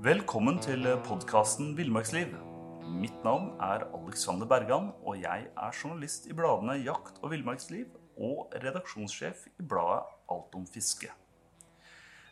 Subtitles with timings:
[0.00, 2.30] Velkommen til podkasten Villmarksliv.
[2.88, 8.54] Mitt navn er Alexander Bergan, og jeg er journalist i bladene Jakt og villmarksliv og
[8.62, 11.10] redaksjonssjef i bladet Alt om fiske.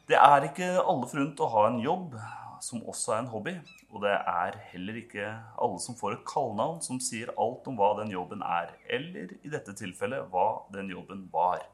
[0.09, 2.17] Det er ikke alle forunt å ha en jobb
[2.65, 3.55] som også er en hobby.
[3.93, 7.93] Og det er heller ikke alle som får et kallenavn som sier alt om hva
[8.01, 11.69] den jobben er, eller i dette tilfellet hva den jobben var.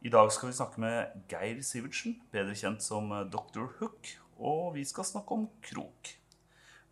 [0.00, 3.68] I dag skal vi snakke med Geir Sivertsen, bedre kjent som Dr.
[3.76, 6.12] Hook, og vi skal snakke om krok.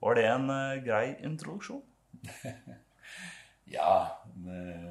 [0.00, 1.82] Var det en uh, grei introduksjon?
[3.76, 3.90] ja,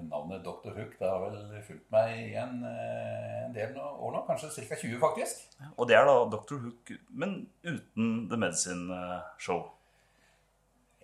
[0.10, 0.76] navnet Dr.
[0.76, 2.46] Hook det har vel fulgt meg i uh,
[3.48, 4.24] en del år nå.
[4.28, 4.78] Kanskje ca.
[4.78, 5.50] 20, faktisk.
[5.76, 6.62] Og det er da Dr.
[6.68, 9.04] Hook, men uten The Medicine
[9.42, 9.66] Show?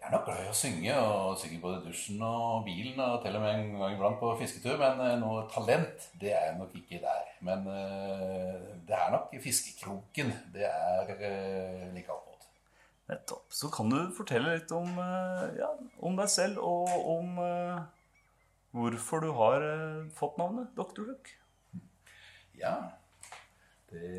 [0.05, 3.23] Jeg er nok glad i å synge, og synge både i dusjen og bilen, og
[3.23, 4.75] til og med en gang iblant på fisketur.
[4.77, 7.31] Men noe talent, det er jeg nok ikke der.
[7.47, 10.29] Men uh, det er nok fiskekroken.
[10.53, 12.45] Det er uh, like attåt.
[13.09, 13.47] Nettopp.
[13.49, 14.93] Så kan du fortelle litt om,
[15.57, 15.71] ja,
[16.05, 17.41] om deg selv, og om
[18.77, 19.65] hvorfor du har
[20.13, 21.09] fått navnet Dr.
[21.09, 21.33] Hook.
[22.61, 22.75] Ja,
[23.89, 24.13] det,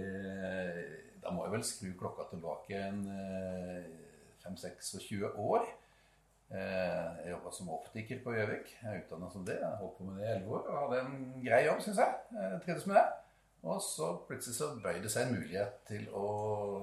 [1.23, 3.03] Da må jeg vel skru klokka tilbake en
[4.47, 5.67] 5-26 år.
[6.51, 8.69] Jeg jobba som optiker på Gjøvik.
[8.79, 9.57] Jeg er utdanna som det.
[9.59, 12.13] Jeg holdt på med det i 11 år og hadde en grei jobb, syns jeg.
[12.37, 12.61] jeg.
[12.65, 13.07] Trivdes med det.
[13.67, 16.27] Og så plutselig så bøy det seg en mulighet til å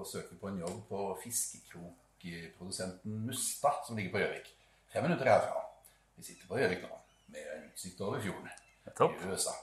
[0.09, 4.51] søke på en jobb på fiskekrokprodusenten Musta, som ligger på Gjøvik.
[4.91, 5.63] Fem minutter herfra.
[6.17, 6.99] Vi sitter på Gjøvik nå,
[7.31, 9.55] med utsikt over fjorden i USA.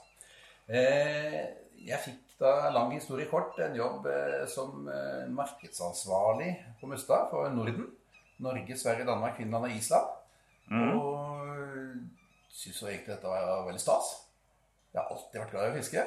[0.71, 4.09] Jeg fikk da, lang historie kort, en jobb
[4.49, 4.89] som
[5.37, 7.85] markedsansvarlig på Musta for Norden.
[8.41, 10.17] Norge, Sverige, Danmark, Finland og Island.
[10.71, 10.89] Mm.
[10.97, 11.31] Og
[12.51, 14.11] syns jo egentlig dette var veldig stas.
[14.91, 16.03] Jeg har alltid vært glad i å fiske.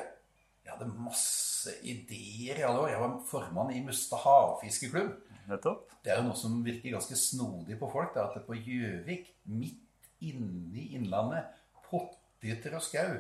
[0.65, 2.91] Jeg hadde masse ideer i alle år.
[2.93, 5.13] Jeg var formann i Musta havfiskeklubb.
[5.49, 5.91] Nettopp.
[6.05, 8.15] Det er jo noe som virker ganske snodig på folk.
[8.15, 11.51] Det er at det på Gjøvik, midt inne i Innlandet,
[11.85, 13.19] potteter og skau,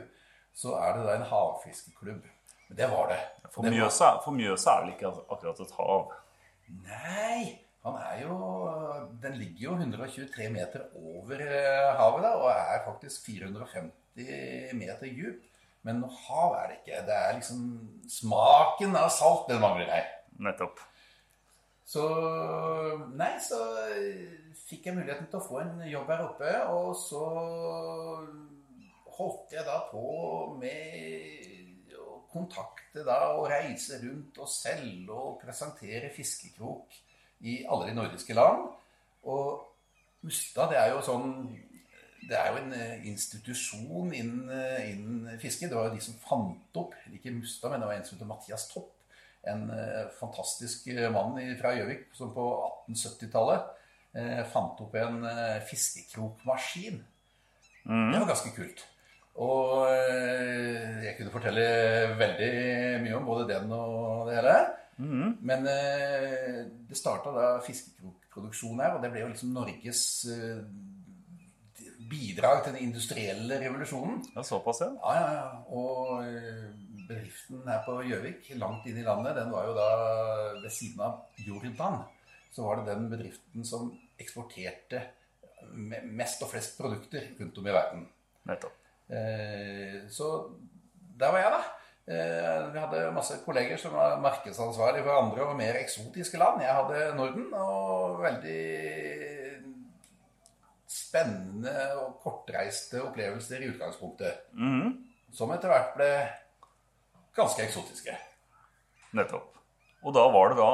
[0.56, 2.24] så er det da en havfiskeklubb.
[2.68, 3.20] Men det var det.
[3.52, 6.14] For Mjøsa, for Mjøsa er vel ikke akkurat et hav?
[6.86, 7.63] Nei.
[7.84, 8.36] Han er jo,
[9.20, 11.42] den ligger jo 123 meter over
[11.98, 15.42] havet da, og er faktisk 450 meter dyp.
[15.84, 17.02] Men noe hav er det ikke.
[17.04, 17.64] Det er liksom
[18.08, 20.08] smaken av salt den mangler her.
[20.40, 20.80] Nettopp.
[21.84, 22.06] Så
[23.20, 23.60] Nei, så
[24.64, 27.24] fikk jeg muligheten til å få en jobb her oppe, og så
[29.18, 30.06] holdt jeg da på
[30.56, 37.03] med å kontakte da og reise rundt og selge og presentere fiskekrok
[37.44, 38.66] i alle de nordiske land.
[39.28, 39.70] Og
[40.24, 41.30] Musta det er jo sånn
[42.24, 42.74] det er jo en
[43.04, 44.48] institusjon innen,
[44.80, 45.68] innen fiske.
[45.68, 48.30] Det var jo de som fant opp ikke Mustad, men det var en som het
[48.30, 48.88] Mathias Topp.
[49.44, 52.46] En uh, fantastisk mann fra Gjøvik som på
[52.88, 53.66] 1870-tallet
[54.16, 55.18] eh, fant opp en
[55.68, 56.96] fiskekrokmaskin.
[57.84, 58.08] Mm.
[58.14, 58.86] Det var ganske kult.
[59.44, 59.90] Og
[61.04, 61.66] jeg kunne fortelle
[62.16, 62.50] veldig
[63.04, 64.56] mye om både den og det hele.
[64.98, 65.36] Mm.
[65.42, 70.02] Men det starta da fiskekrokproduksjon her, og det ble jo liksom Norges
[72.10, 74.20] bidrag til den industrielle revolusjonen.
[74.36, 74.90] Ja, Såpass, ja.
[75.00, 75.46] Ja, ja, ja.
[75.74, 76.24] Og
[77.08, 79.88] bedriften her på Gjøvik, langt inn i landet, den var jo da
[80.60, 82.02] ved siden av Jordan.
[82.54, 85.00] Så var det den bedriften som eksporterte
[85.74, 88.04] mest og flest produkter rundt om i verden.
[88.46, 88.76] Nettopp.
[90.12, 90.28] Så
[91.18, 91.62] der var jeg, da.
[92.04, 96.60] Vi hadde masse kolleger som var markedsansvarlig for andre og mer eksotiske land.
[96.60, 98.58] Jeg hadde Norden, og veldig
[100.94, 104.44] spennende og kortreiste opplevelser i utgangspunktet.
[104.52, 104.92] Mm.
[105.34, 106.10] Som etter hvert ble
[107.34, 108.14] ganske eksotiske.
[109.14, 109.50] Nettopp.
[110.04, 110.70] Og da var det da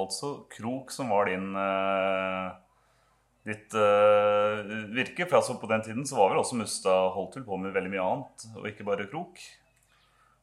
[0.00, 2.50] altså krok som var din eh,
[3.50, 4.62] ditt eh,
[4.94, 5.26] virke.
[5.26, 7.92] For altså på den tiden så var vel også Mustad holdt vel på med veldig
[7.92, 9.42] mye annet, og ikke bare krok.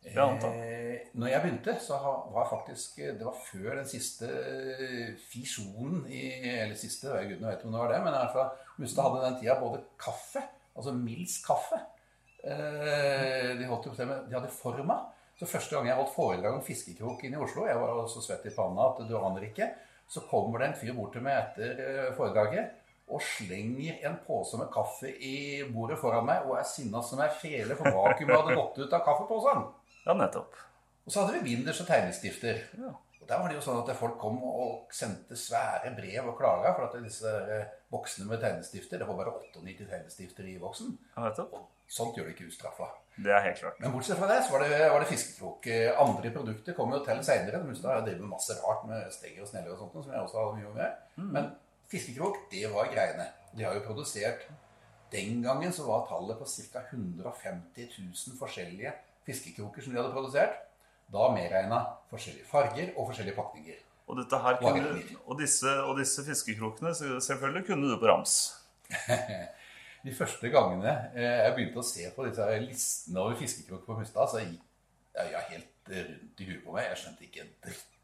[0.06, 1.98] Eh, når jeg begynte, så
[2.32, 7.76] var faktisk Det var før den siste eh, fisjonen i Eller siste, gudene vet om
[7.76, 10.44] det var det, men i hvert fall Mustad hadde den tida både kaffe,
[10.78, 11.82] altså Mills kaffe
[12.46, 15.02] eh, De holdt jo på med De hadde forma.
[15.38, 18.48] Så første gang jeg holdt foredrag om fiskekrok inne i Oslo, jeg var så svett
[18.50, 19.68] i panna at du aner ikke,
[20.10, 22.74] så kommer det en fyr bort til meg etter eh, foredraget
[23.08, 27.30] og slenger en pose med kaffe i bordet foran meg og er sinna som ei
[27.40, 29.68] fele, for vakuumet hadde gått ut av kaffeposen.
[30.08, 30.56] Ja, nettopp.
[31.08, 32.62] Og så hadde vi binders og tegnestifter.
[32.80, 32.94] Ja.
[33.22, 36.72] Og der var det jo sånn at folk kom og sendte svære brev og klaga
[36.78, 40.94] for at disse eh, boksene med tegnestifter Det var bare 98 tegnestifter i boksen.
[41.16, 41.58] Ja, nettopp.
[41.60, 42.88] Og sånt gjør de ikke ustraffa.
[43.18, 43.80] Det er helt klart.
[43.84, 45.68] Men bortsett fra det så var det, var det fiskekrok.
[45.74, 47.64] Eh, Andre produkter kom jo til seinere.
[47.66, 50.44] Mustad har drevet med masse rart med stenger og sneller og sånt, som jeg også
[50.44, 51.04] hadde mye med.
[51.36, 51.52] Men
[51.92, 53.28] fiskekrok, det var greiene.
[53.58, 54.48] De har jo produsert
[55.12, 56.82] Den gangen så var tallet på ca.
[56.92, 58.92] 150 000 forskjellige
[59.28, 60.56] fiskekroker som de hadde produsert.
[61.12, 63.78] Da medregna forskjellige farger og forskjellige pakninger.
[64.08, 68.34] Og, dette her kunne, og, disse, og disse fiskekrokene selvfølgelig kunne du på rams.
[70.08, 74.28] De første gangene eh, jeg begynte å se på disse listene over fiskekroker på Mustad,
[74.32, 74.64] så gikk
[75.18, 76.84] øya helt eh, rundt i huet på meg.
[76.92, 78.04] Jeg skjønte ikke en dritt.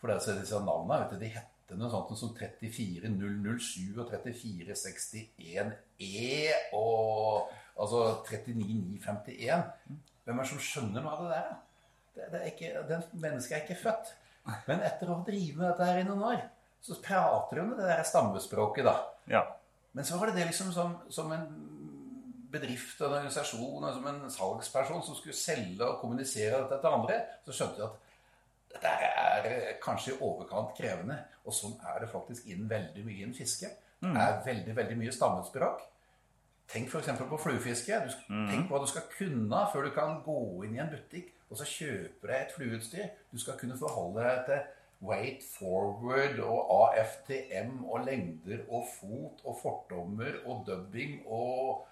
[0.00, 6.28] For det er disse navnene vet du, de hette noe sånt som 34007 og 3461E
[6.76, 6.94] og
[7.80, 7.98] altså
[8.28, 9.62] 39951.
[10.24, 11.54] Hvem er det som skjønner noe av det der?
[12.14, 14.12] Det, det er ikke, den mennesket er ikke født.
[14.68, 16.42] Men etter å drive med dette her i noen år,
[16.84, 18.96] så prater de med det der stammespråket, da.
[19.30, 19.44] Ja.
[19.96, 21.46] Men så var det det liksom som, som en
[22.52, 27.20] bedrift, en organisasjon, og som en salgsperson som skulle selge og kommunisere dette til andre,
[27.46, 28.02] så skjønte jeg at
[28.74, 31.16] dette er kanskje i overkant krevende.
[31.44, 33.70] Og sånn er det faktisk innen veldig mye innen fiske.
[34.04, 35.84] Det er veldig, veldig mye stammespråk.
[36.72, 37.10] Tenk f.eks.
[37.28, 37.98] på fluefiske.
[38.06, 41.30] Du, sk- Tenk hva du skal kunne før du kan gå inn i en butikk
[41.50, 43.10] og så kjøpe deg et flueutstyr.
[43.30, 44.62] Du skal kunne forholde deg til
[45.04, 51.84] weight forward og AFTM og lengder og fot og fortommer og dubbing og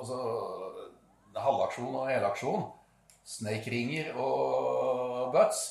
[0.00, 0.18] altså,
[1.36, 2.66] halvaksjon og helaksjon.
[3.24, 5.62] Snake-ringer og butts.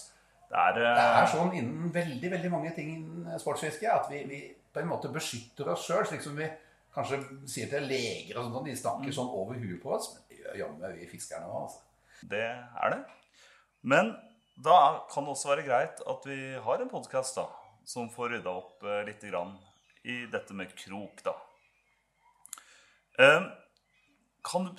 [0.50, 4.24] Det er, Det eh, er sånn innen veldig veldig mange ting innen sportsfiske at vi,
[4.30, 4.40] vi
[4.74, 6.48] på en måte beskytter oss sjøl, slik som vi
[6.94, 7.20] kanskje
[7.50, 10.12] sier til leger og sånn, de snakker sånn over huet på oss.
[10.14, 11.82] Men det gjør jammen vi fiskerne òg, altså.
[12.32, 13.02] det er det.
[13.84, 14.14] Men
[14.64, 14.78] da
[15.12, 17.42] kan det også være greit at vi har en podkast
[17.90, 19.58] som får rydda opp eh, litt grann
[20.08, 21.34] i dette med krok, da.
[23.20, 23.50] Eh,
[24.44, 24.72] kan du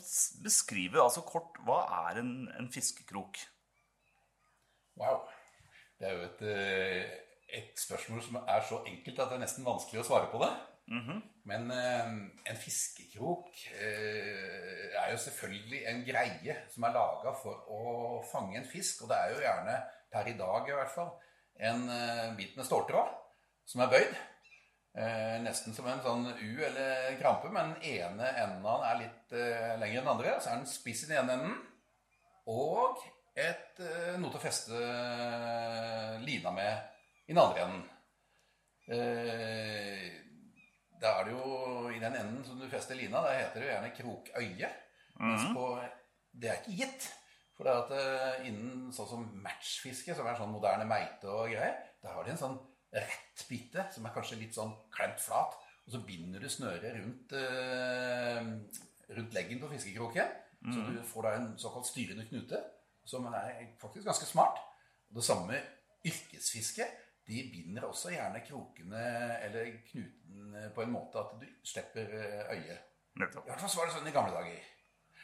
[0.44, 3.40] beskrive altså kort hva er en, en fiskekrok?
[5.00, 5.24] Wow.
[5.98, 7.12] Det er jo et, eh,
[7.60, 10.52] et spørsmål som er så enkelt at det er nesten vanskelig å svare på det.
[11.48, 12.10] Men eh,
[12.50, 18.68] en fiskekrok eh, er jo selvfølgelig en greie som er laga for å fange en
[18.68, 19.04] fisk.
[19.04, 19.78] Og det er jo gjerne,
[20.12, 21.10] per i dag i hvert fall,
[21.70, 23.12] en eh, bit med ståltråd
[23.68, 24.16] som er bøyd.
[24.94, 29.72] Eh, nesten som en sånn U eller krampe, men den ene enden er litt eh,
[29.80, 30.36] lengre enn den andre.
[30.38, 31.56] Så er den spiss i den ene enden.
[32.52, 33.00] Og
[33.34, 34.84] et, eh, noe til å feste
[36.22, 37.84] lina med i den andre enden.
[38.94, 40.23] Eh,
[41.04, 43.72] da er det jo i den enden som du fester lina, der heter det jo
[43.72, 44.70] gjerne krokøye.
[45.20, 45.66] Mens på
[46.34, 47.04] Det er ikke gitt.
[47.54, 51.52] For det er at eh, innen sånn som matchfiske, som er sånn moderne meite og
[51.52, 52.56] greier, da har de en sånn
[52.94, 55.54] rett bitte som er kanskje litt sånn klemt flat.
[55.84, 58.40] Og så binder du snøret rundt, eh,
[59.14, 60.34] rundt leggen på fiskekroken.
[60.72, 62.58] Så du får da en såkalt styrende knute,
[63.04, 64.62] som er faktisk ganske smart.
[65.10, 65.60] Og det samme
[66.08, 66.86] yrkesfiske.
[67.26, 69.04] De binder også gjerne krokene
[69.46, 72.90] eller knutene på en måte at du slipper eh, øyet.
[73.20, 73.46] Nettopp.
[73.46, 74.66] I hvert fall så var det sånn i gamle dager.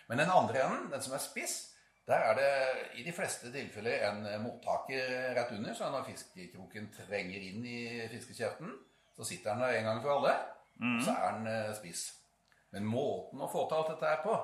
[0.09, 1.57] Men den andre enden, den som er spiss,
[2.09, 2.53] der er det
[2.99, 5.75] i de fleste tilfeller en mottaker rett under.
[5.77, 8.73] Så når fiskekroken trenger inn i fiskekjeften,
[9.15, 10.35] så sitter den der en gang for alle.
[10.81, 11.01] Mm.
[11.05, 12.07] så er den eh, spiss.
[12.73, 14.37] Men måten å få til alt dette her på,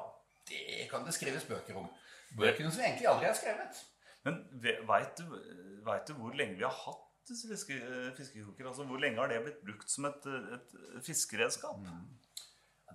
[0.51, 1.87] det kan det skrives bøker om.
[2.37, 3.79] Bøkene som egentlig aldri er skrevet.
[4.27, 4.43] Men
[4.89, 5.25] veit du,
[5.87, 7.79] vet du hvor lenge vi har hatt disse fiske,
[8.19, 8.69] fiskekroker?
[8.71, 11.81] Altså, hvor lenge har det blitt brukt som et, et fiskeredskap?
[11.83, 12.07] Mm.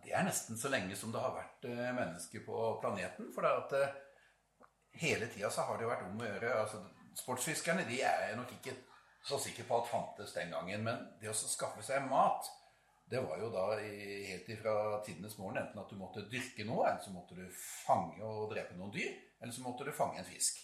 [0.01, 3.29] Det er nesten så lenge som det har vært eh, mennesker på planeten.
[3.35, 3.99] For det er at eh,
[5.03, 8.71] hele tida så har det vært om å gjøre altså, Sportsfiskerne de er nok ikke
[9.27, 10.85] så sikre på at fantes den gangen.
[10.87, 12.47] Men det å skaffe seg mat,
[13.11, 14.73] det var jo da helt ifra
[15.05, 18.77] tidenes morgen enten at du måtte dyrke noe, eller så måtte du fange og drepe
[18.79, 19.11] noen dyr,
[19.41, 20.63] eller så måtte du fange en fisk.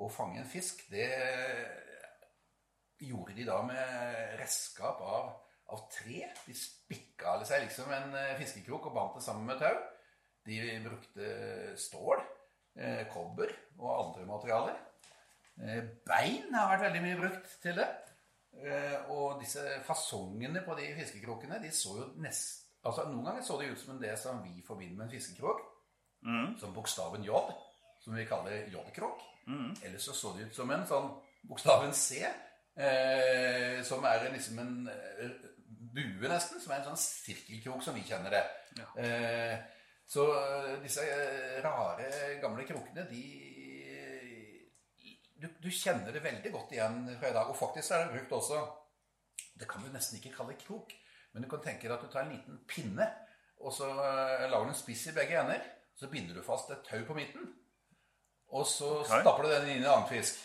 [0.00, 1.08] å fange en fisk, det
[3.00, 5.30] gjorde de da med redskap av,
[5.72, 6.26] av tre.
[6.46, 9.74] De spikka seg liksom en eh, fiskekrok og bandt det sammen med tau.
[10.46, 11.32] De brukte
[11.80, 12.22] stål,
[12.80, 14.78] eh, kobber og andre materialer.
[15.60, 17.88] Eh, bein har vært veldig mye brukt til det.
[18.60, 23.58] Eh, og disse fasongene på de fiskekrokene de så jo nest, altså Noen ganger så
[23.60, 25.66] det ut som det som vi forbinder med en fiskekrok.
[26.60, 27.32] Som bokstaven J,
[28.04, 29.22] som vi kaller J-krok.
[29.82, 31.06] Eller så så det ut som en sånn
[31.48, 32.20] bokstaven C,
[32.76, 35.34] eh, som er liksom en eh,
[35.94, 36.60] bue, nesten.
[36.60, 38.42] Som er en sånn sirkelkrok som vi kjenner det.
[39.00, 39.56] Eh,
[40.10, 42.10] så eh, disse eh, rare,
[42.42, 43.24] gamle krokene, de
[45.40, 47.48] du, du kjenner det veldig godt igjen fra i dag.
[47.48, 48.58] Og faktisk er det brukt også
[49.56, 50.92] Det kan du nesten ikke kalle krok.
[51.32, 53.06] Men du kan tenke deg at du tar en liten pinne,
[53.62, 55.62] og så lager du en spiss i begge ender.
[55.96, 57.44] Så binder du fast et tau på midten.
[58.56, 59.20] Og så okay.
[59.20, 60.40] stapper du den inn i en annen fisk.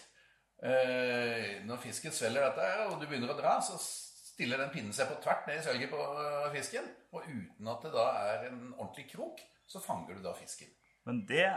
[0.66, 5.12] Eh, når fisken svelger dette, og du begynner å dra, så stiller den pinnen seg
[5.12, 6.88] på tvert ned i svelget på eh, fisken.
[7.14, 10.72] Og uten at det da er en ordentlig krok, så fanger du da fisken.
[11.06, 11.48] Men det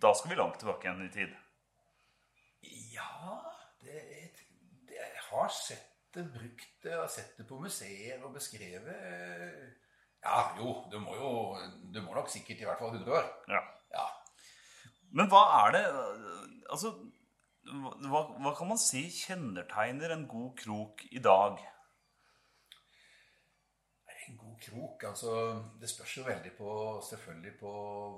[0.00, 1.32] Da skal vi langt tilbake igjen i tid.
[2.94, 3.36] Ja,
[3.82, 3.98] det,
[4.88, 9.76] det, jeg har sett det brukt, jeg har sett det på museer og beskrevet.
[10.24, 11.28] Ja, jo, du må jo
[11.92, 13.28] Du må nok sikkert i hvert fall 100 år.
[13.52, 13.60] Ja.
[13.92, 14.06] Ja.
[15.12, 15.84] Men hva er det
[16.70, 16.94] Altså,
[17.64, 21.60] hva, hva kan man si kjennetegner en god krok i dag?
[24.28, 25.32] En god krok, altså
[25.80, 26.72] Det spørs jo veldig på
[27.08, 27.70] selvfølgelig på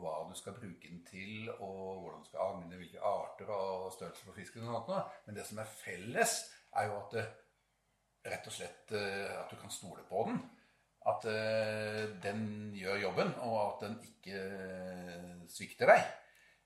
[0.03, 4.29] hva du skal bruke den til, og hvordan du skal agne, hvilke arter og størrelser
[4.29, 5.15] på fisken og sånt.
[5.27, 6.35] Men det som er felles,
[6.77, 7.25] er jo at det,
[8.29, 10.43] rett og slett eh, at du kan stole på den.
[11.11, 12.45] At eh, den
[12.79, 16.05] gjør jobben, og at den ikke eh, svikter deg.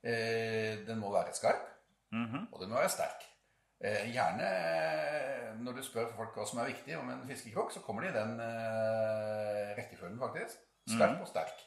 [0.06, 1.64] Eh, Den må være skarp,
[2.52, 3.26] og den må være sterk.
[3.84, 7.82] Eh, Gjerne eh, når du spør folk hva som er viktig om en fiskekrok, så
[7.84, 10.62] kommer de i den eh, rekkefølgen, faktisk.
[10.88, 11.64] Skarp og sterk.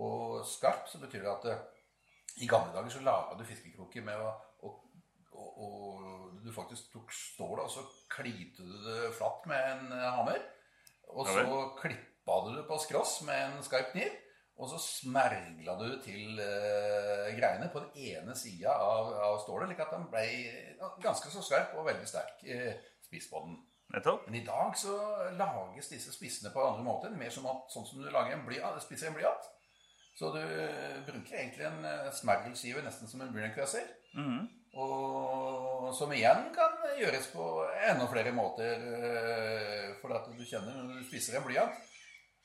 [0.00, 1.66] Og skarp så betyr det at eh,
[2.44, 4.32] i gamle dager så laga du fiskekroker med å,
[5.40, 6.06] og,
[6.40, 10.40] Du faktisk tok stålet, og så klinte du det flatt med en eh, hammer.
[11.10, 11.44] Og så
[11.80, 14.12] klippa du det på skross med en skarp kniv.
[14.60, 19.80] Og så smergla du til eh, greiene på den ene sida av, av stålet, slik
[19.86, 20.24] at den ble
[21.00, 22.74] ganske så skarp og veldig sterk eh,
[23.06, 23.56] spiss på den.
[23.94, 24.26] Nettopp?
[24.28, 24.92] Men i dag så
[25.38, 27.16] lages disse spissene på andre måter.
[27.16, 29.48] Mer som at, sånn som du lager en blyant, spisser en blyant.
[30.20, 30.42] Så du
[31.08, 33.88] bruker egentlig en eh, smergelskive nesten som en blyantkrøser.
[34.78, 37.46] Og som igjen kan gjøres på
[37.88, 38.84] enda flere måter.
[38.84, 41.80] eh, For at du kjenner når du spisser en blyant,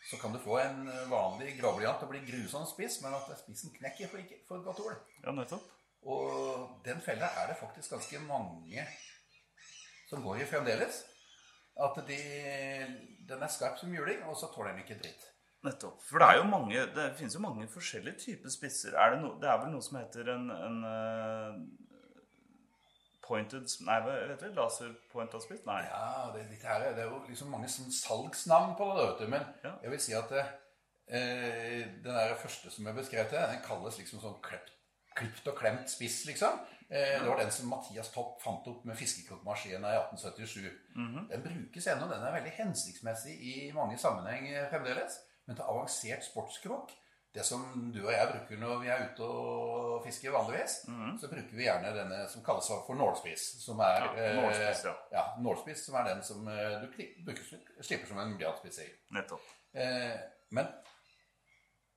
[0.06, 3.74] så kan du få en vanlig gråblyant til å bli grusomt spiss, men at spissen
[3.74, 5.00] knekker for, ikke, for et godt ord.
[5.24, 5.66] Ja, nettopp.
[6.06, 8.86] Og den fella er det faktisk ganske mange
[10.10, 11.02] som går i fremdeles.
[11.76, 12.20] At de,
[13.28, 15.26] den er skarp som juling, og så tåler den ikke dritt.
[15.66, 15.98] Nettopp.
[16.06, 18.94] For det er jo mange Det finnes jo mange forskjellige typer spisser.
[19.02, 21.56] Er det, no, det er vel noe som heter en, en eh,
[23.28, 24.56] pointed Nei, hva heter det?
[24.58, 25.66] Laserpointa spiss?
[25.68, 25.82] Nei.
[25.88, 29.28] Ja, det, dette her, det er jo liksom mange sånn salgsnavn på det, vet du.
[29.36, 29.74] Men Ja.
[29.84, 30.32] jeg vil si at
[31.08, 34.72] eh, den der første som jeg beskrev til, den kalles liksom sånn klept,
[35.16, 36.60] klipt og klemt spiss, liksom.
[36.90, 40.68] Eh, det var den som Mathias Topp fant opp med fiskekrokmaskinen i 1877.
[41.32, 42.08] Den brukes ennå.
[42.12, 45.18] Den er veldig hensiktsmessig i mange sammenheng fremdeles.
[45.48, 46.92] Men til avansert sportskrok,
[47.36, 50.76] det som du og jeg bruker når vi er ute og fisker vanligvis,
[51.20, 53.44] så bruker vi gjerne denne som kalles for nålspiss.
[53.64, 54.94] Som er, Ja, nålspiss, ja.
[54.94, 56.88] eh, ja, nålspiss, som er den som eh, du
[57.28, 57.44] bruker,
[57.84, 58.88] slipper som en i.
[59.18, 59.50] Nettopp.
[59.76, 60.16] Eh,
[60.56, 60.72] men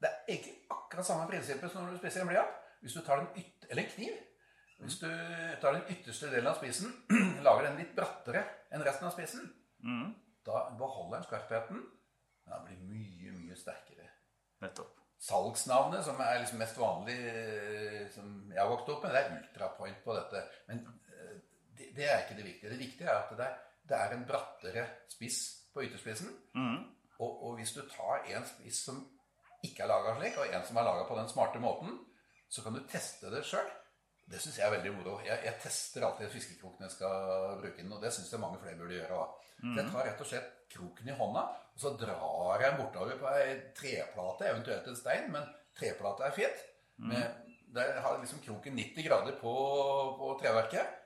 [0.02, 2.58] det er egentlig akkurat samme prinsippet som når du spiser en blyant.
[2.82, 4.18] Hvis du tar den yt eller en kniv
[4.78, 5.08] Hvis du
[5.60, 6.92] tar den ytterste delen av spissen,
[7.46, 9.48] lager den litt brattere enn resten av spissen,
[10.46, 11.80] da beholder den skarpheten,
[12.46, 14.06] men den blir mye, mye sterkere.
[14.62, 14.97] Nettopp.
[15.18, 19.32] Salgsnavnet, som er liksom mest vanlig, eh, som jeg har vokst opp med, det er
[19.38, 20.44] Ultrapoint på dette.
[20.68, 21.32] Men eh,
[21.78, 22.70] det, det er ikke det viktige.
[22.70, 23.56] Det viktige er at det er,
[23.88, 25.40] det er en brattere spiss
[25.74, 26.30] på ytterspissen.
[27.18, 29.00] Og, og hvis du tar en spiss som
[29.66, 31.98] ikke er laga slik, og en som er laga på den smarte måten,
[32.48, 33.66] så kan du teste det sjøl.
[34.28, 35.16] Det syns jeg er veldig moro.
[35.24, 38.78] Jeg, jeg tester alltid fiskekroken jeg skal bruke den, og det syns jeg mange flere
[38.78, 39.18] burde gjøre.
[39.18, 39.52] Da.
[39.58, 41.44] Så Jeg tar rett og slett kroken i hånda,
[41.74, 45.46] og så drar jeg den bortover på ei treplate, eventuelt en stein, men
[45.78, 46.64] treplate er fint.
[46.98, 49.52] Med, der har liksom kroken 90 grader på,
[50.18, 50.96] på treverket.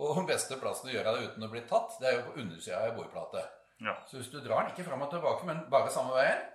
[0.00, 2.38] Og den beste plassen å gjøre det uten å bli tatt, det er jo på
[2.40, 3.42] undersida av ei bordplate.
[3.82, 3.96] Ja.
[4.08, 6.46] Så hvis du drar den ikke fram og tilbake, men bare samme veien,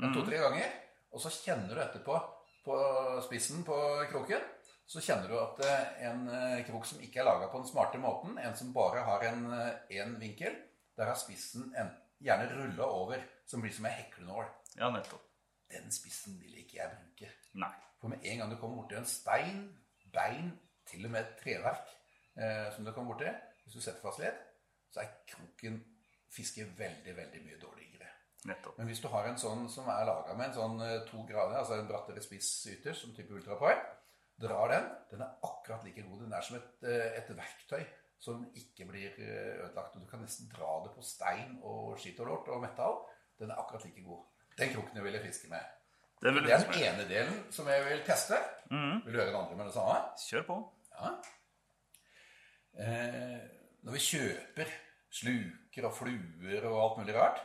[0.00, 0.14] mm.
[0.16, 0.72] to-tre ganger,
[1.12, 2.16] og så kjenner du etterpå
[2.64, 2.78] på
[3.26, 3.76] spissen på
[4.10, 4.42] kroken,
[4.90, 8.00] så kjenner du at eh, en eh, krok som ikke er laga på den smarte
[8.02, 9.44] måten, en som bare har en
[9.86, 10.56] én vinkel,
[10.96, 14.48] der har spissen en, gjerne rulla over, som blir som ei heklenål.
[14.76, 15.26] Ja, nettopp.
[15.70, 17.30] Den spissen vil ikke jeg bruke.
[17.62, 17.72] Nei.
[18.00, 19.64] For med en gang du kommer borti en stein,
[20.12, 20.52] bein,
[20.90, 21.92] til og med et treverk
[22.36, 23.30] eh, som du kommer borti,
[23.64, 24.38] hvis du setter fast ledd,
[24.90, 25.78] så er kroken
[26.30, 28.08] fisker veldig, veldig mye dårligere.
[28.48, 28.78] Nettopp.
[28.78, 31.58] Men hvis du har en sånn som er laga med en sånn eh, to grader,
[31.60, 33.78] altså en brattere spiss ytterst, som type ultrapoil,
[34.40, 36.22] drar den, den er akkurat like god.
[36.24, 37.82] Den er som et, eh, et verktøy
[38.20, 39.96] som ikke blir eh, ødelagt.
[39.96, 43.00] Og du kan nesten dra det på stein og skitt og lort og metall.
[43.40, 44.24] Den er akkurat like god.
[44.58, 45.76] Den kroken jeg ville fiske med.
[46.20, 48.36] Det vil Det er den ene delen som jeg vil teste.
[48.68, 50.00] Vil du høre den andre med det samme?
[50.28, 50.58] Kjør på.
[50.92, 51.12] Ja.
[52.84, 53.38] Eh,
[53.82, 54.74] når vi kjøper
[55.10, 57.40] sluker og fluer og alt mulig rart,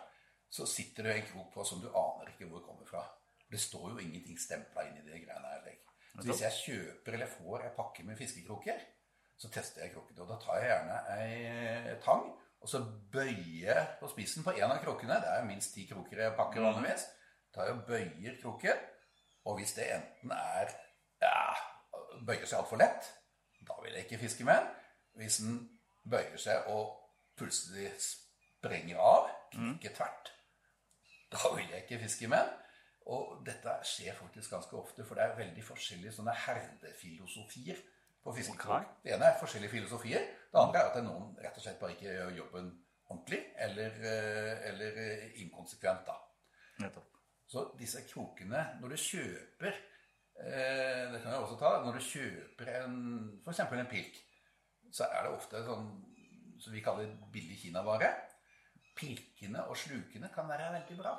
[0.52, 3.06] så sitter det en krok på som du aner ikke hvor det kommer fra.
[3.52, 5.80] Det står jo ingenting stempla inn i de greiene her.
[6.16, 8.84] Så hvis jeg kjøper eller får ei pakke med fiskekroker,
[9.38, 10.24] så tester jeg krukkene.
[10.24, 12.26] Og da tar jeg gjerne ei tang,
[12.62, 15.20] og så bøyer på spissen på en av krukkene.
[15.22, 17.06] Det er minst ti krukker jeg pakker vanligvis.
[17.54, 18.78] tar jeg og bøyer krukken.
[19.46, 20.72] og hvis det enten er
[21.22, 21.54] ja,
[22.26, 23.12] bøyer seg altfor lett,
[23.62, 24.68] da vil jeg ikke fiske med den.
[25.22, 25.60] Hvis den
[26.10, 26.96] bøyer seg og
[27.38, 30.32] plutselig sprenger av, knekker tvert,
[31.32, 32.62] da vil jeg ikke fiske med den.
[33.06, 37.78] Og dette skjer faktisk ganske ofte, for det er veldig forskjellige sånne herdefilosofier
[38.26, 38.88] på fiskekrok.
[39.04, 40.24] Det ene er forskjellige filosofier.
[40.52, 42.72] Det andre er at noen rett og slett bare ikke gjør jobben
[43.06, 46.16] ordentlig, eller, eh, eller eh, inkonsekvent, da.
[46.82, 47.12] Nettopp.
[47.46, 51.70] Så disse krokene Når du kjøper eh, Det kan jeg også ta.
[51.86, 52.96] Når du kjøper en,
[53.48, 54.18] eksempel en pilk,
[54.92, 55.86] så er det ofte sånn
[56.60, 58.10] som vi kaller billig kinavare.
[58.98, 61.14] Pilkene og slukene kan være veldig bra.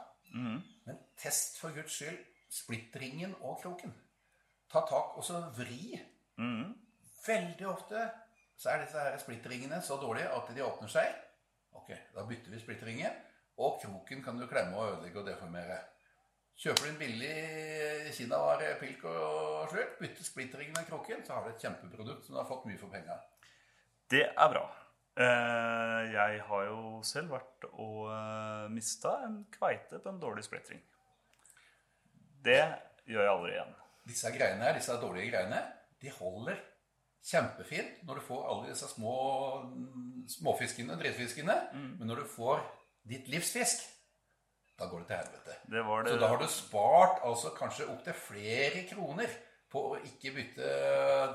[0.89, 2.19] Men test for guds skyld
[2.51, 3.95] splittringen og kroken.
[4.73, 5.95] Ta tak og så vri.
[7.27, 8.05] Veldig ofte
[8.57, 11.17] så er disse her splitteringene så dårlige at de åpner seg.
[11.77, 13.23] Ok, da bytter vi splitteringen,
[13.59, 15.79] Og kroken kan du klemme og ødelegge og deformere.
[16.61, 21.55] Kjøper du en billig kinavare, pilk og slurk, bytter splitteringen av kroken, så har du
[21.55, 23.17] et kjempeprodukt som du har fått mye for penga.
[24.13, 24.65] Det er bra.
[25.17, 30.83] Eh, Jeg har jo selv vært og eh, mista en kveite på en dårlig splittering.
[32.45, 32.61] Det
[33.09, 33.75] gjør jeg aldri igjen.
[34.07, 35.63] Disse greiene her, disse dårlige greiene,
[36.01, 36.61] de holder
[37.27, 39.17] kjempefint når du får alle disse små
[40.31, 41.57] småfiskene, drittfiskene.
[41.75, 42.63] Men når du får
[43.07, 43.85] ditt livsfisk,
[44.77, 45.59] da går det til helvete.
[45.73, 49.37] Det var det Så da har du spart altså kanskje opptil flere kroner
[49.73, 50.73] på å ikke bytte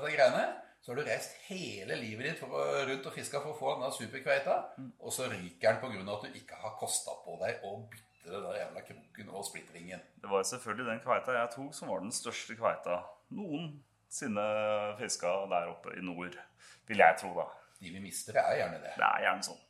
[0.02, 0.44] de greiene.
[0.82, 3.92] Så har du reist hele livet ditt å, rundt og fiska for å få denne
[3.94, 4.56] superkveita,
[4.98, 6.14] og så ryker den pga.
[6.16, 10.02] at du ikke har kosta på deg å bytte den der jævla kroken og splittringen.
[10.22, 12.98] Det var selvfølgelig den kveita jeg tok, som var den største kveita
[14.12, 16.36] noensinne fiska der oppe i nord.
[16.86, 17.48] Vil jeg tro, da.
[17.80, 18.94] De vi mister, er gjerne det.
[18.96, 19.60] Det er gjerne sånn.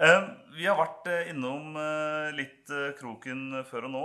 [0.00, 4.04] Eh, Vi har vært eh, innom eh, litt kroken før og nå.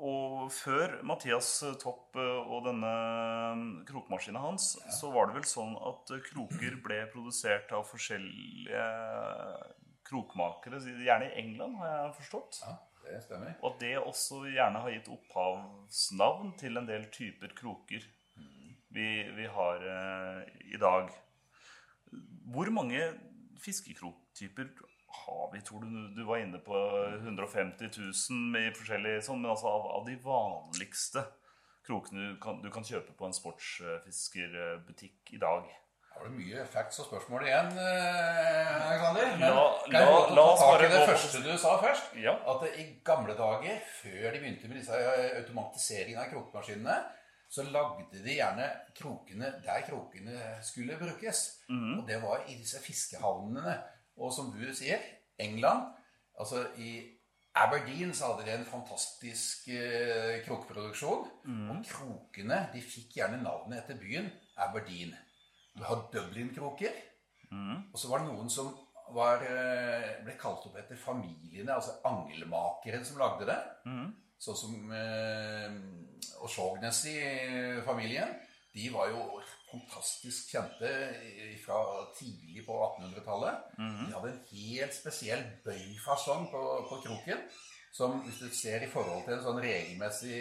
[0.00, 6.78] Og før Mathias Topp og denne krokmaskina hans, så var det vel sånn at kroker
[6.80, 8.86] ble produsert av forskjellige
[10.08, 12.62] krokmakere, gjerne i England, har jeg forstått.
[12.64, 13.56] Ja, det stemmer.
[13.66, 18.06] Og det også gjerne har gitt opphavsnavn til en del typer kroker
[18.90, 20.42] vi, vi har eh,
[20.74, 21.10] i dag.
[22.52, 23.00] Hvor mange
[23.64, 24.66] fiskekroktyper
[25.26, 25.60] har vi?
[25.60, 26.78] Tror du du var inne på
[27.22, 27.90] 150
[28.30, 31.22] 000 i forskjellige sånn, men altså av, av de vanligste
[31.86, 35.70] krokene du kan, du kan kjøpe på en sportsfiskerbutikk i dag?
[36.14, 39.30] Har du mye facts og spørsmål igjen, eh, Alexander?
[39.38, 42.10] Men La- kan jeg ta oss tak bare i det første du sa først?
[42.22, 42.34] Ja.
[42.52, 46.98] At i gamle dager, før de begynte med disse automatiseringene automatiseringen av krokmaskinene,
[47.50, 51.40] så lagde de gjerne krokene der krokene skulle brukes.
[51.70, 53.78] Og det var i disse fiskehavnene.
[54.18, 54.98] Og som du sier,
[55.38, 55.94] England
[56.40, 57.02] Altså i
[57.54, 61.26] Aberdeen så hadde de en fantastisk eh, krokproduksjon.
[61.70, 65.12] Og krokene de fikk gjerne navnet etter byen Aberdeen.
[65.76, 66.92] Du har Dublin-kroker.
[67.92, 68.70] Og så var det noen som
[69.14, 73.58] var, eh, ble kalt opp etter familiene, altså angelmakeren som lagde det.
[74.40, 75.70] Sånn som eh,
[76.46, 78.28] Oshognessy-familien.
[78.72, 80.90] De var jo fantastisk kjente
[81.64, 81.80] fra
[82.18, 83.74] tidlig på 1800-tallet.
[84.06, 87.42] De hadde en helt spesiell bøyfasong på, på kroken.
[87.92, 90.40] Som hvis du ser i forhold til en sånn regelmessig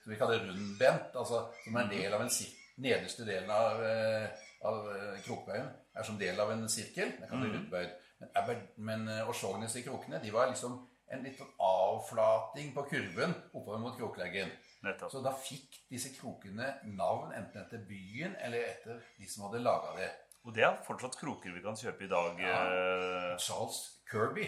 [0.00, 3.82] som vi kaller rundbent, altså som er en del av en sir nederste delen av,
[3.84, 4.28] eh,
[4.66, 7.12] av eh, krokbøyen, er som del av en sirkel.
[7.20, 7.92] Det kan bli rundbøyd.
[8.20, 10.80] Men, Aber- men eh, Oshognessy-krokene de var liksom
[11.12, 14.50] en litt sånn avflating på kurven oppover mot krokleggen.
[14.84, 15.10] Nettopp.
[15.12, 19.94] Så da fikk disse krokene navn enten etter byen eller etter de som hadde laga
[20.00, 20.10] det.
[20.44, 22.40] Og det er fortsatt kroker vi kan kjøpe i dag.
[22.42, 23.36] Ja.
[23.40, 23.78] Charles
[24.10, 24.44] Kirby,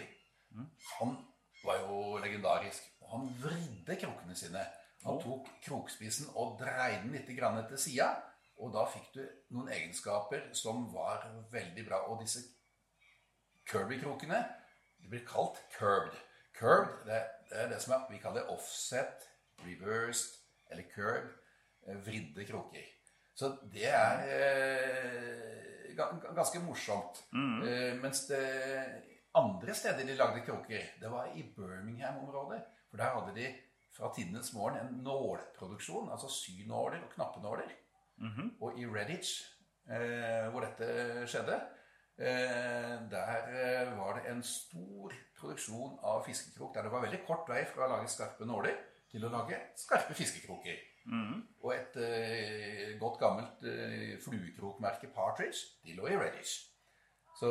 [0.99, 1.15] han
[1.65, 2.83] var jo legendarisk.
[3.01, 4.65] Og han vridde krokene sine.
[5.07, 8.11] Han tok krokspissen og dreide den litt grann til sida.
[8.59, 9.23] Og da fikk du
[9.55, 12.03] noen egenskaper som var veldig bra.
[12.11, 12.41] Og disse
[13.71, 14.39] Kirby-krokene
[15.03, 16.17] de blir kalt curbed.
[16.57, 19.27] Curbed det, det er det som er, vi kaller offset,
[19.67, 20.39] reversed
[20.71, 21.33] eller curved.
[21.87, 22.87] eh, Vridde kroker.
[23.37, 27.21] Så det er eh, ga- ga- ganske morsomt.
[27.67, 28.41] Eh, mens det
[29.37, 32.63] andre steder de lagde kroker, det var i Birmingham-området.
[32.91, 33.51] For der hadde de
[33.97, 37.73] fra tidenes morgen en nålproduksjon, altså synåler og knappenåler.
[38.61, 39.43] Og i Redditch,
[39.91, 41.57] eh, hvor dette skjedde,
[42.19, 47.49] eh, der eh, var det en stor produksjon av fiskekrok, der det var veldig kort
[47.49, 48.77] vei fra å lage skarpe nåler
[49.11, 50.79] til å lage skarpe fiskekroker.
[51.63, 56.57] Og et eh, godt gammelt eh, fluekrokmerke, Partridge, de lå i Redditch.
[57.37, 57.49] Så,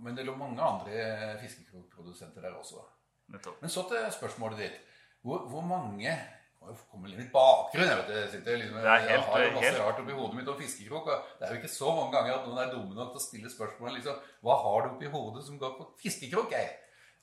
[0.00, 2.80] men det lå mange andre fiskekrokprodusenter der også.
[3.28, 3.60] Nettopp.
[3.60, 4.78] Men så til spørsmålet ditt.
[5.26, 6.12] Hvor, hvor mange
[6.60, 7.88] må jo komme litt bakgrunn.
[7.90, 10.34] Jeg vet, jeg sitter liksom, Det er helt- jeg har masse helt- rart oppi hodet
[10.38, 11.06] mitt om fiskekrok.
[11.12, 13.26] og Det er jo ikke så mange ganger at noen er dumme nok til å
[13.26, 16.50] stille spørsmål liksom, Hva har du oppi hodet som går på fiskekrok?
[16.54, 16.70] Jeg?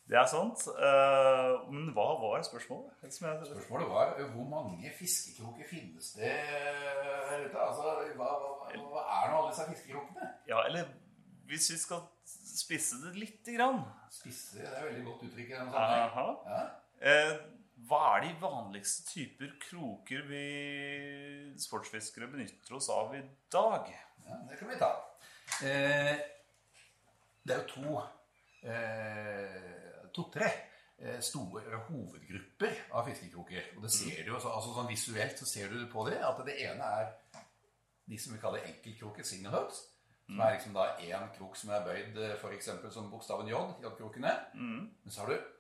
[0.10, 0.60] Det er sant.
[0.68, 2.92] eh, men hva var spørsmålet?
[3.14, 7.56] Som jeg, Spørsmålet var hvor mange fiskekroker finnes det her ute?
[7.56, 7.84] Altså,
[8.20, 10.28] hva, hva, hva er nå alle disse fiskekrokene?
[10.48, 10.86] ja, eller
[11.48, 13.80] hvis vi skal spisse det lite grann
[14.12, 16.38] Spisse, det er et veldig godt uttrykk i den sammenheng.
[16.52, 17.38] Ja.
[17.84, 20.44] Hva er de vanligste typer kroker vi
[21.60, 23.90] sportsfiskere benytter oss av i dag?
[24.24, 24.92] Ja, det kan vi ta.
[25.68, 26.14] Eh,
[27.44, 27.98] det er jo to
[28.64, 30.48] eh, to-tre
[30.98, 33.74] eh, store hovedgrupper av fiskekroker.
[33.76, 36.56] Og det ser du jo, altså sånn visuelt så ser du på det, at det
[36.64, 37.12] ene er
[38.08, 39.84] de som vi kaller enkeltkroker, single hooks.
[40.24, 43.60] Som er liksom da én krok som er bøyd eh, for eksempel som bokstaven J,
[43.84, 44.32] J-krokene.
[45.04, 45.52] Men så har du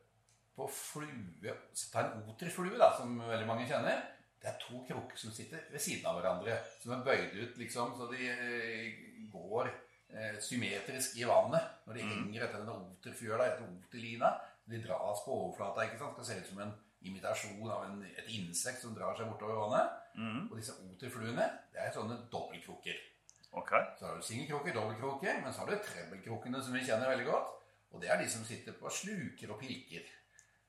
[0.55, 4.03] på flue så Ta en oterflue, da, som veldig mange kjenner.
[4.41, 6.57] Det er to krukker som sitter ved siden av hverandre.
[6.83, 11.77] Som er bøyd ut, liksom, så de eh, går eh, symmetrisk i vannet.
[11.87, 14.33] Når de henger etter denne oterfjøla, etter oterlina.
[14.69, 15.87] De dras på overflata.
[15.87, 16.17] ikke sant?
[16.19, 19.97] Skal se ut som en imitasjon av en, et insekt som drar seg bortover vannet.
[20.51, 22.99] Og disse oterfluene, det er sånne dobbeltkrukker.
[23.53, 23.85] Okay.
[23.99, 27.51] Så har du singelkrukker, dobbeltkrukker, men så har du trebbelkrukkene, som vi kjenner veldig godt.
[27.93, 30.07] Og det er de som sitter på sluker og pilker.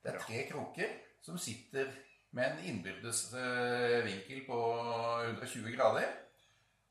[0.04, 1.88] Det er tre kroker som sitter
[2.36, 4.58] med en innbyrdes eh, vinkel på
[5.30, 6.10] 120 grader.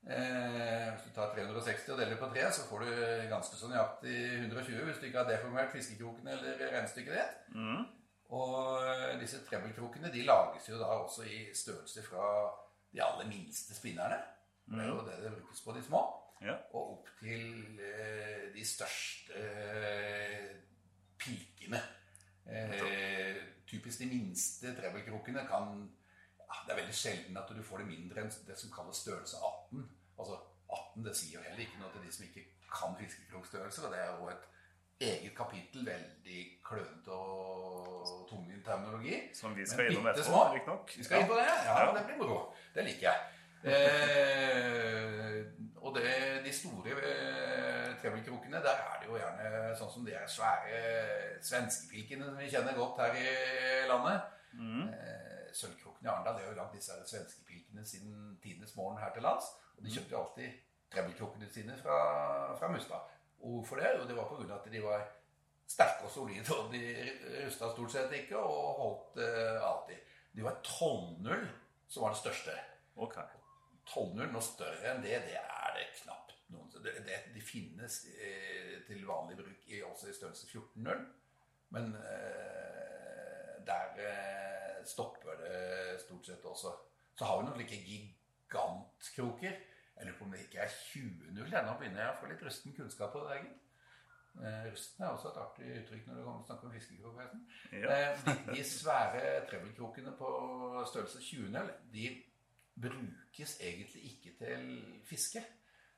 [0.04, 2.90] Eh, hvis du tar 360 og deler på tre, så får du
[3.30, 7.54] ganske så nøyaktig 120 hvis du ikke har deformert fiskekroken eller regnestykket ditt.
[8.34, 12.28] Og eh, disse trebbelkrokene de lages jo da også i størrelse fra
[12.90, 14.18] de aller minste spinnerne.
[14.64, 16.02] Det er jo det det brukes på de små.
[16.42, 16.56] Ja.
[16.74, 19.44] Og opp til eh, de største
[21.20, 21.80] pilkene.
[22.46, 25.90] Eh, typisk de minste trevelkrokene kan
[26.38, 29.36] ja, Det er veldig sjelden at du får det mindre enn det som kalles størrelse
[29.72, 29.84] 18.
[30.18, 30.36] Altså
[30.68, 33.86] 18 det sier jo heller ikke noe til de som ikke kan fiskekrokstørrelser.
[33.86, 34.44] Og det er jo et
[35.08, 35.86] eget kapittel.
[35.86, 39.20] Veldig klønete og tungvint terminologi.
[39.34, 40.92] Som vi skal innom etterpå, riktignok.
[40.96, 41.48] Vi skal inn på det?
[41.48, 41.92] Ja, Ja.
[41.98, 42.54] det blir moro.
[42.74, 43.20] Det liker jeg.
[43.64, 45.40] Eh,
[45.80, 46.10] og det,
[46.44, 50.80] de store trevelkrokene, trebbelkrokene, der er det jo gjerne sånn som de er svære
[51.44, 53.26] svenskepilkene som vi kjenner godt her i
[53.88, 54.30] landet.
[54.60, 59.48] Eh, Sølvkrokene i Arendal har jo lagd disse svenskepilkene siden tidenes morgen her til lands.
[59.78, 60.62] Og de kjøpte jo alltid
[60.94, 61.98] trebbelkrokene sine fra,
[62.58, 63.12] fra Mustad.
[63.40, 63.92] Og hvorfor det?
[63.98, 65.06] Jo, det var av at de var
[65.68, 66.82] sterke og solide, og de
[67.44, 70.12] rusta stort sett ikke og holdt eh, alltid.
[70.34, 71.48] De var 12-0
[71.88, 72.58] som var det største.
[72.96, 73.16] Ok.
[73.88, 78.78] 12-0 noe større enn det, det er det knapt noen det, det, De finnes eh,
[78.88, 81.04] til vanlig bruk i, også i størrelse 14-0,
[81.74, 86.74] men eh, der eh, stopper det stort sett også.
[87.14, 89.60] Så har vi noen like gigantkroker.
[89.94, 91.44] Jeg lurer på om det ikke er 20-0.
[91.52, 91.62] ja.
[91.62, 93.38] Nå begynner jeg å få litt rusten kunnskap på det.
[93.38, 93.60] Egentlig.
[94.34, 97.20] Eh, rusten er også et artig uttrykk når det kommer til å snakke om fiskekrok.
[97.70, 97.84] Ja.
[97.94, 100.30] Eh, de, de svære trevelkrokene på
[100.90, 102.08] størrelse 20-0, de
[102.80, 104.68] brukes egentlig ikke til
[105.08, 105.42] fiske.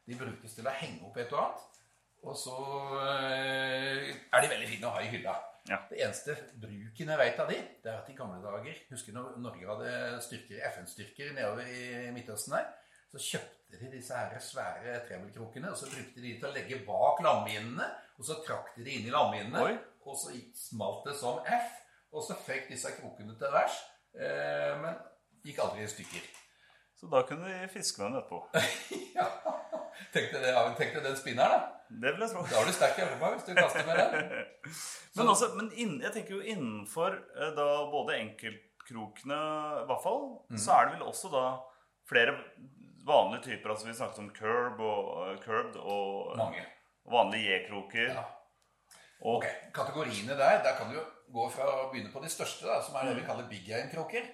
[0.06, 1.82] De brukes til å henge opp et og annet.
[2.26, 2.56] Og så
[3.02, 5.36] eh, er de veldig fine å ha i hylla.
[5.66, 5.80] Ja.
[5.90, 9.32] Det eneste bruken jeg vet av de, det er at i gamle dager Husker når
[9.42, 12.68] Norge hadde styrker, FN-styrker nedover i Midtøsten der?
[13.10, 17.22] Så kjøpte de disse her svære trebbelkrokene, og så brukte de til å legge bak
[17.26, 17.88] landminene.
[18.16, 19.74] Og så trakk de det inn i landminene, Oi.
[20.06, 21.76] og så smalt det som F.
[22.14, 23.82] Og så fikk disse krokene til værs
[24.16, 24.96] Eh, men
[25.44, 26.28] gikk aldri i stykker.
[26.96, 28.38] Så da kunne vi fiske med den etterpå.
[29.18, 29.26] ja.
[30.12, 31.72] Tenkte det, tenkte den spinneren, da.
[31.88, 32.44] Det vil jeg tro.
[32.48, 34.46] Da har du sterk hjemmefag hvis du kaster med den.
[35.16, 39.38] Men, også, men inn, jeg tenker jo innenfor eh, da både enkeltkrokene,
[39.82, 40.18] i hvert fall,
[40.50, 40.58] Mm.
[40.60, 41.44] så er det vel også da
[42.10, 42.34] flere
[43.06, 43.72] vanlige typer.
[43.72, 46.64] Altså vi snakket om curb og uh, curbed og Mange.
[47.08, 48.10] vanlige J-kroker.
[48.12, 48.26] Ja.
[49.24, 52.66] Og Ok, Kategoriene der, der kan du jo gå fra å begynne på de største,
[52.68, 54.28] da, som er det vi kaller big game-kråker.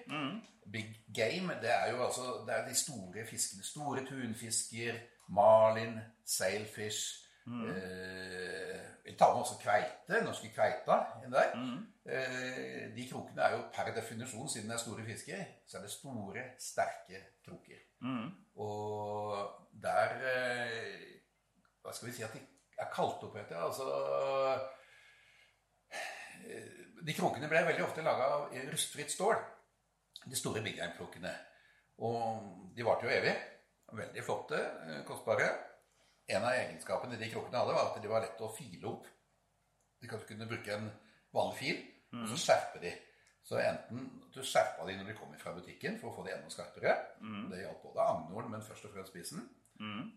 [0.71, 3.63] Big game, det er jo altså det er de store fiskene.
[3.63, 4.93] Store tunfisker,
[5.29, 7.19] marlin, sailfish.
[7.67, 10.95] Eh, vi tar med også kveite, norske kveita
[11.25, 11.49] inn der.
[12.05, 15.91] Eh, de krokene er jo per definisjon, siden det er store fisker, så er det
[15.91, 17.81] store, sterke kroker.
[18.55, 19.35] Og
[19.83, 21.09] der eh,
[21.83, 22.39] Hva skal vi si at de
[22.79, 23.57] er kalt opp etter?
[23.59, 23.89] Altså
[25.91, 26.69] eh,
[27.03, 29.35] De krokene ble veldig ofte laga av rustfritt stål.
[30.25, 31.33] De store big game-krokene.
[32.05, 33.33] Og de varte jo evig.
[33.93, 35.49] Veldig flotte, eh, kostbare.
[36.27, 39.09] En av egenskapene de krukkene hadde, var at de var lette å file opp.
[40.01, 40.87] De kunne bruke en
[41.33, 41.81] vanlig fil,
[42.23, 42.93] og så skjerpe de.
[43.43, 46.49] Så enten du skjerpa de når de kom fra butikken for å få de enda
[46.49, 46.93] skarpere.
[47.51, 49.49] Det gjaldt både agnoren, men først og fremst spissen.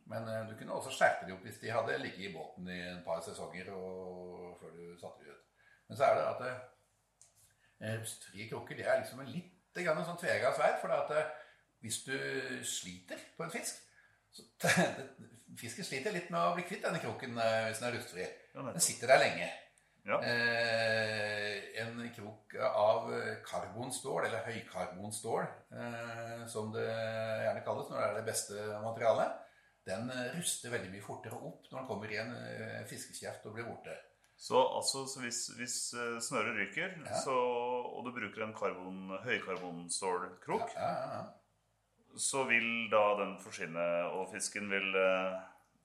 [0.07, 2.81] Men eh, du kunne også skjerpe de opp hvis de hadde ligget i båten i
[2.93, 5.45] en par sesonger og, før du satte de ut.
[5.89, 6.43] Men så er det at
[7.81, 10.79] eh, rustfrie krukker det er liksom en litt grann sånn tvega sverd.
[10.81, 11.29] For at eh,
[11.85, 12.17] hvis du
[12.65, 13.83] sliter på en fisk
[14.37, 14.43] så
[15.57, 18.25] Fisken sliter litt med å bli kvitt denne kroken eh, hvis den er luftfri.
[18.57, 19.47] Den sitter der lenge.
[20.07, 20.19] Ja.
[20.23, 23.09] Eh, en krok av
[23.47, 25.47] karbonstål, eller høykarbonstål,
[25.81, 29.41] eh, som det gjerne kalles når det er det beste materialet,
[29.87, 33.67] den ruster veldig mye fortere opp når den kommer i en eh, fiskekjeft og blir
[33.71, 33.97] borte.
[34.37, 35.77] Så, altså, så hvis, hvis
[36.29, 37.23] snøret ryker, Ja.
[37.25, 37.37] så,
[37.95, 41.25] og du bruker en karbon, høykarbonstålkrok, Ja, ja, ja.
[42.19, 45.37] så vil da den forsvinne, og fisken vil eh,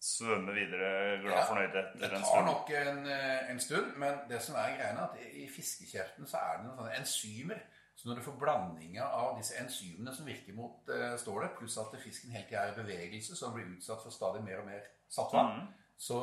[0.01, 4.41] svømme videre glad fornøyd Det etter en tar nok en, eh, en stund, men det
[4.41, 7.61] som er greia, er at i fiskekjeften så er det noen sånne enzymer.
[7.95, 11.93] Så når du får blandinga av disse enzymene som virker mot eh, stålet, pluss at
[12.01, 14.87] fisken hele tida er i bevegelse, så den blir utsatt for stadig mer og mer
[15.11, 15.67] saltvann,
[16.01, 16.19] så,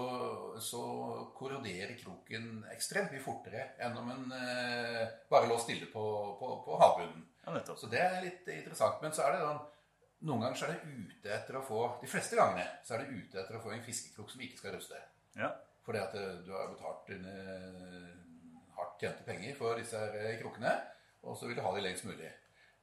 [0.59, 0.81] så
[1.39, 6.03] korroderer kroken ekstremt mye fortere enn om en eh, bare lå stille på,
[6.41, 7.21] på, på havbunnen.
[7.45, 7.61] Ja.
[7.79, 8.99] Så det er litt interessant.
[9.05, 9.61] Men så er det sånn
[10.27, 13.21] Noen ganger så er det ute etter å få De fleste gangene så er det
[13.21, 14.99] ute etter å få en fiskekrok som ikke skal ruste.
[15.39, 15.53] Ja.
[15.87, 18.11] Fordi at eh, du har betalt dine eh,
[18.81, 20.75] hardt tjente penger for disse eh, krokene,
[21.23, 22.35] og så vil du ha de lengst mulig.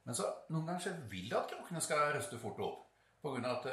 [0.08, 2.82] Men så noen ganger så vil du at krokene skal ruste fort opp.
[3.20, 3.68] På grunn av at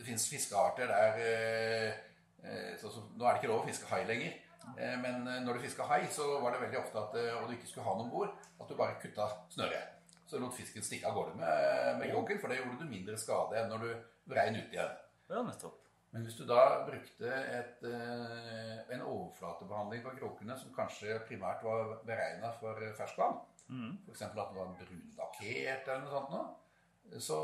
[0.00, 1.98] det finnes fiskearter der eh,
[2.40, 4.38] eh, så, så, Nå er det ikke lov å fiske hai lenger.
[4.78, 7.68] Eh, men når du fiska hai, så var det veldig ofte at og du ikke
[7.68, 9.98] skulle ha noe om bord, at du bare kutta snøret.
[10.30, 13.58] Så lot fisken stikke av gårde med, med kroken, for det gjorde du mindre skade
[13.60, 13.90] enn når du
[14.30, 14.96] vrei den ut igjen.
[15.28, 15.76] ja, nettopp.
[16.14, 22.50] Men hvis du da brukte et, en overflatebehandling på krokene som kanskje primært var beregna
[22.62, 23.38] for ferskvann,
[23.70, 23.92] Mm.
[24.02, 24.22] f.eks.
[24.22, 27.36] at den var brunlakkert eller noe sånt, nå, så,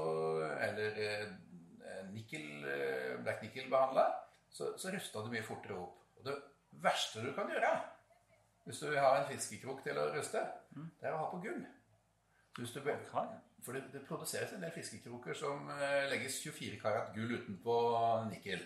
[0.59, 0.97] eller
[2.13, 4.07] nikkel, eh, black nickel-behandla,
[4.51, 6.03] så, så rusta det mye fortere opp.
[6.19, 6.37] Og det
[6.83, 7.75] verste du kan gjøre
[8.67, 10.41] hvis du vil ha en fiskekrok til å ruste,
[10.75, 11.61] det er å ha på gull.
[12.57, 17.77] Du, for det, det produseres en del fiskekroker som eh, legges 24 karat gull utenpå
[18.31, 18.65] nikkel.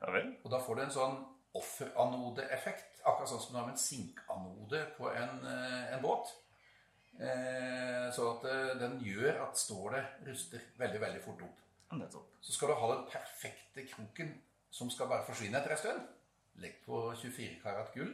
[0.00, 0.22] Ja.
[0.44, 1.18] Og da får du en sånn
[1.58, 6.32] offeranodeeffekt, akkurat sånn som du har med en sinkanode på en, eh, en båt.
[7.18, 11.64] Eh, så at eh, den gjør at stålet ruster veldig, veldig fort opp.
[12.40, 14.32] Så skal du ha den perfekte kroken
[14.70, 16.00] som skal bare forsvinne etter en stund.
[16.62, 18.10] Legg på 24 karat gull,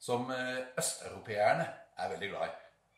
[0.00, 1.66] som eh, østeuropeerne
[1.98, 2.54] er veldig glad i.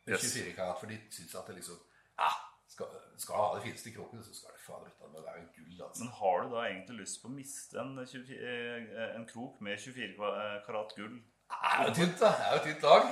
[0.09, 0.25] Yes.
[0.33, 1.81] 24 karat, for de syns at det liksom
[2.25, 5.47] ah, skal, skal ha det fineste kroken, så skal det fader ut av det være
[5.57, 5.83] gull.
[5.87, 6.05] altså.
[6.05, 9.81] Men har du da egentlig lyst på å miste en, 24, eh, en krok med
[9.83, 10.31] 24
[10.67, 11.19] karat gull?
[11.49, 12.33] Det er jo tynt, da.
[12.39, 13.11] Det er jo tynt lag.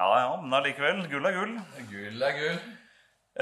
[0.00, 1.02] Ja ja, men allikevel.
[1.12, 1.54] Gull er gull.
[1.90, 2.60] Gull er gull.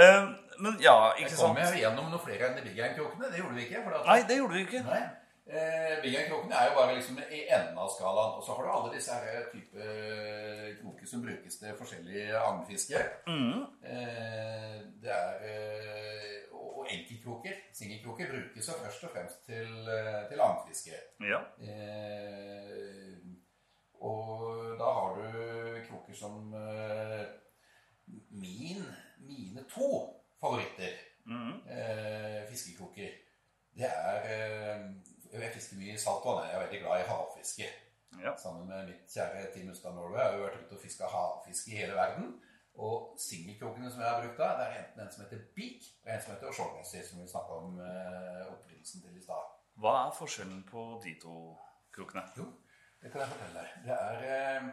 [0.03, 0.29] Eh,
[0.61, 1.55] men ja, ikke Jeg sant?
[1.57, 1.79] kom sant?
[1.81, 3.31] gjennom noe flere enn de Big Gang-krokene.
[3.33, 3.83] Det gjorde vi ikke.
[3.85, 4.83] For at, Nei, det gjorde vi ikke.
[4.89, 5.01] Nei.
[5.49, 8.35] Eh, Big Gang-krokene er jo bare liksom i enden av skalaen.
[8.37, 9.87] Og så har du alle disse her type
[10.83, 13.01] kroker som brukes til forskjellig agnfiske.
[13.29, 20.41] Eh, det er eh, Og enkeltkroker, singelkroker, brukes jo først og fremst til, eh, til
[20.41, 21.01] agnfiske.
[21.27, 21.41] Ja.
[21.61, 23.17] Eh,
[24.01, 27.25] og da har du kroker som eh,
[28.31, 28.85] min,
[29.27, 29.89] mine to
[30.41, 30.97] favoritter
[31.29, 33.11] eh, fiskekroker.
[33.79, 34.85] Det er eh,
[35.33, 36.47] Jeg fisker mye i saltvann.
[36.47, 37.67] Jeg er veldig glad i havfiske.
[38.23, 38.33] Ja.
[38.41, 41.81] Sammen med mitt kjære Team Ustad Norway har vi vært ute og fiska havfiske i
[41.83, 42.33] hele verden.
[42.79, 46.11] Og singelkrokene som jeg har brukt da, det er enten en som heter Beak, og
[46.15, 49.49] en som heter O'Shaughnessy, som vi snakka om eh, opprinnelsen til i stad.
[49.83, 51.35] Hva er forskjellen på de to
[51.95, 52.23] krokene?
[52.39, 52.47] Jo,
[53.03, 53.75] det kan jeg fortelle deg.
[53.89, 54.69] Det er eh,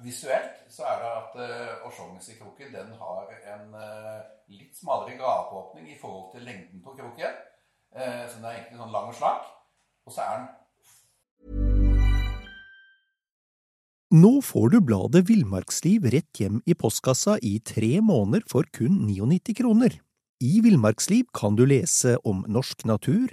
[0.00, 5.98] Visuelt så er det at eh, O'Shaughnessy-kroken den har en eh, litt smalere gapeåpning i
[6.00, 7.36] forhold til lengden på kroken.
[7.92, 9.50] Eh, så den er egentlig sånn lang og slank.
[10.08, 10.50] Og så er den
[14.12, 19.56] Nå får du bladet Villmarksliv rett hjem i postkassa i tre måneder for kun 99
[19.56, 19.96] kroner.
[20.42, 23.32] I Villmarksliv kan du lese om norsk natur,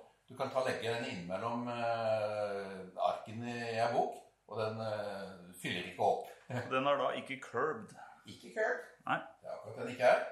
[0.41, 4.15] Kan ta legge den innimellom uh, arkene i ei bok,
[4.49, 6.31] og den uh, fyller ikke opp.
[6.71, 7.93] Den er da ikke curbed.
[8.25, 8.87] Ikke curbed.
[9.05, 9.19] Nei.
[9.41, 10.23] Det er akkurat den ikke er.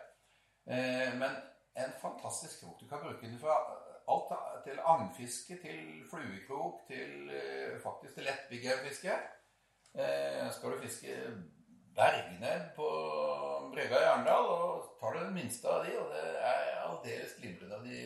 [0.65, 1.37] Uh, men
[1.83, 2.79] en fantastisk krok.
[2.81, 3.59] Du kan bruke den fra
[4.09, 4.33] alt
[4.65, 9.19] til agnfiske, til fluekrok, til uh, faktisk til lettbiggerfiske.
[9.93, 11.13] Eh, skal du fiske
[11.95, 12.89] bergene på
[13.73, 17.79] brygga i Arendal, og tar du den minste av de, og det er aldeles glimrende.
[17.85, 18.01] De,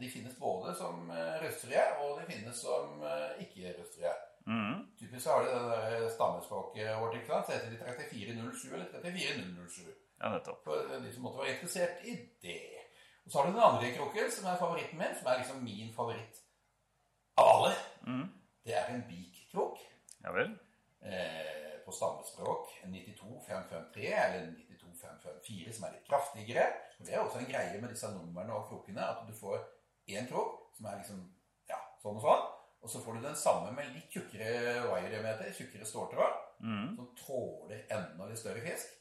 [0.00, 4.14] de finnes både som eh, røstfrie, og de finnes som eh, ikke-røstfrie.
[4.46, 4.82] Mm.
[4.98, 7.46] Typisk så har de det der stammespråket vårt, ikke sant?
[7.46, 9.94] Så heter de 3407 eller 34007.
[10.20, 10.60] Ja, nettopp.
[10.64, 12.60] For de som måtte være interessert i det.
[13.24, 15.94] Og så har du den andre krukken, som er favoritten min, som er liksom min
[15.94, 16.42] favoritt
[17.38, 17.72] av alle.
[18.06, 18.28] Mm.
[18.66, 19.82] Det er en beak-krok.
[20.24, 20.54] Ja vel.
[21.00, 26.66] Eh, på stammespråk en 92553 eller en 92554, som er litt kraftigere.
[26.98, 29.58] Og Det er også en greie med disse numrene og krokene, at du får
[30.12, 31.22] én krok som er liksom
[31.70, 32.44] ja, sånn og sånn.
[32.84, 36.90] Og så får du den samme med litt tjukkere wiremeter, tjukkere ståltråd, mm.
[36.98, 38.92] som tåler enda litt større fisk.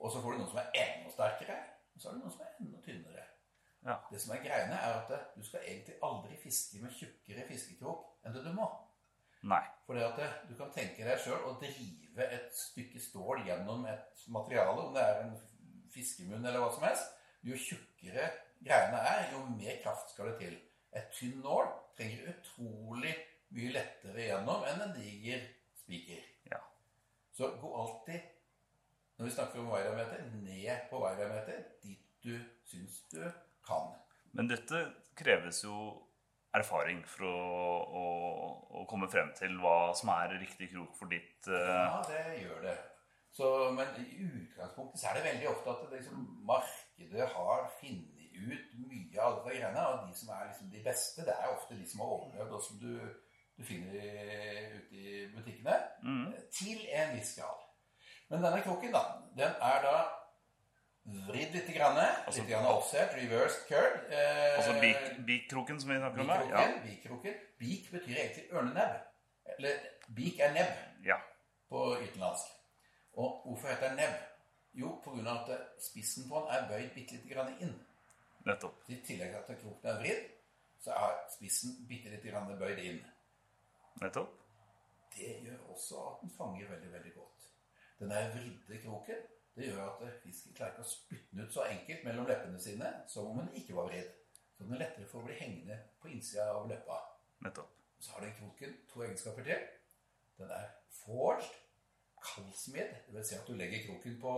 [0.00, 1.56] Og så får du noen som er enda sterkere,
[1.92, 3.26] og så har du noen som er enda tynnere.
[3.84, 3.96] Ja.
[4.12, 8.36] Det som er greiene, er at du skal egentlig aldri fiske med tjukkere fiskekrok enn
[8.36, 8.68] det du må.
[9.50, 9.62] Nei.
[9.86, 14.24] For det at du kan tenke deg sjøl å drive et stykke stål gjennom et
[14.32, 15.36] materiale, om det er en
[15.92, 17.16] fiskemunn eller hva som helst.
[17.44, 18.28] Jo tjukkere
[18.64, 20.58] greiene er, jo mer kraft skal det til.
[20.96, 21.68] Et tynn nål
[21.98, 23.14] trenger utrolig
[23.54, 25.46] mye lettere gjennom enn en diger
[25.78, 26.22] spiker.
[26.50, 26.60] Ja.
[27.34, 28.28] Så gå alltid,
[29.16, 32.36] når vi snakker om wirediameter, ned på wirediameter dit du
[32.68, 33.22] syns du
[33.64, 33.94] kan.
[34.36, 34.84] Men dette
[35.16, 35.74] kreves jo
[36.54, 37.34] erfaring for å,
[38.00, 38.04] å,
[38.80, 41.56] å komme frem til hva som er riktig krok for ditt uh...
[41.56, 42.76] Ja, det gjør det.
[43.30, 43.46] Så,
[43.76, 48.09] men i utgangspunktet så er det veldig ofte at det liksom, markedet har funnet
[48.40, 49.86] ut mye av dette greiene.
[49.88, 52.62] Og de som er liksom de beste, det er ofte de som har overlevd, og
[52.62, 52.94] som du,
[53.58, 53.92] du finner
[54.76, 55.76] ute i butikkene.
[56.02, 56.32] Mm.
[56.60, 57.66] Til en viss grad.
[58.30, 59.04] Men denne kroken, da,
[59.36, 59.94] den er da
[61.30, 64.12] vridd litt, grann, Altså- litt grann offset, reversed curd.
[64.12, 64.72] Eh, Altså
[65.26, 66.82] bikkroken som vi snakker om her?
[66.84, 67.34] Bikkroken.
[67.58, 69.00] Bik betyr egentlig ørnenebb.
[69.58, 69.72] Eller
[70.16, 71.14] bik er nebb Ja.
[71.14, 71.16] ja.
[71.68, 72.46] på utenlandsk.
[73.16, 74.14] Og hvorfor heter den nebb?
[74.74, 75.30] Jo, pga.
[75.50, 77.74] at spissen på den er bøyd bitte lite grann inn.
[78.48, 78.84] Nettopp.
[78.88, 80.28] I tillegg til at kroken er vridd,
[80.80, 83.02] så er spissen bitte litt grann bøyd inn.
[84.00, 84.36] Nettopp.
[85.16, 87.48] Det gjør også at den fanger veldig, veldig godt.
[88.00, 89.26] Den er vridde kroken.
[89.56, 92.92] Det gjør at fisken klarer ikke å spytte den ut så enkelt mellom leppene sine
[93.10, 94.12] som om den ikke var vridd.
[94.54, 97.00] Så den er lettere for å bli hengende på innsida av leppa.
[97.44, 97.74] Nettopp.
[98.00, 99.66] Så har den kroken to egenskaper til.
[100.40, 100.70] Den er
[101.02, 101.52] forged,
[102.24, 102.92] kaldsmidd.
[103.06, 104.34] Det vil si at du legger kroken på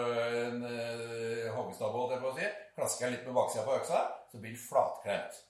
[0.00, 2.50] en uh, hoggestabbe, på å si.
[2.76, 4.02] Klasker litt med baksida på øksa,
[4.32, 5.40] så blir den flatklemt.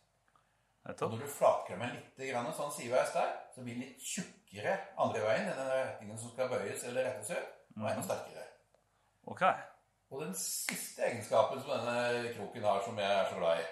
[0.83, 4.73] Når du flatklemmer litt grann, sånn sideveis der, så blir den litt tjukkere
[5.03, 8.49] andre veien enn den retningen som skal bøyes eller rettes ut, og enda sterkere.
[9.31, 9.61] Okay.
[10.11, 13.69] Og den siste egenskapen som denne kroken har, som jeg er så glad i,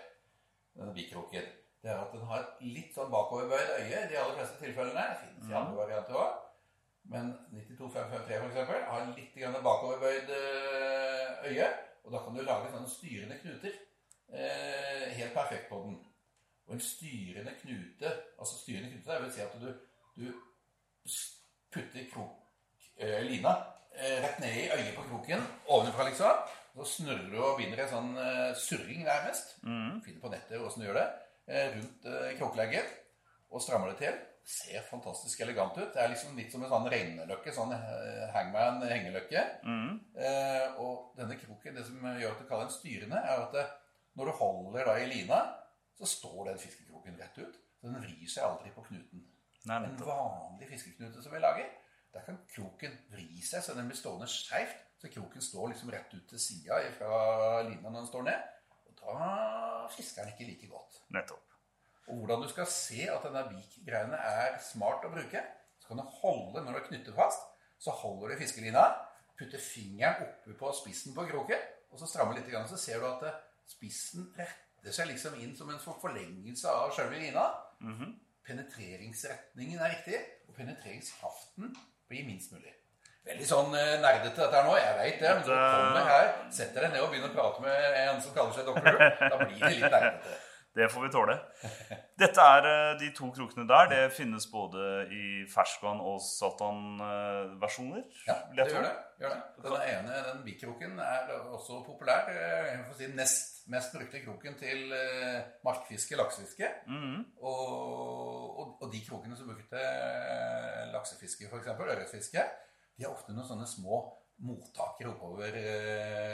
[0.78, 1.50] denne bikroken,
[1.82, 5.02] det er at den har et litt sånn bakoverbøyd øye i de aller fleste tilfellene.
[5.10, 6.49] Det finnes i andre varianter også.
[7.10, 11.66] Men 92553 for eksempel har litt grann bakoverbøyd eh, øye,
[12.04, 13.74] og da kan du lage sånne styrende knuter
[14.30, 15.96] eh, helt perfekt på den.
[16.68, 19.72] Og en styrende knute Altså styrende knute det vil si at du,
[20.20, 20.28] du
[21.74, 22.38] putter krok,
[23.02, 23.56] eh, lina
[23.96, 26.46] eh, rett ned i øyet på kroken ovenfra, liksom.
[26.76, 28.12] Så snurrer du og binder en sånn
[28.54, 29.56] surring nærmest.
[30.04, 31.08] Finner på nettet åssen du gjør det.
[31.74, 32.92] Rundt eh, krokleggen.
[33.50, 34.18] Og strammer det til.
[34.44, 35.92] Ser fantastisk elegant ut.
[35.94, 37.52] Det er liksom litt som en sånn regneløkke.
[37.54, 39.42] Sånn eh, hangman hengeløkke.
[40.18, 43.66] Eh, og denne kroken, det som gjør at du kaller den styrende, er at det,
[44.18, 45.40] når du holder da i lina,
[46.00, 47.60] så står den fiskekroken rett ut.
[47.78, 49.26] Så den vrir seg aldri på knuten.
[49.68, 51.68] Nei, En vanlig fiskeknute som vi lager,
[52.14, 54.80] der kan kroken vri seg så den blir stående skeivt.
[55.00, 58.48] Så kroken står liksom rett ut til sida fra lina når den står ned.
[58.88, 60.98] Og da fisker den ikke like godt.
[61.14, 61.46] nettopp.
[62.10, 65.42] Og hvordan du skal se at denne Vik-greiene er smart å bruke,
[65.80, 67.44] så kan du holde når du knytter fast,
[67.80, 68.88] så holder du fiskelina,
[69.38, 73.22] putter fingeren oppe på spissen på kroken, og så strammer litt, så ser du at
[73.28, 73.38] eh,
[73.70, 77.46] spissen retter seg liksom inn som en forlengelse av sjølve lina.
[78.46, 81.72] Penetreringsretningen er riktig, og penetreringskraften
[82.10, 82.74] blir minst mulig.
[83.30, 86.86] Veldig sånn eh, nerdete dette her nå, jeg vet det, men så kommer her, setter
[86.86, 89.74] deg ned og begynner å prate med en som kaller seg doktor, da blir det
[89.76, 90.38] litt nerdete.
[90.76, 91.34] Det får vi tåle.
[92.20, 93.88] Dette er eh, de to krokene der.
[93.90, 98.04] Det finnes både i ferskvann- og saltvann-versjoner.
[98.28, 98.92] Ja, det gjør det.
[99.20, 99.40] Gjør det.
[99.64, 102.28] Den ene, den bikroken, er også populær.
[102.30, 106.70] eh, Jeg får si nest mest brukte kroken til eh, markfiske, laksefiske.
[106.86, 107.24] Mhm.
[107.42, 111.66] Og, og, og de krokene som eh, laksefiske, f.eks.
[111.66, 112.46] ørretfiske,
[112.96, 114.00] de har ofte noen sånne små
[114.46, 115.54] mottakere oppover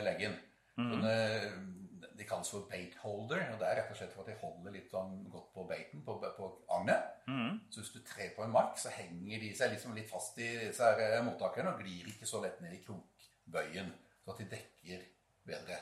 [0.07, 0.37] leggen.
[0.77, 1.13] Sånne,
[2.17, 4.75] de kalles for bait holder, og det er rett og slett for at de holder
[4.75, 7.11] litt sånn godt på baiten, på, på agnet.
[7.29, 7.59] Mm.
[7.73, 10.49] Så hvis du trer på en mark, så henger de seg liksom litt fast i
[10.67, 13.93] disse her eh, mottakerne og glir ikke så lett ned i krokbøyen,
[14.25, 15.05] så at de dekker
[15.47, 15.81] bedre.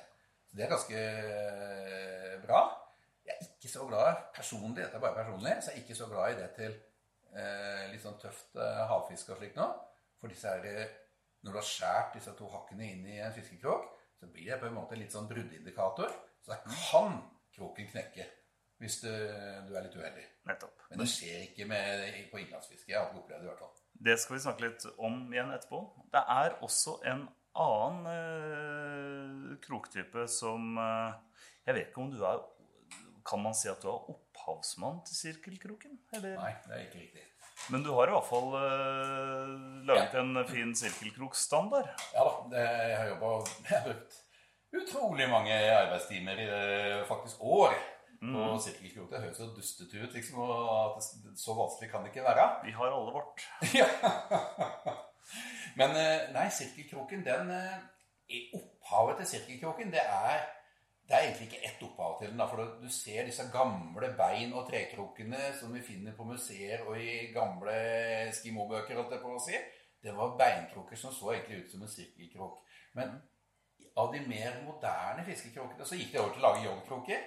[0.48, 2.64] Så det er ganske eh, bra.
[3.24, 6.10] Jeg er ikke så glad personlig, dette er bare personlig, så jeg er ikke så
[6.10, 6.74] glad i det til
[7.32, 9.68] eh, litt sånn tøft eh, havfiske og slikt nå.
[10.20, 11.00] For disse her, eh,
[11.44, 14.70] når du har skåret disse to hakkene inn i en fiskekrok, så blir det på
[14.70, 16.12] en måte en litt sånn bruddindikator.
[16.44, 17.20] Så da kan
[17.54, 18.26] kroken knekke
[18.82, 20.24] hvis du, du er litt uheldig.
[20.48, 20.82] Nettopp.
[20.90, 22.90] Men det skjer ikke med, på innlandsfiske.
[22.90, 23.74] Jeg har ikke opplevd det i hvert fall.
[24.08, 25.80] Det skal vi snakke litt om igjen etterpå.
[26.12, 31.38] Det er også en annen eh, kroktype som eh,
[31.68, 32.40] Jeg vet ikke om du er
[33.24, 36.00] Kan man si at du er opphavsmann til sirkelkroken?
[36.18, 36.34] Eller?
[36.40, 37.22] Nei, det er ikke riktig.
[37.72, 39.54] Men du har i hvert fall eh,
[39.88, 41.88] laget en fin sirkelkrokstandard.
[42.12, 43.32] Ja da, det, jeg har jobba
[43.88, 44.20] brukt
[44.74, 46.48] utrolig mange arbeidstimer i
[47.08, 47.76] faktisk år
[48.32, 49.10] på sirkelkrok.
[49.10, 52.46] Det høres så dustete ut, liksom, og at det, så vanskelig kan det ikke være.
[52.64, 53.48] Vi har alle vårt.
[53.80, 53.88] Ja.
[55.74, 57.78] Men eh, nei, sirkelkroken, den eh,
[58.30, 60.44] i Opphavet til sirkelkroken, det er
[61.08, 62.38] det er egentlig ikke ett opphav til den.
[62.38, 66.96] da, for du- ser disse gamle bein- og trekrokene som vi finner på museer og
[66.98, 68.94] i gamle skimobøker.
[68.94, 69.56] holdt jeg på å si.
[70.02, 72.58] Det var beinkrukker som så egentlig ut som en sirkelkrok.
[72.94, 73.22] Men
[73.96, 77.20] av de mer moderne fiskekrokene så gikk de over til å lage yoghurtkroker.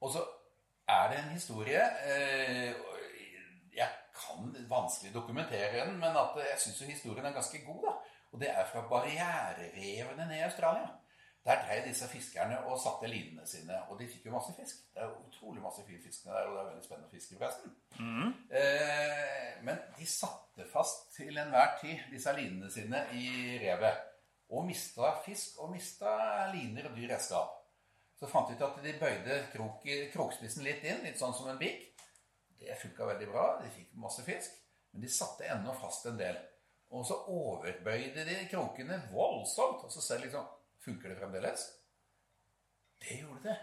[0.00, 0.24] Og så
[0.88, 2.74] er det en historie eh,
[3.76, 7.82] Jeg kan vanskelig dokumentere den, men at jeg syns historien er ganske god.
[7.86, 7.94] da.
[8.32, 10.88] Og det er fra barriererevene ned i Australia.
[11.44, 14.78] Der drev disse fiskerne og satte linene sine, og de fikk jo masse fisk.
[14.94, 17.36] Det er jo utrolig masse fin fisk der, og det er veldig spennende å fiske,
[17.36, 17.74] forresten.
[18.60, 23.26] Eh, men de satte fast til enhver tid disse linene sine i
[23.60, 24.00] revet.
[24.56, 26.14] Og mista fisk og mista
[26.54, 27.60] liner og dyr redskap.
[28.16, 29.84] Så fant de ut at de bøyde krok,
[30.14, 31.90] krokspissen litt inn, litt sånn som en bik.
[32.56, 33.46] Det funka veldig bra.
[33.60, 34.56] De fikk masse fisk.
[34.94, 36.40] Men de satte ennå fast en del.
[36.94, 39.84] Og så overbøyde de krokene voldsomt.
[39.84, 40.46] Og så ser de liksom
[40.84, 41.64] Funker det fremdeles?
[43.00, 43.56] Det gjorde det.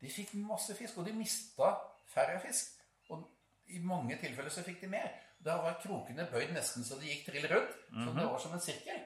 [0.00, 1.72] De fikk masse fisk, og de mista
[2.12, 2.76] færre fisk.
[3.08, 3.24] Og
[3.66, 5.08] i mange tilfeller så fikk de mer.
[5.44, 7.76] Da var krokene bøyd nesten så de gikk trill rundt.
[7.92, 9.02] Så det var som en sirkel.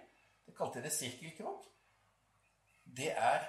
[0.46, 1.66] Det kalte de sirkelkrok.
[2.96, 3.46] Det er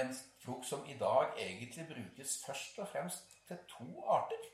[0.00, 4.48] en krok som i dag egentlig brukes først og fremst til to arter.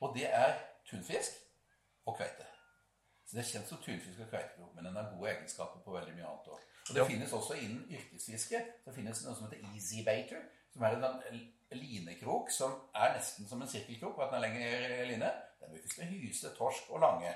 [0.00, 0.58] Og det er
[0.90, 1.32] tunfisk
[2.06, 2.46] og kveite.
[3.26, 6.14] Så det er kjent som tunfisk og kveitekrok, men den har gode egenskaper på veldig
[6.16, 6.67] mye annet òg.
[6.90, 8.60] Og det finnes også innen yrkesfiske.
[8.84, 10.40] Så finnes noe som heter easy baiter,
[10.72, 11.42] som er en sånn
[11.76, 15.30] linekrok som er nesten som en sirkelkrok, bare at den er lengre line.
[15.60, 17.34] Den brukes til hyse, torsk og lange.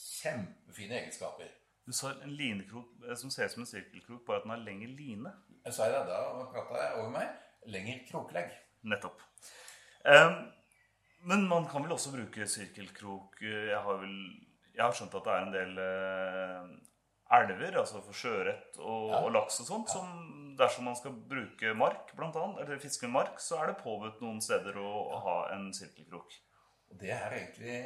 [0.00, 1.48] Kjempefine egenskaper.
[1.86, 4.64] Du sa en linekrok eh, som ser ut som en sirkelkrok, bare at den har
[4.64, 5.32] lengre line.
[5.64, 6.20] Jeg sa det, da
[6.52, 7.32] prata jeg over meg.
[7.68, 8.52] Lenger kroklegg.
[8.88, 9.20] Nettopp.
[10.04, 10.36] Um,
[11.28, 14.14] men man kan vel også bruke sirkelkrok eh, Jeg har vel
[14.80, 16.68] jeg har skjønt at det er en del eh,
[17.36, 19.20] elver, altså for sjøørret og, Ja.
[19.24, 23.14] og laks og sånt, som dersom man skal bruke mark, blant annet, eller fiske med
[23.20, 26.34] mark, så er det påbudt noen steder å, å ha en sirkelkrok.
[26.90, 27.76] Og det er egentlig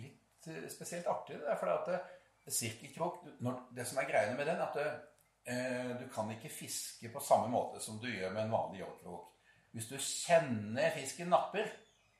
[0.00, 1.36] litt eh, spesielt artig.
[1.38, 4.78] Det er fordi at eh, sirkelkrok når, Det som er greiene med den, er at
[4.80, 9.28] eh, du kan ikke fiske på samme måte som du gjør med en vanlig joggkrok.
[9.76, 11.68] Hvis du kjenner fisken napper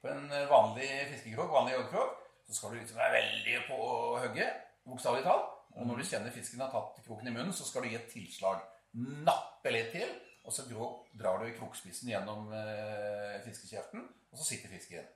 [0.03, 3.79] på en vanlig fiskekrok, vanlig joggkrok, så skal du liksom være veldig på
[4.23, 5.55] hugget, bokstavelig talt.
[5.79, 8.11] Og når du kjenner fisken har tatt kroken i munnen, så skal du gi et
[8.11, 8.65] tilslag.
[8.99, 10.11] Nappe litt til,
[10.49, 14.03] og så drar du krokspissen gjennom eh, fiskekjeften,
[14.33, 15.07] og så sitter fisken.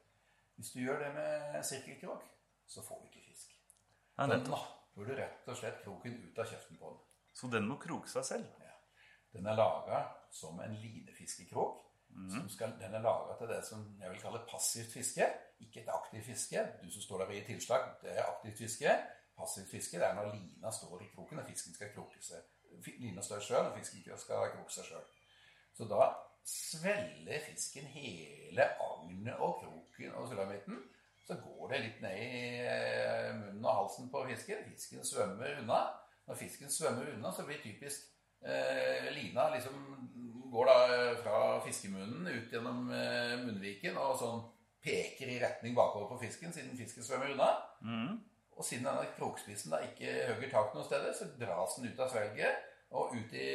[0.59, 2.27] Hvis du gjør det med sirkelkrok,
[2.69, 3.55] så får du ikke fisk.
[4.19, 7.01] Da napper du rett og slett kroken ut av kjeften på den.
[7.33, 8.61] Så den må kroke seg selv.
[8.61, 8.77] Ja.
[9.33, 11.81] Den er laga som en linefiskekrok.
[12.29, 15.27] Som skal, den er laga til det som jeg vil kalle passivt fiske.
[15.65, 16.61] Ikke et aktivt fiske.
[16.83, 18.97] Du som står der og gir tilslag, det er aktivt fiske.
[19.43, 22.45] Passivt fiske det er når lina står i kroken og fisken skal kroke seg.
[23.03, 25.09] Lina står sjøl, og fisken skal kroke seg sjøl.
[25.74, 26.12] Så da
[26.47, 30.78] svelger fisken hele agnet og kroken og sulamitten.
[31.26, 34.64] Så går det litt ned i eh, munnen og halsen på fisken.
[34.72, 35.84] Fisken svømmer unna.
[36.26, 38.09] Når fisken svømmer unna, så blir typisk
[38.43, 39.78] eh, lina liksom
[40.53, 40.78] går da
[41.22, 44.43] fra fiskemunnen ut gjennom eh, munnviken og sånn
[44.82, 47.53] peker i retning bakover på fisken siden fisken svømmer unna.
[48.57, 52.11] Og siden denne krokspissen da ikke hugger tak noen steder, så dras den ut av
[52.13, 53.49] svelget og ut i,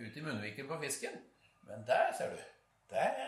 [0.00, 1.18] ut i munnviken på fisken.
[1.68, 2.40] Men der, ser du,
[2.90, 3.18] der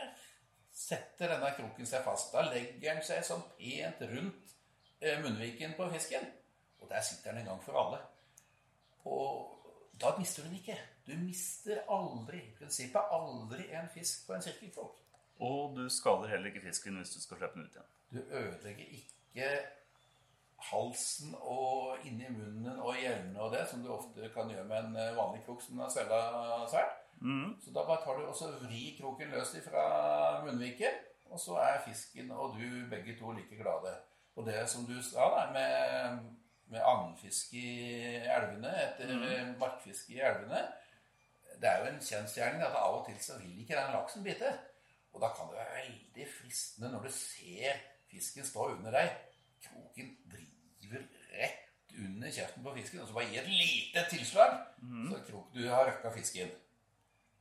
[0.73, 2.33] setter denne kroken seg fast.
[2.33, 4.55] Da legger den seg sånn pent rundt
[5.01, 6.29] eh, munnviken på fisken.
[6.79, 8.01] Og der sitter den en gang for alle.
[9.09, 9.59] Og
[10.01, 10.79] da mister du den ikke.
[11.09, 14.95] Du mister aldri, i prinsippet aldri en fisk på en sirkelkrok.
[15.45, 17.93] Og du skader heller ikke fisken hvis du skal slippe den ut igjen.
[18.09, 19.51] Du ødelegger ikke
[20.59, 24.97] halsen og inni munnen og hjelmene og det, som du ofte kan gjøre med en
[24.99, 26.19] eh, vanlig krok som har svelga
[26.71, 26.97] svært.
[27.63, 29.85] Så da bare tar du også vri kroken løs fra
[30.45, 30.99] munnviken,
[31.31, 33.95] og så er fisken og du begge to like glade.
[34.39, 36.19] Og det som du sa da, med,
[36.71, 39.57] med agnfiske i elvene etter mm.
[39.59, 40.63] markfiske i elvene,
[41.59, 44.53] det er jo en kjensgjerning at av og til så vil ikke den laksen bite.
[45.13, 47.81] Og da kan det være veldig fristende når du ser
[48.11, 49.11] fisken stå under deg.
[49.65, 50.48] Kroken driver
[51.99, 54.59] under kjeften på fisken, og så bare gi et lite tilslag,
[55.11, 56.51] så krok, du har røkka fisken.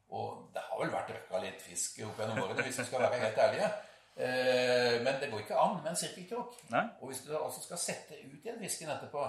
[0.10, 3.22] Og det har vel vært røkka litt fisk opp gjennom årene, hvis vi skal være
[3.26, 3.70] helt ærlige.
[4.18, 6.56] Eh, men det går ikke an med en sirkelkrok.
[7.02, 9.26] Og hvis du altså også skal sette ut igjen fisken etterpå,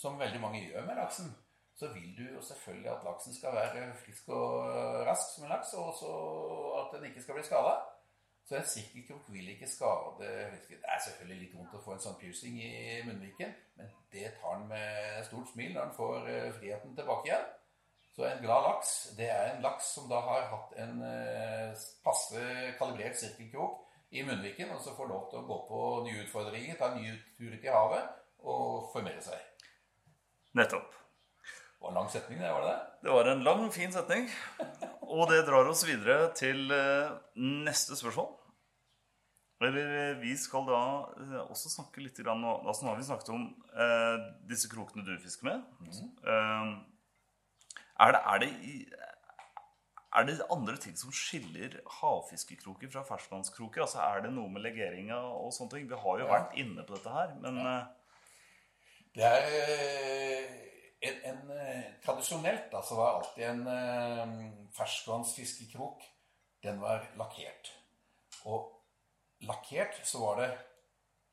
[0.00, 1.34] som veldig mange gjør med laksen,
[1.76, 4.64] så vil du jo selvfølgelig at laksen skal være frisk og
[5.08, 7.74] rask som en laks, og at den ikke skal bli skada.
[8.50, 10.08] Så en sirkelkrok vil ikke skade.
[10.18, 12.70] Det er selvfølgelig litt vondt å få en sånn pusing i
[13.06, 17.44] munnviken, men det tar han med stort smil når han får eh, friheten tilbake igjen.
[18.16, 18.90] Så en glad laks,
[19.20, 22.42] det er en laks som da har hatt en eh, passe
[22.80, 23.86] kalibrert sirkelkrok
[24.18, 27.14] i munnviken, og så får lov til å gå på nye utfordringer, ta en ny
[27.38, 28.10] tur i havet
[28.50, 29.62] og formere seg.
[30.58, 30.90] Nettopp.
[30.90, 32.82] Det var en lang setning, det, var det det?
[33.06, 34.26] Det var en lang, fin setning.
[35.06, 38.39] Og det drar oss videre til eh, neste spørsmål.
[39.60, 40.80] Eller vi skal da
[41.20, 43.42] eh, også snakke litt grann, altså Nå har vi snakket om
[43.76, 45.66] eh, disse krokene du fisker med.
[46.24, 46.70] Eh,
[48.00, 48.50] er, det, er, det,
[50.16, 53.84] er det andre ting som skiller havfiskekroker fra ferskvannskroker?
[53.84, 55.90] Altså Er det noe med legeringa og sånne ting?
[55.92, 56.32] Vi har jo Ja.
[56.38, 57.76] vært inne på dette her, men ja.
[59.12, 60.58] Det er eh,
[61.10, 63.64] en, en, eh, Tradisjonelt altså så var alltid en
[64.76, 66.04] ferskvannsfiskekrok
[66.64, 67.74] Den var lakkert.
[68.48, 68.79] Og
[69.48, 70.50] lakkert så var det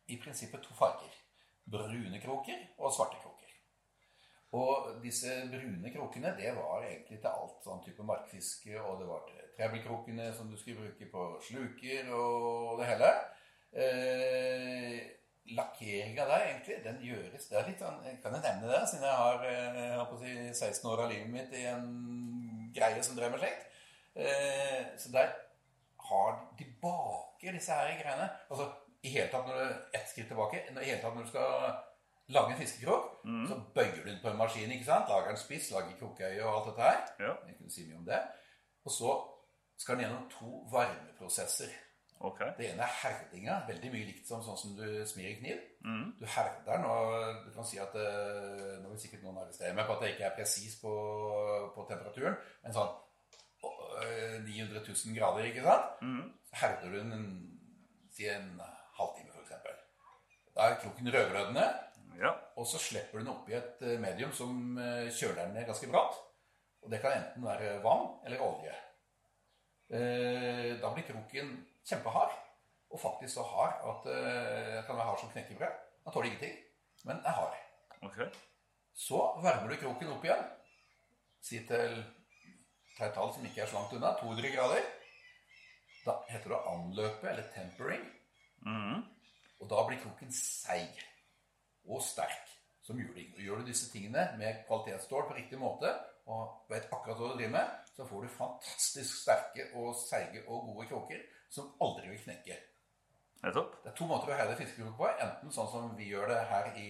[0.08, 1.14] i prinsippet to farger.
[1.68, 3.52] Brune kroker og svarte kroker.
[4.56, 9.26] Og disse brune krokene det var egentlig til alt sånn type markfiske, og det var
[9.28, 13.12] til trebelkrokene som du skulle bruke på sluker og det hele.
[13.84, 15.00] Eh,
[15.56, 19.20] Lakkeringa der, egentlig, den gjøres Det er litt sånn Kan jeg nevne det, siden jeg
[19.20, 21.86] har, eh, jeg har på å si 16 år av livet mitt i en
[22.76, 23.68] greie som drev med slikt?
[24.18, 25.32] Eh, så der
[26.10, 26.68] har de
[27.38, 28.30] baker disse her greiene.
[28.50, 28.68] Altså,
[29.04, 31.76] i hele tatt når du ett skritt tilbake I hele tatt når du skal
[32.34, 33.12] lage en fiskekrok,
[33.48, 34.72] så bøyer du den på en maskin.
[34.72, 35.08] ikke sant?
[35.10, 36.98] Lager den spiss, lager krokøye og alt dette her.
[37.20, 37.34] Ja.
[37.48, 38.22] Jeg kunne si mye om det.
[38.86, 39.14] Og så
[39.78, 41.72] skal den gjennom to varmeprosesser.
[42.20, 42.50] Okay.
[42.58, 43.60] Det ene er herdinga.
[43.68, 45.60] Veldig mye likt som sånn som du smir i kniv.
[46.20, 49.86] Du herder den, og du kan si at eh, Nå vil sikkert noen arrestere meg
[49.86, 50.94] på at jeg ikke er presis på,
[51.76, 52.90] på temperaturen, men sånn
[54.02, 56.02] eh, 900 000 grader, ikke sant?
[56.48, 57.28] Så herder du den en,
[58.14, 58.50] si en
[58.98, 59.52] halvtime, f.eks.
[60.56, 61.68] Da er kroken rødglødende.
[62.18, 62.32] Ja.
[62.58, 65.86] og så slipper du den oppi et eh, medium som eh, kjøler den ned ganske
[65.92, 66.16] bratt.
[66.82, 68.74] Og det kan enten være vann eller olje.
[69.94, 71.52] Eh, Da blir kroken
[71.86, 72.34] kjempehard,
[72.90, 75.78] og faktisk så hard at den kan være hard som knekkebrød.
[76.06, 76.58] Den tåler ingenting,
[77.06, 77.56] men er hard.
[78.02, 78.28] Okay.
[78.96, 80.44] Så varmer du kroken opp igjen.
[81.42, 82.02] Si til
[82.98, 84.82] ta et tall som ikke er så langt unna, 200 grader.
[86.08, 88.04] Da heter det anløpe, eller tempering.
[88.66, 89.04] Mhm.
[89.60, 91.02] Og da blir kroken seig
[91.88, 92.54] og sterk
[92.86, 93.34] som juling.
[93.36, 95.92] Og gjør du disse tingene med kvalitetsstål på riktig måte,
[96.28, 100.68] og vet akkurat hva du driver med, så får du fantastisk sterke og seige og
[100.72, 102.58] gode kroker som aldri vil knekke.
[103.84, 105.10] Det er to måter å herde fiskekrok på.
[105.24, 106.90] Enten sånn som vi gjør det her i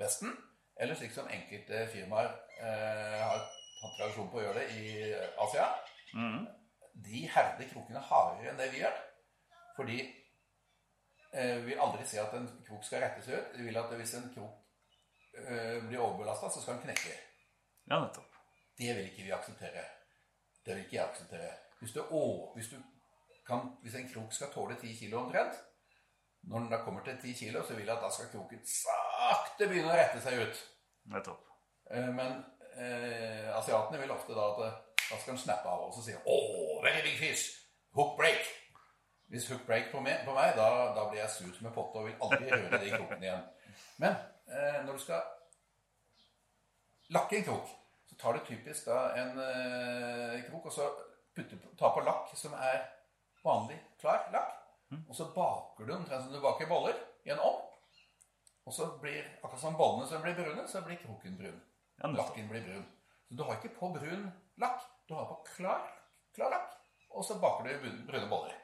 [0.00, 0.34] Vesten,
[0.76, 3.44] eller slik som enkelte firmaer eh, har
[3.80, 5.12] hatt tradisjon på å gjøre det i
[5.46, 5.68] Asia.
[6.14, 6.46] Mhm.
[7.04, 8.96] De herder krokene hardere enn det vi gjør.
[9.76, 9.98] Fordi
[11.32, 13.58] eh, vi vil aldri se at en krok skal rettes ut.
[13.58, 17.14] Vi vil at hvis en krok eh, blir overbelasta, så skal den knekke.
[17.90, 18.40] Ja, nettopp.
[18.78, 19.84] Det vil ikke vi akseptere.
[20.64, 21.52] Det vil ikke jeg akseptere.
[21.80, 22.22] Hvis, du, å,
[22.56, 22.80] hvis, du
[23.46, 25.60] kan, hvis en krok skal tåle 10 kilo omtrent,
[26.46, 29.68] når den da kommer til 10 kilo, så vil jeg at da skal kroken sakte
[29.68, 30.60] begynne å rette seg ut.
[31.12, 31.46] Nettopp.
[31.90, 32.40] Eh, Men
[32.76, 36.22] eh, asiatene vil ofte da at eh, da skal han snappe av og så sier
[36.26, 37.62] Oh, veldig big fish!
[37.96, 38.48] Hook break!
[39.30, 41.98] Hvis hook break på meg, på meg da, da blir jeg sur som en potte
[41.98, 43.46] og vil aldri høre de krokene igjen.
[44.02, 44.14] Men
[44.46, 45.24] eh, når du skal
[47.16, 47.72] lakke en krok,
[48.06, 50.86] så tar du typisk da en eh, krok og så
[51.34, 52.84] putter, tar på lakk som er
[53.42, 54.54] vanlig, klar lakk.
[55.08, 56.94] Og så baker du omtrent som du baker boller
[57.26, 57.64] i en ovn.
[58.66, 61.58] Og så blir, akkurat som bollene som blir brune, så blir kroken brun.
[61.98, 62.10] Ja.
[62.14, 62.86] Lakken blir brun.
[63.28, 64.28] Så du har ikke på brun
[64.62, 65.82] lakk, du har på klar,
[66.34, 66.72] klar lakk.
[67.16, 68.54] Og så baker du brun- brune boller.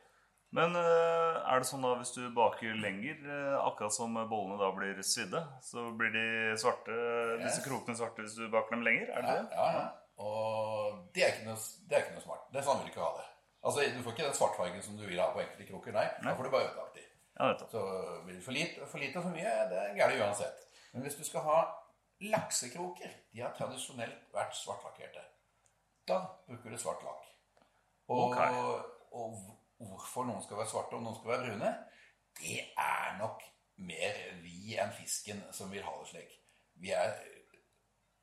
[0.53, 4.69] Men eh, er det sånn da hvis du baker lenger, eh, akkurat som bollene da
[4.77, 6.25] blir svidde, så blir de
[6.61, 6.93] svarte,
[7.41, 9.09] disse krokene svarte hvis du baker dem lenger?
[9.17, 9.57] Er det Ja, det?
[9.57, 9.87] ja, ja.
[10.23, 11.57] Og det er, ikke noe,
[11.89, 12.43] det er ikke noe smart.
[12.53, 13.25] Det er sånn vil du ikke ha det.
[13.65, 16.05] Altså, Du får ikke den svartfargen som du vil ha på enkelte kroker, nei.
[16.23, 17.07] Da får du bare ødelagt de.
[17.39, 17.71] Ja, nettopp.
[17.73, 17.83] Så
[18.29, 20.67] det for lite, for lite og for mye, det er gærent uansett.
[20.93, 21.59] Men hvis du skal ha
[22.21, 25.23] laksekroker, de har tradisjonelt vært svartlakkerte.
[26.09, 27.29] Da bruker du svart lakk.
[28.13, 28.57] Og, okay.
[29.13, 29.37] og
[29.79, 31.71] hvorfor noen skal være svarte og noen skal være brune,
[32.41, 33.45] det er nok
[33.83, 36.35] mer vi enn fisken som vil ha det slik.
[36.83, 37.15] Vi er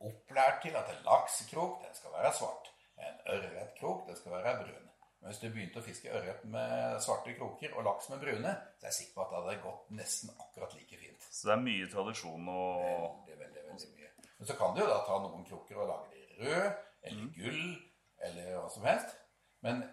[0.03, 2.69] opplært til at en laksekrok den skal være svart.
[2.99, 4.85] En ørretkrok den skal være brun.
[5.19, 8.85] Men hvis du begynte å fiske ørret med svarte kroker og laks med brune, så
[8.85, 11.25] er jeg sikker på at det hadde gått nesten akkurat like fint.
[11.27, 14.13] Så det er mye tradisjon og Veldig, veldig, veldig mye.
[14.37, 16.61] Men så kan du jo da ta noen kroker og lage de røde.
[16.61, 17.63] rød, eller gull,
[18.27, 19.15] eller hva som helst.
[19.65, 19.83] Men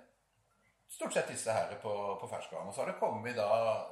[0.90, 2.68] stort sett disse her på, på ferskvann.
[2.68, 3.48] Og så har det kommet da,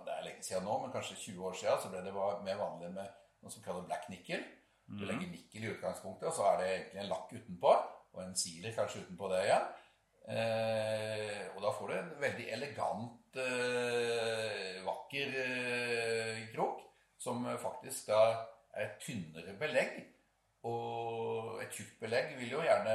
[0.06, 2.92] det er lenge siden nå, men kanskje 20 år siden, så ble det mer vanlig
[2.94, 4.44] med noe som kalles black nickel.
[4.84, 7.72] Du legger nikkel i utgangspunktet, og så er det egentlig en lakk utenpå,
[8.14, 9.70] og en siler kanskje utenpå det igjen.
[10.24, 16.80] Eh, og da får du en veldig elegant, eh, vakker eh, krok,
[17.20, 18.20] som faktisk da
[18.74, 19.98] er et tynnere belegg.
[20.64, 22.94] Og et tjukt belegg vil jo gjerne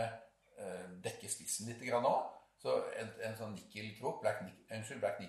[0.57, 2.35] eh, dekke spissen litt òg.
[2.59, 4.41] Så en, en sånn nikkelkrok, black,
[4.73, 5.21] unnskyld, black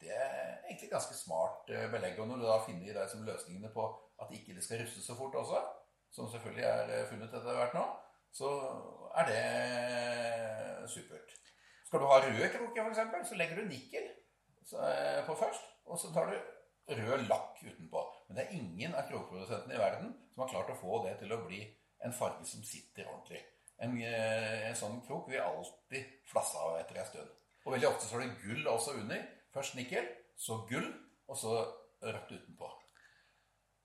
[0.00, 2.18] det er egentlig ganske smart eh, belegg.
[2.20, 3.86] Og når du da finner deg som løsningene på
[4.22, 5.60] at ikke det skal ruste så fort også,
[6.14, 7.84] som selvfølgelig er eh, funnet etter hvert nå,
[8.34, 8.50] så
[9.20, 11.34] er det supert.
[11.86, 14.10] Skal du ha røde kroker, f.eks., så legger du nikkel
[15.26, 16.38] på først, og så tar du
[16.88, 18.02] rød lakk utenpå.
[18.26, 21.32] Men det er ingen av krokprodusentene i verden som har klart å få det til
[21.34, 21.62] å bli
[22.04, 23.42] en farge som sitter ordentlig.
[23.82, 27.30] En, eh, en sånn krok vil alltid flasse av etter en stund.
[27.64, 29.26] Og veldig ofte så er det gull også under.
[29.54, 30.06] Først nikkel,
[30.36, 30.88] så gull,
[31.28, 31.58] og så
[32.04, 32.70] rødt utenpå.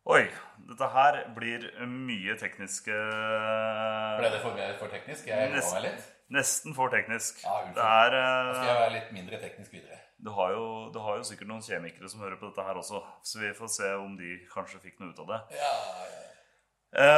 [0.10, 0.24] Oi,
[0.66, 5.28] dette her blir mye tekniske Ble det for, for teknisk?
[5.30, 6.08] Jeg roa meg litt.
[6.34, 7.44] Nesten for teknisk.
[7.44, 10.00] Ja, det er Da skal jeg eh, være litt mindre teknisk videre.
[10.24, 13.02] Du, har jo, du har jo sikkert noen kjemikere som hører på dette her også,
[13.24, 15.40] så vi får se om de kanskje fikk noe ut av det.
[15.60, 15.74] Ja,
[16.10, 16.26] ja.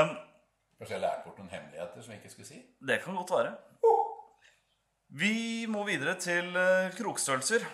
[0.03, 0.15] Um,
[0.81, 2.59] Kanskje jeg lærte bort noen hemmeligheter som jeg ikke skulle si?
[2.89, 3.53] det kan godt være.
[5.21, 7.65] Vi må videre til eh, krokstørrelser.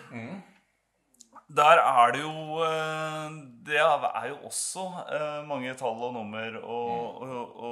[1.56, 6.80] Der er det jo eh, Det er jo også eh, mange tall og nummer å,
[7.24, 7.70] å, å,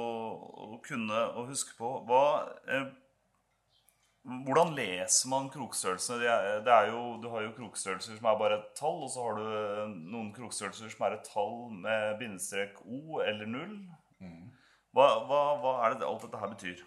[0.71, 1.91] å kunne og huske på.
[2.07, 2.23] Hva,
[4.27, 6.17] hvordan leser man krokstørrelsene?
[6.65, 9.37] Det er, jo, du har jo krokstørrelser som er bare et tall, og så har
[9.39, 11.55] du eh, noen krokstørrelser som er et tall
[11.85, 13.77] med bindestrek O eller null.
[14.91, 16.81] Hva, hva, hva er det alt dette her betyr?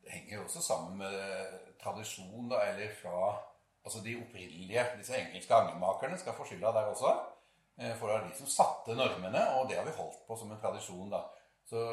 [0.00, 3.34] Det henger jo også sammen med tradisjon, da, eller fra
[3.84, 7.12] altså de opprinnelige Disse engelske angemakerne skal få skylda der også.
[7.76, 10.56] Eh, For det var de som satte normene, og det har vi holdt på som
[10.56, 11.12] en tradisjon.
[11.12, 11.20] da.
[11.68, 11.84] Så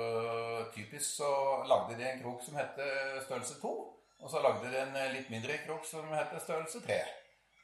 [0.74, 1.28] typisk så
[1.68, 2.80] lagde de en krok som het
[3.28, 3.76] størrelse 2,
[4.20, 6.98] og så lagde de en eh, litt mindre krok som heter størrelse 3.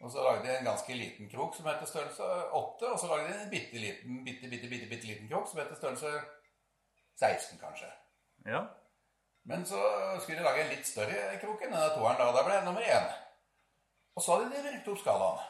[0.04, 2.30] Og så lagde de en ganske liten krok som heter størrelse
[2.60, 5.62] 8, og så lagde de en bitte liten, bitte, bitte, bitte, bitte liten krok som
[5.62, 6.12] heter størrelse
[7.20, 7.90] 16, kanskje.
[8.46, 8.66] Ja.
[9.44, 9.80] Men så
[10.22, 12.30] skulle de lage en litt større krok enn denne toeren, da.
[12.36, 13.10] Da ble det nummer én.
[14.16, 15.50] Og så hadde de brukt opp skalaen.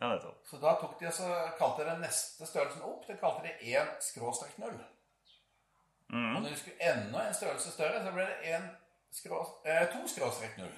[0.00, 0.40] ja, nettopp.
[0.48, 3.06] Så da tok de så kalte de den neste størrelsen opp.
[3.08, 4.74] Det kalte de 1 skråstrek 0.
[6.36, 8.85] Og når de skulle enda en størrelse større, så ble det en skrå, eh, 2
[9.16, 10.68] skråstrek 0.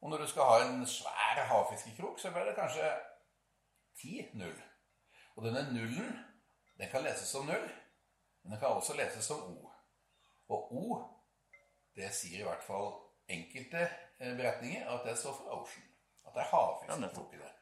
[0.00, 2.88] Og når du skal ha en svær havfiskekrok, så blir det kanskje
[4.00, 4.62] 10 0.
[5.36, 6.18] Og denne nullen,
[6.78, 7.68] den kan leses som null,
[8.42, 9.70] men den kan også leses som O.
[10.48, 10.98] Og O,
[11.96, 12.92] det sier i hvert fall
[13.30, 13.82] enkelte
[14.18, 15.86] eh, beretninger at det står for ocean.
[16.26, 17.52] At det er havfiskekrok i det.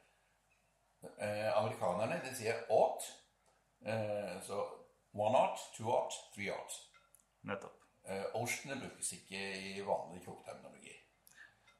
[1.03, 3.03] Eh, amerikanerne de sier ought.
[3.85, 4.63] Eh, så
[5.13, 6.73] one ought, two ought, three ought.
[7.41, 7.88] Nettopp.
[8.09, 10.95] Eh, ocean brukes ikke i vanlig krokterminologi.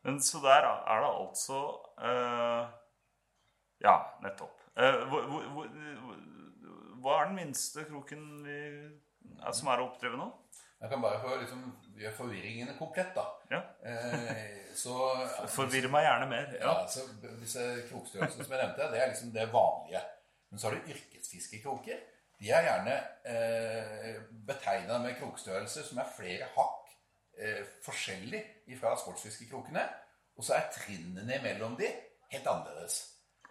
[0.06, 1.58] Men så der er det altså
[2.00, 2.70] uh,
[3.82, 4.62] Ja, nettopp.
[4.78, 6.20] Uh, hvor, hvor, hvor,
[7.02, 8.60] hva er den minste kroken vi,
[9.40, 10.30] er, som er å oppdrive nå?
[10.80, 11.64] Jeg kan bare få liksom,
[12.00, 13.26] gjøre forvirringene komplett, da.
[13.52, 13.60] Ja.
[13.84, 14.94] Eh, så
[15.58, 16.54] Forvirr meg gjerne mer.
[16.56, 16.86] Ja, Ja.
[16.88, 17.04] så
[17.42, 20.06] Disse krokstørrelsene som jeg nevnte, det er liksom det vanlige.
[20.50, 22.00] Men så har du yrkesfiskekroker.
[22.40, 22.96] De er gjerne
[23.28, 26.92] eh, betegna med krokstørrelse som er flere hakk
[27.40, 28.44] eh, forskjellig
[28.80, 29.84] fra sportsfiskekrokene.
[30.40, 31.90] Og så er trinnene mellom de
[32.32, 33.02] helt annerledes.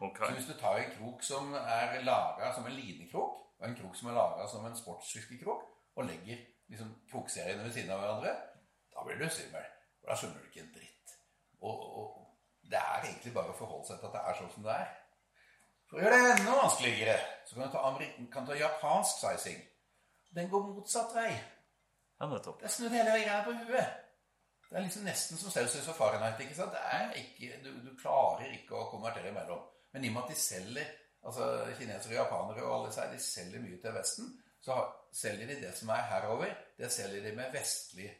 [0.01, 0.27] Okay.
[0.27, 3.97] Så hvis du tar en krok som er laga som en linekrok, og en krok
[3.99, 5.67] som er laga som en sportsfiskekrok,
[5.97, 8.35] og legger liksom krokseriene ved siden av hverandre,
[8.95, 9.67] da blir du svimmel.
[10.07, 11.17] Da skjønner du ikke en dritt.
[11.61, 14.69] Og, og det er egentlig bare å forholde seg til at det er sånn som
[14.69, 14.95] det er.
[15.89, 17.17] For å gjøre det enda vanskeligere,
[17.49, 19.63] så kan du ta, kan ta japansk sizing.
[20.37, 21.31] Den går motsatt vei.
[22.19, 22.61] Ja, nettopp.
[22.61, 24.05] Det er snudd hele greia på huet.
[24.69, 26.41] Det er liksom nesten som Celsius og Fahrenheit.
[26.45, 26.75] ikke sant?
[26.77, 29.63] Det er ikke, du, du klarer ikke å konvertere imellom.
[29.95, 30.91] Men i og med at de selger
[31.25, 31.47] altså
[31.79, 34.29] kinesere og japanere og alle seg, de selger mye til Vesten,
[34.61, 34.77] så
[35.15, 38.11] selger de det som er herover, det selger de med vestlig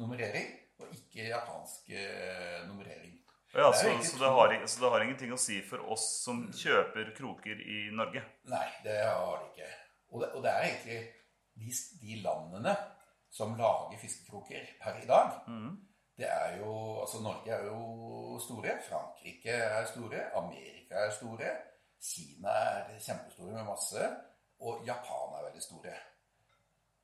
[0.00, 3.16] nummerering, og ikke japansk eh, nummerering.
[3.54, 6.44] Ja, så, jo så, det har, så det har ingenting å si for oss som
[6.52, 8.22] kjøper kroker i Norge?
[8.52, 9.70] Nei, det har det ikke.
[10.12, 10.98] Og det, og det er egentlig
[11.58, 11.72] de,
[12.02, 12.74] de landene
[13.32, 15.40] som lager fiskekroker per i dag.
[16.18, 18.76] Det er jo Altså, Norge er jo store.
[18.88, 20.22] Frankrike er store.
[20.36, 21.50] Amerika er store.
[22.02, 24.08] Kina er kjempestore med masse.
[24.60, 25.96] Og Japan er veldig store.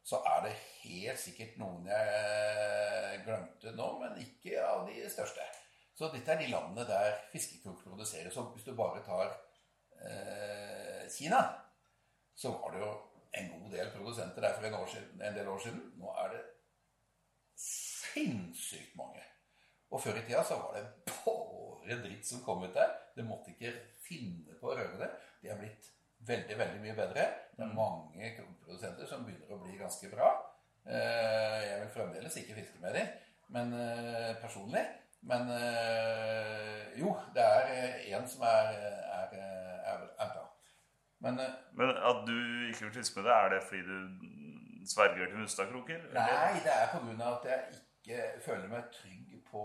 [0.05, 5.47] Så er det helt sikkert noen jeg glemte nå, men ikke av de største.
[5.95, 8.36] Så dette er de landene der fiskekrok produseres.
[8.36, 9.30] Og hvis du bare tar
[10.03, 11.42] eh, Kina,
[12.34, 12.90] så var det jo
[13.38, 15.84] en god del produsenter der for en, siden, en del år siden.
[16.01, 16.42] Nå er det
[17.59, 19.22] sinnssykt mange.
[19.95, 20.86] Og før i tida så var det
[21.24, 22.90] bare dritt som kom ut der.
[23.14, 25.11] Det måtte ikke finne på å røre det.
[25.42, 25.90] De er blitt
[26.26, 27.28] veldig, veldig mye bedre.
[27.55, 28.32] Det er mange
[28.64, 30.32] produsenter som begynner å bli ganske bra.
[30.84, 33.12] Eh, Jeg vil fremdeles ikke fiske med dem,
[33.55, 34.82] men eh, personlig.
[35.31, 37.61] Men øh, jo, det er
[38.11, 38.66] én en som er,
[39.18, 39.27] er,
[39.91, 40.45] er, er bra.
[41.25, 42.37] Men øh, Men at du
[42.68, 43.99] ikke vil tisse med det, er det fordi du
[44.95, 45.99] sverger til Mustakroker?
[46.12, 46.93] Nei, det er
[47.25, 49.64] av at jeg ikke føler meg trygg på.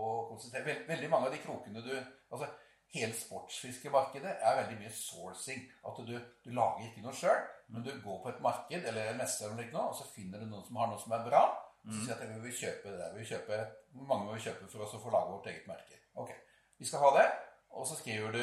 [0.64, 1.92] Veld, veldig mange av de krokene du
[2.30, 2.46] Altså,
[2.94, 5.64] hele sportsfiskemarkedet er veldig mye sourcing.
[5.86, 9.20] At du, du lager ikke noe sjøl, men du går på et marked eller en
[9.20, 11.42] messe eller noe, og så finner du noen som har noe som er bra.
[11.88, 13.12] Så sier at vi vil kjøpe det der.
[13.14, 13.58] Vi vil kjøpe,
[14.04, 16.00] mange må vi kjøpe for oss å få lage vårt eget merke?
[16.20, 16.32] Ok,
[16.78, 17.28] vi skal ha det.
[17.70, 18.42] Og så skriver du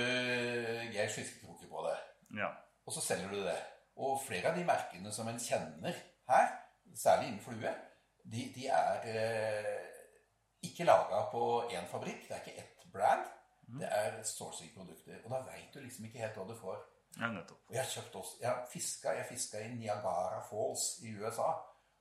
[0.96, 1.98] Geir fiskekroker på det.
[2.40, 2.50] Ja.
[2.88, 3.58] Og så selger du det.
[3.98, 5.96] Og flere av de merkene som en kjenner
[6.30, 6.50] her,
[6.96, 7.74] særlig innen flue,
[8.28, 9.88] de, de er eh,
[10.68, 12.28] ikke laga på én fabrikk.
[12.28, 13.26] Det er ikke ett brand.
[13.80, 15.22] Det er sourcing-produkter.
[15.26, 16.78] Og da veit du liksom ikke helt hva du får.
[17.20, 17.64] ja, nettopp.
[17.68, 21.52] Og jeg har kjøpt også Jeg fiska, jeg fiska i Niagara Falls i USA.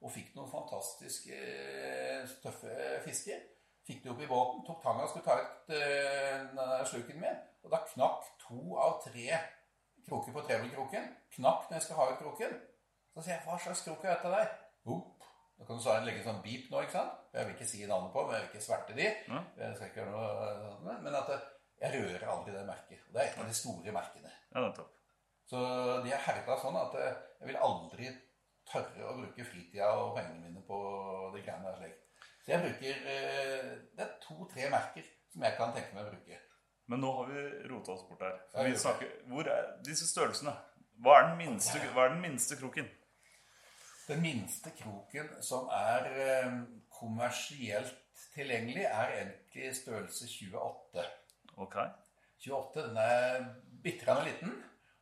[0.05, 3.45] Og fikk noen fantastisk eh, tøffe fisker.
[3.87, 7.37] Fikk det opp i båten, tok tanga og skulle ta ut denne sluken min.
[7.65, 9.39] Og da knakk to av tre
[10.07, 11.07] kroker på trebelkroken.
[11.37, 12.57] Knakk når jeg skal ha ut kroken.
[13.15, 14.51] Så sier jeg, hva slags krok er dette der?
[14.93, 15.29] Opp.
[15.57, 17.15] Da kan du så legge en sånn beep nå, ikke sant?
[17.33, 19.07] Jeg vil ikke si navnet på, men jeg vil ikke sverte de.
[19.07, 21.47] Jeg skal ikke gjøre noe sånt, Men at eh,
[21.81, 23.07] jeg rører aldri det merket.
[23.07, 24.35] Og det er et av de store merkene.
[24.53, 24.93] Ja, nettopp.
[25.47, 25.63] Så
[26.03, 28.11] de er herda sånn at jeg vil aldri
[28.71, 30.81] tørre å bruke fritida og pengene mine på
[31.35, 32.03] de greiene der slik.
[32.45, 36.39] Så jeg bruker eh, Det er to-tre merker som jeg kan tenke meg å bruke.
[36.87, 38.37] Men nå har vi rota oss bort her.
[38.79, 40.55] Snakker, hvor er disse størrelsene?
[41.03, 42.87] Hva er den minste, hva er den minste kroken?
[44.07, 46.53] Den minste kroken som er eh,
[46.95, 51.05] kommersielt tilgjengelig, er egentlig størrelse 28.
[51.57, 51.77] Ok.
[52.47, 53.45] 28, den er
[53.83, 54.55] bitte liten,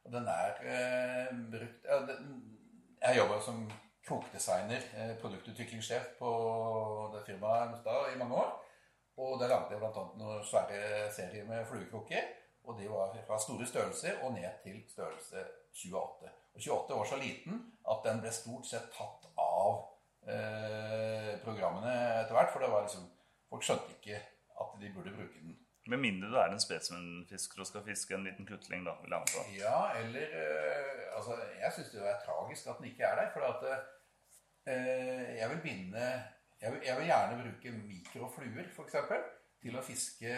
[0.05, 2.33] og den er eh, brukt ja, den,
[3.05, 3.57] Jeg jobba som
[4.07, 6.31] krokdesigner, eh, produktutviklingssjef på
[7.13, 8.63] det firmaet i mange år.
[9.17, 10.05] Og der lagde jeg bl.a.
[10.17, 12.31] noen svære serier med fluekrukker.
[12.65, 15.45] Og de var fra store størrelser og ned til størrelse
[15.75, 16.31] 28.
[16.55, 17.61] Og 28 var så liten
[17.93, 19.85] at den ble stort sett tatt av
[20.25, 21.93] eh, programmene
[22.23, 22.55] etter hvert.
[22.57, 23.05] For det var liksom,
[23.53, 24.23] folk skjønte ikke
[24.65, 25.59] at de burde bruke den.
[25.93, 28.95] Med mindre du er en spesimenfisker og skal fiske en liten kutling, da.
[29.03, 29.43] vil jeg anta.
[29.59, 33.29] Ja, eller eh, Altså, jeg syns det er tragisk at den ikke er der.
[33.35, 33.67] For at
[34.67, 36.07] eh, jeg vil binde
[36.65, 38.97] jeg vil, jeg vil gjerne bruke mikrofluer, f.eks.,
[39.61, 40.33] til å fiske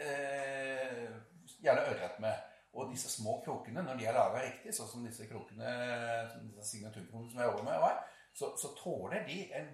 [0.00, 1.06] eh,
[1.60, 2.50] gjerne ørret med.
[2.74, 5.74] Og disse små krokene, når de er laga riktig, sånn som disse krokene,
[6.48, 8.00] disse signaturkrokene som jeg jobber med, var,
[8.34, 9.68] så, så tåler de en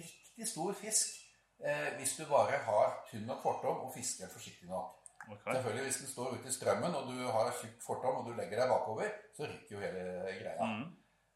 [0.00, 1.20] riktig stor fisk
[1.64, 4.96] eh, hvis du bare har tynn nok fortom og fisker forsiktig nok.
[5.30, 5.54] Okay.
[5.54, 8.62] Selvfølgelig, Hvis den står ute i strømmen, og du har tjukk fortom, og du legger
[8.62, 10.04] deg bakover, så rykker jo hele
[10.40, 10.68] greia.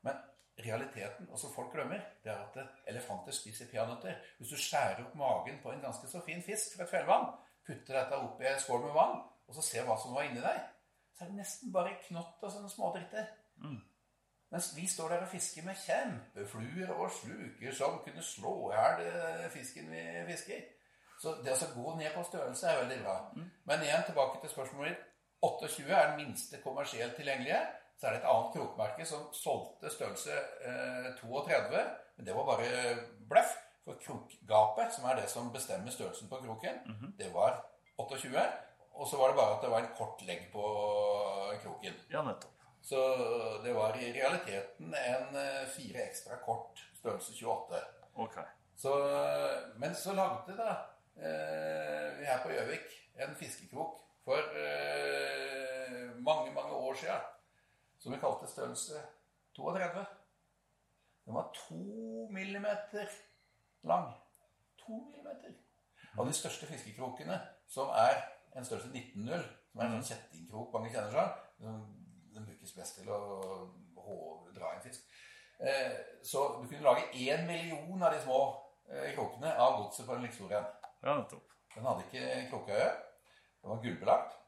[0.02, 0.22] Men
[0.64, 4.16] realiteten, og som folk glemmer, det er at elefanter spiser peanøtter.
[4.38, 7.30] Hvis du skjærer opp magen på en ganske så fin fisk fra et fjellvann,
[7.66, 10.60] putter dette oppi en skål med vann, og så ser hva som var inni deg,
[11.14, 13.26] så er det nesten bare knott og sånne smådritter.
[14.54, 19.00] Mens vi står der og fisker med kjempefluer og sluker som kunne slå i hjel
[19.08, 20.60] eh, fisken vi fisker.
[21.18, 23.16] Så det å gå ned på størrelse er veldig bra.
[23.66, 25.10] Men igjen tilbake til spørsmålet ditt.
[25.42, 27.58] 28 er den minste kommersielt tilgjengelige.
[27.98, 30.38] Så er det et annet krokmerke som solgte størrelse
[30.70, 31.84] eh, 32,
[32.16, 32.70] men det var bare
[33.26, 33.58] bløff.
[33.84, 36.78] For krokgapet, som er det som bestemmer størrelsen på kroken,
[37.18, 37.58] det var
[37.98, 38.46] 28.
[38.94, 40.64] Og så var det bare at det var en kort legg på
[41.66, 41.98] kroken.
[42.14, 42.53] Ja, nettopp.
[42.84, 43.00] Så
[43.64, 47.80] det var i realiteten en eh, fire ekstra kort størrelse 28.
[48.14, 48.44] Okay.
[48.76, 48.92] Så,
[49.76, 50.74] men så lagde da
[51.16, 52.92] eh, vi her på Gjøvik
[53.24, 57.24] en fiskekrok for eh, mange, mange år siden.
[57.98, 59.00] Som vi kalte størrelse
[59.56, 60.04] 32.
[61.24, 63.08] Den var to millimeter
[63.82, 64.12] lang.
[64.84, 65.56] To millimeter.
[66.18, 68.20] Av de største fiskekrokene, som er
[68.52, 71.40] en størrelse 19,0, som er en sånn kjettingkrok mange kjenner seg,
[72.34, 75.06] den, den brukes best til å dra en fisk.
[75.58, 78.38] Eh, så du kunne lage én million av de små
[78.90, 80.66] eh, krokene av godset på en like stor en.
[81.04, 81.54] Ja, nettopp.
[81.74, 82.90] Den hadde ikke krokøye.
[83.62, 84.40] Den var gullbelagt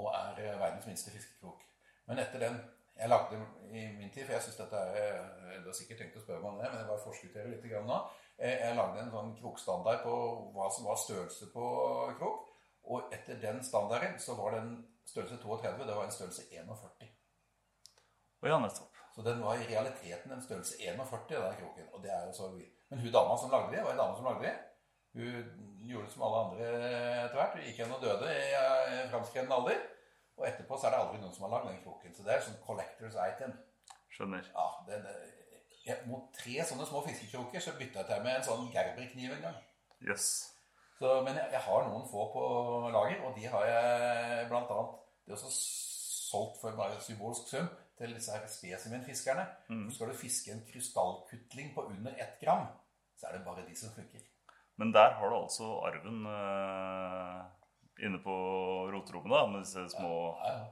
[0.00, 1.62] og er eh, verdens minste fiskekrok.
[2.08, 2.60] Men etter den
[3.00, 3.38] jeg lagde
[3.72, 5.22] i min tid, for jeg synes dette er
[5.62, 7.88] Du har sikkert tenkt å spørre meg om det, men jeg bare forskutterer litt grann
[7.88, 7.98] nå.
[8.38, 10.14] Eh, Jeg lagde en sånn krokstandard på
[10.54, 11.66] hva som var størrelse på
[12.18, 12.46] krok.
[12.90, 14.72] Og etter den standarden så var den
[15.06, 17.10] størrelse 32, det var en størrelse 41.
[18.40, 18.96] Og ja, nettopp.
[19.14, 21.88] Så den var i realiteten en størrelse 41, den kroken.
[21.92, 22.50] Og det er jo så
[22.90, 24.54] Men hun dama som lagde det, var en dame som lagde det.
[25.12, 26.68] Hun gjorde det som alle andre
[27.24, 27.56] etter hvert.
[27.56, 29.82] Hun gikk igjen og døde i framskreden alder.
[30.36, 32.14] Og etterpå så er det aldri noen som har lagd den kroken.
[32.16, 33.52] Så det er sånn collectors item.
[34.14, 34.46] Skjønner.
[34.54, 35.06] Ja, den,
[35.84, 39.44] jeg, Mot tre sånne små fiskekroker så bytta jeg til med en sånn gerberkniv en
[39.48, 39.60] gang.
[40.08, 40.30] Jøss.
[41.00, 42.42] Så, men jeg, jeg har noen få på
[42.92, 44.72] lager, og de har jeg annet
[45.24, 45.52] Det er også
[46.30, 49.46] solgt for bare symbolsk sum til disse her spesimenfiskerne.
[49.68, 49.86] Mm.
[49.92, 52.66] skal du fiske en krystallkutling på under ett gram,
[53.16, 54.20] så er det bare de som funker.
[54.76, 57.40] Men der har du altså arven eh,
[58.06, 58.36] inne på
[58.92, 60.12] roterommet, da, med disse små
[60.44, 60.68] Ja, ja.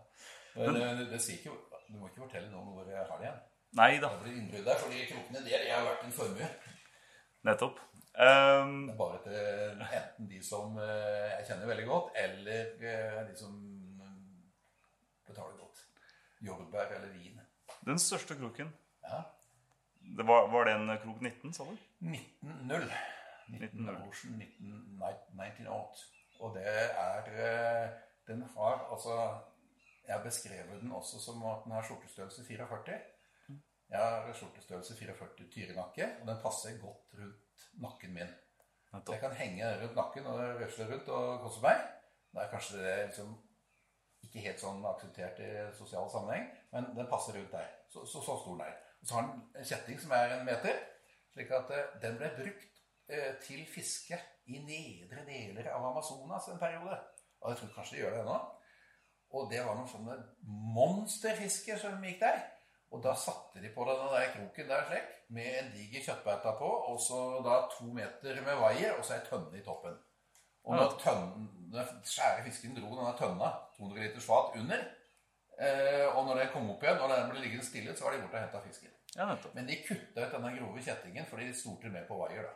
[0.59, 1.57] Men det, det sier ikke,
[1.89, 3.43] du må ikke fortelle noen hvor jeg har det igjen.
[3.81, 6.49] Nei da, Det blir innbrudd der, for de krokene der de har vært en formue.
[7.49, 7.81] nettopp.
[8.19, 13.37] Det er bare til enten de som eh, jeg kjenner veldig godt, eller eh, de
[13.39, 14.41] som mm,
[15.29, 15.85] betaler godt.
[16.43, 17.39] Jordbær eller vin.
[17.87, 18.73] den største kroken,
[19.07, 19.21] Ja.
[20.19, 21.77] det var, var det en krok 19, sa du?
[22.03, 22.91] 19-0.
[23.49, 24.09] 19-0.
[24.09, 26.05] Ocean 19, 1908.
[26.41, 27.89] Og det er eh,
[28.29, 29.15] Den har altså
[30.07, 32.99] Jeg har beskrevet den også som at den har skjortestørrelse 44.
[33.91, 37.48] Jeg har skjortestørrelse 44 tyrenakke, og den passer godt rundt
[37.83, 38.31] nakken min.
[38.89, 41.83] Så jeg kan henge rundt nakken og røsle rundt og kose meg.
[42.35, 43.35] Da er kanskje det liksom
[44.27, 47.69] ikke helt sånn akseptert i sosial sammenheng, men den passer rundt der.
[47.93, 48.75] Så, så, så stor den er.
[49.01, 50.81] Og så har den en kjetting som er en meter,
[51.33, 52.83] slik at eh, den ble brukt
[53.13, 56.99] eh, til fiske i nedre deler av Amazonas en periode.
[57.41, 58.39] Og jeg tror kanskje de gjør det ennå.
[59.39, 60.17] Og det var noen sånne
[60.75, 62.41] monsterfisker som gikk der.
[62.89, 66.69] Og da satte de på denne der kroken der slik, med en diger kjøttbeite på,
[66.93, 69.99] og så da to meter med vaier, og så ei tønne i toppen.
[70.69, 74.87] Og når tønne, skjære fisken dro denne tønna, 200 liters fat, under,
[75.59, 78.21] Eh, og når den kom opp igjen, og den ble liggende stille, så var de
[78.23, 78.93] borte og henta fisken.
[79.17, 79.33] Ja.
[79.57, 82.53] Men de kutta ut denne grove kjettingen fordi de stolte mer på vaier, da.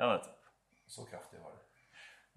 [0.00, 0.38] Ja, nettopp.
[0.88, 1.66] Så kraftig var det.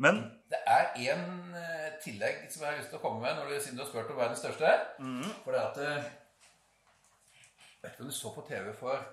[0.04, 0.20] Men
[0.52, 3.56] Det er en eh, tillegg som jeg har lyst til å komme med når du,
[3.62, 4.74] siden du har spurt om verdens største.
[5.46, 6.12] For det at eh,
[7.84, 9.06] Vet ikke om du så på TV for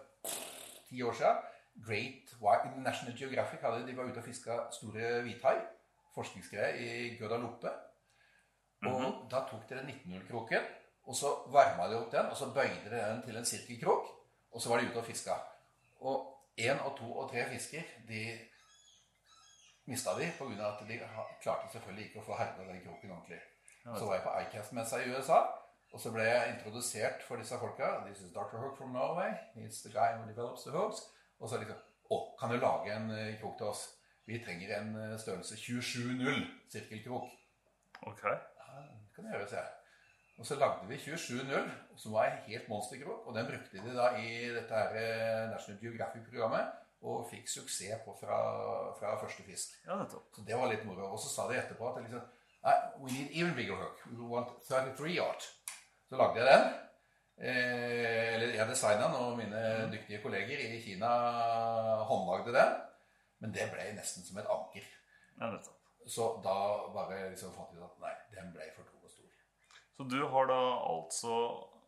[0.88, 1.36] ti år siden.
[1.86, 5.56] Great White National Geographic hadde, de var ute og fiska store hvithai.
[6.14, 7.70] Forskningsgreier i Guadalupe.
[8.86, 10.68] Og da tok dere den 19-0-kroken,
[11.04, 14.06] og så varma de opp den, og så bøyde de den til en sirkelkrok,
[14.50, 15.36] og så var de ute og fiska.
[16.00, 16.16] Og
[16.60, 18.22] én og to og tre fisker de
[19.84, 20.68] mista de pga.
[20.68, 21.00] at de
[21.42, 23.40] klarte selvfølgelig ikke å få herda den kroken ordentlig.
[23.84, 25.40] Så var jeg på ICAST-messa i USA,
[25.90, 27.88] og så ble jeg introdusert for disse folka.
[28.06, 28.58] This is Dr.
[28.62, 29.32] Hook from Norway.
[29.54, 31.02] He's the guy who develops the hooks.
[31.40, 33.84] Og så liksom Å, kan du lage en eh, krok til oss?
[34.26, 36.40] Vi trenger en eh, størrelse 27-0
[36.72, 37.28] sirkelkrok.
[38.06, 38.24] ok.
[38.24, 39.76] Ja, det kan jeg gjøre, sier jeg.
[40.40, 41.70] Og så lagde vi 27-0,
[42.02, 43.28] som var en helt monsterkrok.
[43.28, 46.74] Og den brukte de da i dette her eh, National Geographic-programmet,
[47.06, 48.40] og fikk suksess på fra,
[48.98, 49.78] fra første fisk.
[49.86, 50.26] Ja, nettopp.
[50.34, 51.12] Så det var litt moro.
[51.14, 52.26] Og så sa de etterpå at liksom,
[53.00, 54.02] we need even bigger hook.
[54.10, 55.46] We want 33 yard.
[56.10, 56.70] Så lagde jeg den.
[57.40, 59.60] Eh, eller jeg designa den, og mine
[59.92, 61.10] dyktige kolleger i Kina
[62.08, 62.74] håndlagde den.
[63.40, 64.88] Men det ble nesten som et anker.
[65.40, 65.52] Ja.
[66.10, 66.56] Så da
[66.92, 69.30] bare liksom fant vi ut at nei, den ble for tung og stor.
[69.96, 71.34] Så du har da altså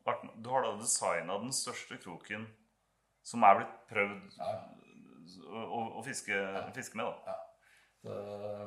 [0.07, 2.47] vært, Du har da designa den største kroken
[3.25, 4.53] som er blitt prøvd Ja.
[5.49, 7.37] å, å, fiske, fiske, fiske med, da.
[8.03, 8.15] Så,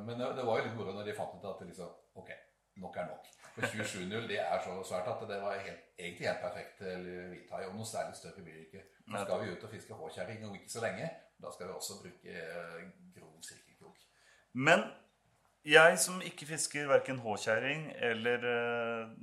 [0.06, 2.30] men det, det var jo litt moro når de fant ut at det liksom, ok,
[2.82, 3.28] nok er nok.
[3.56, 7.62] For 27-0 det er så svært at det var helt, egentlig helt perfekt til hvithai.
[7.70, 8.84] Og noe særlig støv blir det ikke.
[9.08, 11.10] Nå skal vi ut og fiske håkjerring om ikke så lenge.
[11.44, 12.82] Da skal vi også bruke eh,
[13.16, 14.02] grov sirkelkrok.
[14.54, 14.84] Men
[15.66, 19.16] jeg som ikke fisker verken håkjerring eller eh,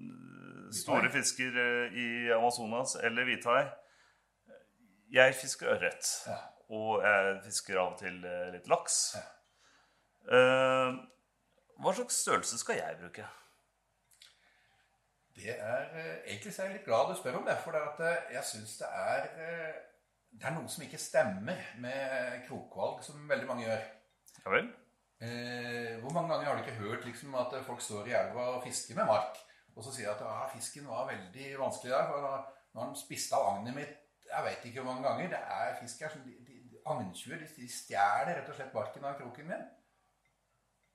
[0.80, 3.62] store fisker eh, i Amazonas eller hvithai
[5.12, 6.08] Jeg fisker ørret.
[6.26, 6.40] Ja.
[6.72, 8.14] Og jeg fisker av og til
[8.54, 8.98] litt laks.
[9.18, 9.28] Ja.
[10.22, 10.94] Uh,
[11.82, 13.26] hva slags størrelse skal jeg bruke?
[15.36, 17.82] Det er, eh, Egentlig så er jeg litt glad du spør om det, for det
[17.86, 19.80] at eh, jeg syns det er eh,
[20.32, 23.82] Det er noe som ikke stemmer med krokvalg, som veldig mange gjør.
[24.44, 24.70] Ja vel?
[25.22, 28.64] Eh, hvor mange ganger har du ikke hørt liksom, at folk står i elva og
[28.64, 29.36] fisker med mark,
[29.76, 32.32] og så sier de at ah, fisken var veldig vanskelig der, for nå
[32.72, 33.98] når den spiste av agnet mitt
[34.32, 35.28] Jeg vet ikke hvor mange ganger.
[35.28, 38.72] Det er fisk her som de, de, de, Agntjuer de, de stjeler rett og slett
[38.72, 39.66] barken av kroken min.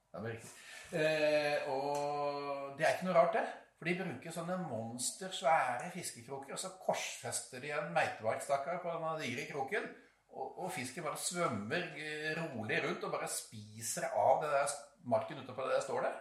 [0.09, 0.49] Ja, det er riktig.
[0.97, 3.66] Eh, og det er ikke noe rart, det.
[3.77, 9.21] For de bruker sånne monster svære fiskekroker, og så korsfester de en meitebarkstakkar på den
[9.21, 9.85] digre kroken.
[10.33, 14.73] Og, og fisken bare svømmer eh, rolig rundt og bare spiser av det der
[15.07, 16.17] marken utenpå det der står der.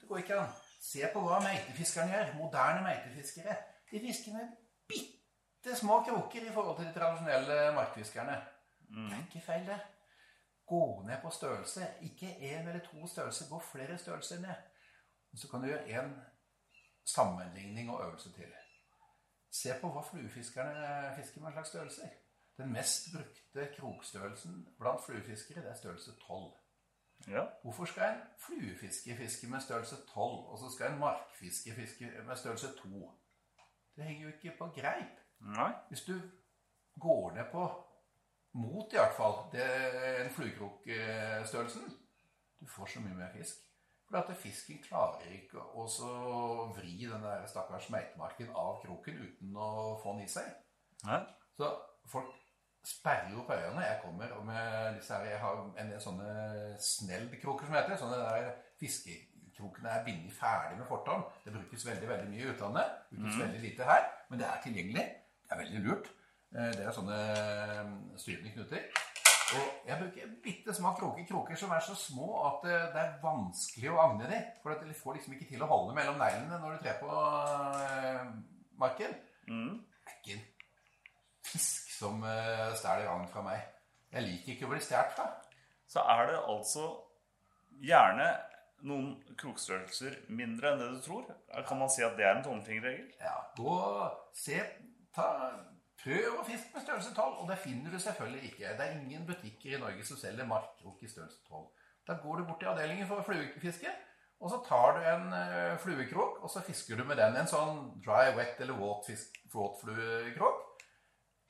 [0.00, 0.54] Det går ikke an.
[0.80, 2.32] Se på hva meitefiskerne gjør.
[2.38, 3.56] Moderne meitefiskere.
[3.90, 4.54] De fisker med
[4.88, 8.38] bitte små kroker i forhold til de tradisjonelle markfiskerne.
[8.88, 9.78] Det er ikke feil, det.
[10.66, 11.86] Gå ned på størrelse.
[12.02, 13.50] Ikke én eller to størrelser.
[13.50, 14.70] Gå flere størrelser ned.
[15.32, 16.14] Og så kan du gjøre en
[17.04, 18.52] sammenligning og øvelse til.
[19.50, 22.08] Se på hva fluefiskerne fisker med en slags størrelser.
[22.58, 26.52] Den mest brukte krokstørrelsen blant fluefiskere, det er størrelse 12.
[27.28, 27.44] Ja.
[27.62, 32.36] Hvorfor skal en fluefisker fiske med størrelse 12, og så skal en markfisker fiske med
[32.36, 33.12] størrelse 2?
[33.96, 35.20] Det henger jo ikke på greip.
[35.40, 35.72] Nei.
[35.88, 36.20] Hvis du
[37.00, 37.84] går ned på
[38.52, 39.64] mot i hvert fall det,
[40.24, 41.92] en fluekrokstørrelsen,
[42.60, 43.63] du får så mye mer fisk.
[44.14, 45.88] For at fisken klarer ikke å
[46.76, 50.52] vri den der stakkars meitemarken av kroken uten å få den i seg.
[51.02, 51.18] Nei.
[51.58, 51.66] Så
[52.12, 52.28] folk
[52.86, 53.82] sperrer jo på øynene.
[53.88, 56.30] Jeg kommer med disse her, jeg har en del sånne
[56.78, 57.98] snellkroker som heter.
[57.98, 61.26] Sånne der fiskekrokene er bindet ferdig med fortom.
[61.42, 62.94] Det brukes veldig veldig mye i utlandet.
[63.10, 65.08] Brukes veldig lite her, men det er tilgjengelig.
[65.42, 66.12] Det er veldig lurt.
[66.54, 67.18] Eh, Det er sånne
[67.90, 68.86] mm, styrende knuter.
[69.54, 73.18] Og jeg bruker bitte små kroker, kroker som er så små at eh, det er
[73.22, 74.48] vanskelig å agne dem.
[74.62, 77.10] For at de får liksom ikke til å holde mellom neglene når du trer på
[77.12, 78.24] eh,
[78.80, 79.14] marken.
[79.44, 80.44] Det er ikke en
[81.44, 83.60] fisk som uh, stjeler agn fra meg.
[84.14, 85.28] Jeg liker ikke å bli stjålet fra.
[85.90, 86.86] Så er det altså
[87.84, 88.28] gjerne
[88.88, 91.28] noen krokstørrelser mindre enn det du tror.
[91.68, 93.06] Kan man si at det er en tommelfingerregel?
[93.20, 93.76] Ja, gå,
[94.36, 94.60] se,
[95.14, 95.28] ta,
[96.04, 98.74] prøv å fiske med størrelse 12, og det finner du selvfølgelig ikke.
[98.78, 101.64] Det er ingen butikker i Norge som selger markkrok i størrelse 12.
[102.08, 103.94] Da går du bort til avdelingen for fluefiske,
[104.44, 107.38] og så tar du en uh, fluekrok, og så fisker du med den.
[107.40, 109.08] En sånn dry, wet eller våt,
[109.80, 110.62] fluekrok.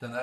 [0.01, 0.21] Denne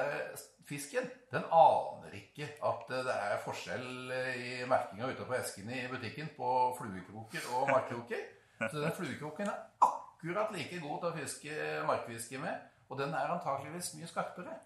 [0.69, 5.71] fisken, den aner ikke at eh, det er forskjell eh, i merkinga ute på esken
[5.73, 8.21] i butikken på fluekroker og markkroker.
[8.61, 11.57] Så den fluekroken er akkurat like god til å fiske
[11.89, 14.59] markfiske med, og den er antakeligvis mye skarpere.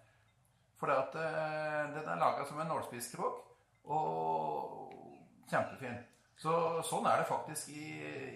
[0.77, 3.37] For at, eh, den er laga som en nålspisskrok,
[3.85, 4.93] og
[5.51, 6.01] kjempefin.
[6.37, 6.53] Så,
[6.85, 7.85] sånn er det faktisk i,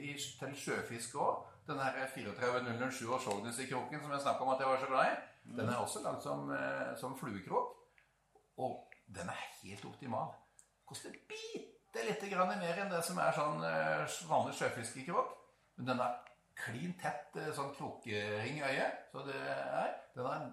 [0.08, 1.42] i, til sjøfiske òg.
[1.66, 5.18] Den her 34007 og Skjognes-kroken som jeg snakka om at jeg var så glad i,
[5.58, 7.76] den er også lagd som, eh, som fluekrok.
[8.62, 8.78] Og
[9.10, 10.32] den er helt optimal.
[10.86, 15.36] Koster bitte lite grann mer enn det som er sånn eh, vanlig sjøfiskekrok.
[15.78, 16.18] Men den er
[16.60, 19.06] klin tett eh, sånn krokring i øyet.
[19.12, 20.46] Så det er, den har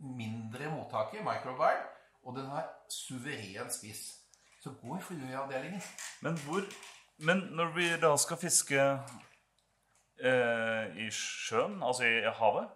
[0.00, 1.84] mindre mottaker, microbile,
[2.24, 4.06] og den har suveren spiss.
[4.60, 5.82] Så gå i flueavdelingen.
[6.20, 6.64] Men hvor
[7.20, 8.80] Men når vi da skal fiske
[10.24, 12.68] eh, i sjøen, altså i havet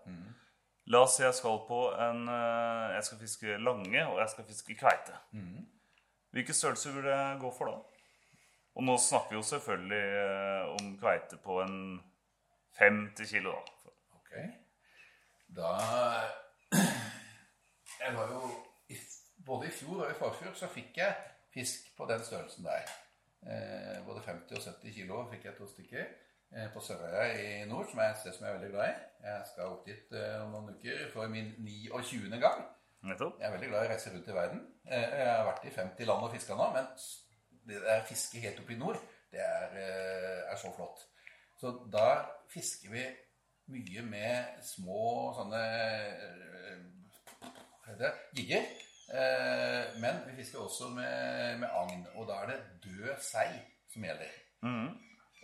[0.93, 4.45] La oss si jeg skal på en eh, Jeg skal fiske lange, og jeg skal
[4.45, 5.17] fiske kveite.
[6.35, 7.77] Hvilke størrelser vil jeg gå for da?
[8.75, 11.77] Og nå snakker vi jo selvfølgelig eh, om kveite på en
[12.79, 13.93] 50 kilo, da.
[14.19, 14.33] Ok.
[15.57, 15.71] Da
[18.01, 18.51] Jeg var jo
[19.47, 21.15] Både i fjor og i forfjor så fikk jeg
[21.55, 22.87] fisk på den størrelsen der.
[23.45, 26.05] Eh, både 50 og 70 kilo fikk jeg to stykker
[26.57, 28.95] eh, på Sørøya i nord, som er et sted som jeg er veldig glad i.
[29.27, 32.41] Jeg skal opp dit eh, om noen uker for min 29.
[32.41, 32.65] gang.
[33.05, 33.37] Nettopp.
[33.43, 34.65] Jeg er veldig glad i å reise rundt i verden.
[34.89, 36.89] Eh, Jeg har vært i 50 land og fiska nå, men
[37.69, 39.03] det der fisket helt oppe i nord,
[39.35, 41.05] det er, eh, er så flott.
[41.61, 42.09] Så da
[42.53, 43.05] fisker vi
[43.73, 46.83] mye med små sånne eh,
[48.01, 48.11] det?
[48.37, 48.67] Gigger.
[49.15, 53.49] Eh, Men vi fisker også med, med agn, og da er det død sei
[53.93, 54.33] som gjelder.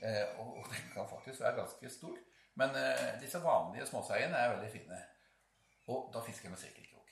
[0.03, 2.17] Eh, og, og den kan faktisk være ganske stor.
[2.61, 5.03] Men eh, disse vanlige småseiene er veldig fine.
[5.93, 7.11] Og da fisker jeg med sirkelkrok.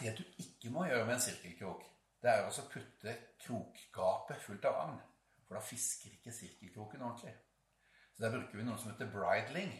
[0.00, 1.84] Det du ikke må gjøre med en sirkelkrok,
[2.22, 3.12] det er å putte
[3.44, 4.98] krokgapet fullt av agn.
[5.46, 7.34] For da fisker ikke sirkelkroken ordentlig.
[8.16, 9.74] Så der bruker vi noe som heter bridling.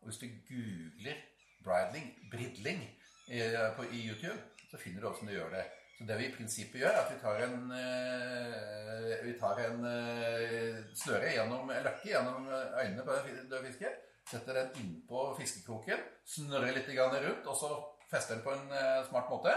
[0.00, 1.18] Og hvis du googler
[1.62, 2.86] bridling, bridling,
[3.28, 3.40] i,
[3.76, 4.38] på, i YouTube,
[4.70, 5.64] så finner du hvordan du gjør det.
[5.98, 9.84] Så det vi i prinsippet gjør, er at vi tar en, eh, vi tar en
[9.90, 13.92] eh, sløre gjennom en løkke gjennom øynene på en død fiske.
[14.30, 17.70] setter den innpå fiskekroken, snurrer litt rundt, og så
[18.10, 19.54] fester den på en eh, smart måte.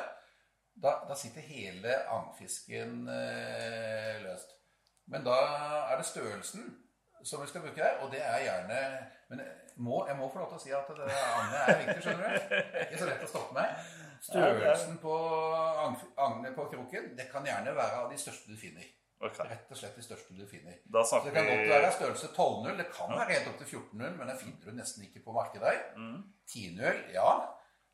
[0.76, 4.52] Da, da sitter hele agnfisken eh, løst.
[5.08, 5.38] Men da
[5.92, 6.66] er det størrelsen
[7.26, 8.82] som vi skal bruke her, og det er gjerne
[9.30, 12.04] Men jeg må, jeg må få lov til å si at det Agne er viktig,
[12.06, 12.52] skjønner du.
[12.52, 13.88] Det er ikke så lett å stoppe meg.
[14.26, 15.16] Størrelsen på
[16.26, 18.86] Agne på kroken, det kan gjerne være av de største du finner.
[19.26, 19.48] Okay.
[19.50, 20.78] Rett og slett de største du finner.
[20.92, 22.78] Da Så det kan godt være størrelse 12-0.
[22.78, 25.76] Det kan være helt opp til 14-0, men det finner du nesten ikke på markedet.
[25.98, 26.18] Mm.
[26.52, 27.30] 10-0, ja.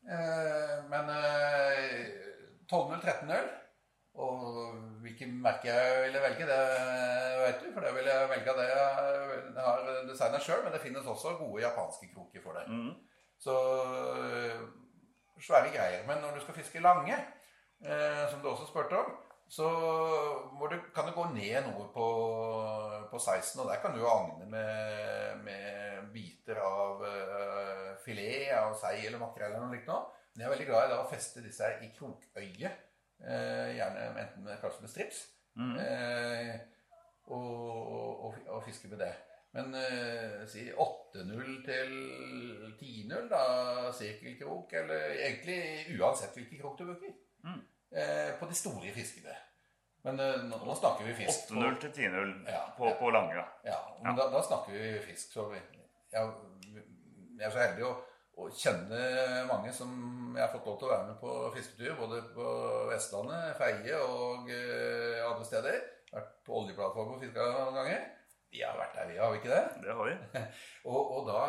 [0.02, 1.98] Eh, men eh,
[2.68, 3.50] 12-0, 13-0
[4.20, 6.58] Og hvilke merke jeg ville velge, det
[7.40, 7.70] vet du.
[7.72, 10.62] For det vil jeg velge det jeg har designa sjøl.
[10.66, 12.66] Men det finnes også gode japanske kroker for det.
[12.68, 12.92] Mm.
[13.40, 13.56] Så
[15.42, 16.06] svære greier.
[16.06, 17.16] Men når du skal fiske lange,
[17.84, 19.12] eh, som du også spurte om,
[19.52, 19.68] så
[20.70, 22.06] du, kan du gå ned noe på,
[23.10, 28.72] på 16, og der kan du jo agne med, med biter av uh, filet, av
[28.80, 30.06] sei eller makrell eller noe likt noe.
[30.32, 32.80] Men jeg er veldig glad i da å feste disse her i krokøyet,
[33.22, 35.20] gjerne enten med, kanskje med strips,
[35.78, 36.56] eh,
[37.30, 39.12] og, og, og fiske med det.
[39.52, 41.90] Men eh, si 8-0 til
[42.80, 43.42] 10-0, da,
[43.92, 45.58] sirkelkrok, eller egentlig
[46.00, 47.12] uansett hvilken krok du bruker.
[47.92, 49.34] Eh, på de store fiskene.
[50.02, 53.44] Men eh, nå, nå snakker vi fisk 8-0 til 10-0 Ja, på, på lange.
[53.68, 55.34] Ja, men Da, da snakker vi fisk.
[55.36, 55.60] Så vi,
[56.14, 56.32] jeg,
[56.72, 57.92] jeg er så heldig å,
[58.40, 59.92] å kjenner mange som
[60.32, 62.46] jeg har fått lov til å være med på fisketur, både på
[62.88, 65.78] Vestlandet, Feie og eh, andre steder.
[66.12, 68.06] Vært på oljeplattformen og fiska noen ganger.
[68.52, 69.62] Vi har vært der, vi har vi ikke det?
[69.84, 70.40] Det har vi.
[70.92, 71.42] Og, og da,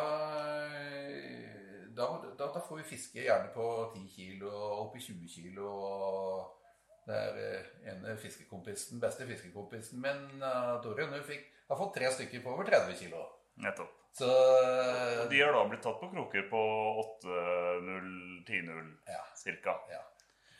[1.98, 2.06] da,
[2.38, 5.72] da, da får vi fiske gjerne på 10 kilo og opp i 20 kilo.
[5.74, 10.24] Og det er eh, ene fiskekompisen, beste fiskekompisen min,
[10.84, 13.26] Torunn, hun fikk, har fått tre stykker på over 30 kilo.
[13.60, 14.03] Nettopp.
[14.14, 14.28] Så
[15.30, 16.60] de har da blitt tatt på kroker på
[17.24, 19.22] 8-0, 10-0 Ja.
[19.34, 19.74] cirka.
[19.90, 20.02] ja.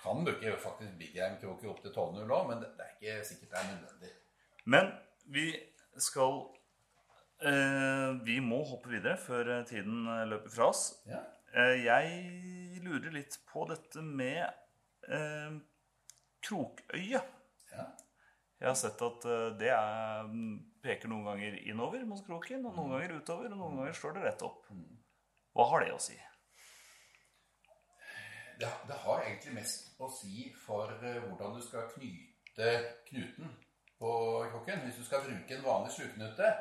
[0.02, 3.51] Kan bruke faktisk big game-kroker opp til 12-0 òg, men det, det er ikke sikkert
[3.55, 4.10] det er nødvendig.
[4.64, 4.90] Men
[5.32, 5.44] vi
[6.02, 6.35] skal
[7.40, 10.82] eh, Vi må hoppe videre før eh, tiden eh, løper fra oss.
[11.09, 11.22] Ja.
[11.55, 14.43] Eh, jeg lurer litt på dette med
[15.09, 15.56] eh,
[16.44, 17.31] Krokøyet.
[17.72, 17.86] Ja.
[18.65, 20.28] Jeg har sett at eh, det er,
[20.81, 24.23] peker noen ganger innover mot kroken, og noen ganger utover, og noen ganger slår det
[24.24, 24.70] rett opp.
[25.53, 26.16] Hva har det å si?
[28.57, 32.70] Det, det har egentlig mest å si for eh, hvordan du skal knyte
[33.11, 33.53] knuten
[34.01, 34.12] på
[34.55, 34.86] kroken.
[34.86, 36.53] Hvis du skal bruke en vanlig sluknute,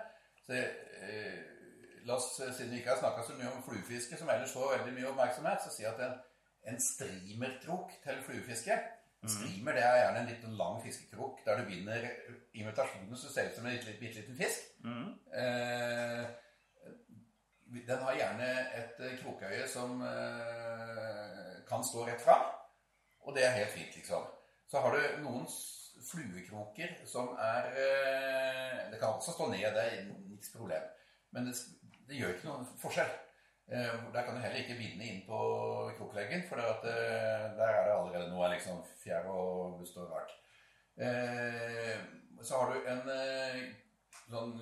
[0.44, 1.40] så eh,
[2.04, 4.98] La oss, Siden vi ikke har snakka så mye om fluefiske, som ellers får veldig
[4.98, 6.18] mye oppmerksomhet, så si at en,
[6.68, 8.76] en strimerkrok til fluefiske
[9.32, 12.08] streamer det er gjerne en liten lang fiskekrok der du vinner
[12.54, 14.72] invitasjonen så ser ut som en bitte liten, liten fisk.
[15.34, 16.26] Eh,
[17.88, 22.44] den har gjerne et eh, krokøye som eh, kan stå rett fram,
[23.24, 24.28] og det er helt fint, liksom.
[24.70, 25.48] Så har du noen
[26.04, 30.84] fluekroker som er eh, Det kan også stå ned, det er niks problem.
[31.32, 31.56] Men det,
[32.10, 33.14] det gjør ikke noen forskjell.
[33.72, 35.38] Eh, Der kan du heller ikke binde inn på
[35.98, 40.31] krokleggen, for at, eh, der er det allerede noe liksom fjær og består og rart.
[40.98, 41.98] Eh,
[42.44, 43.73] Så har du en
[44.30, 44.60] sånn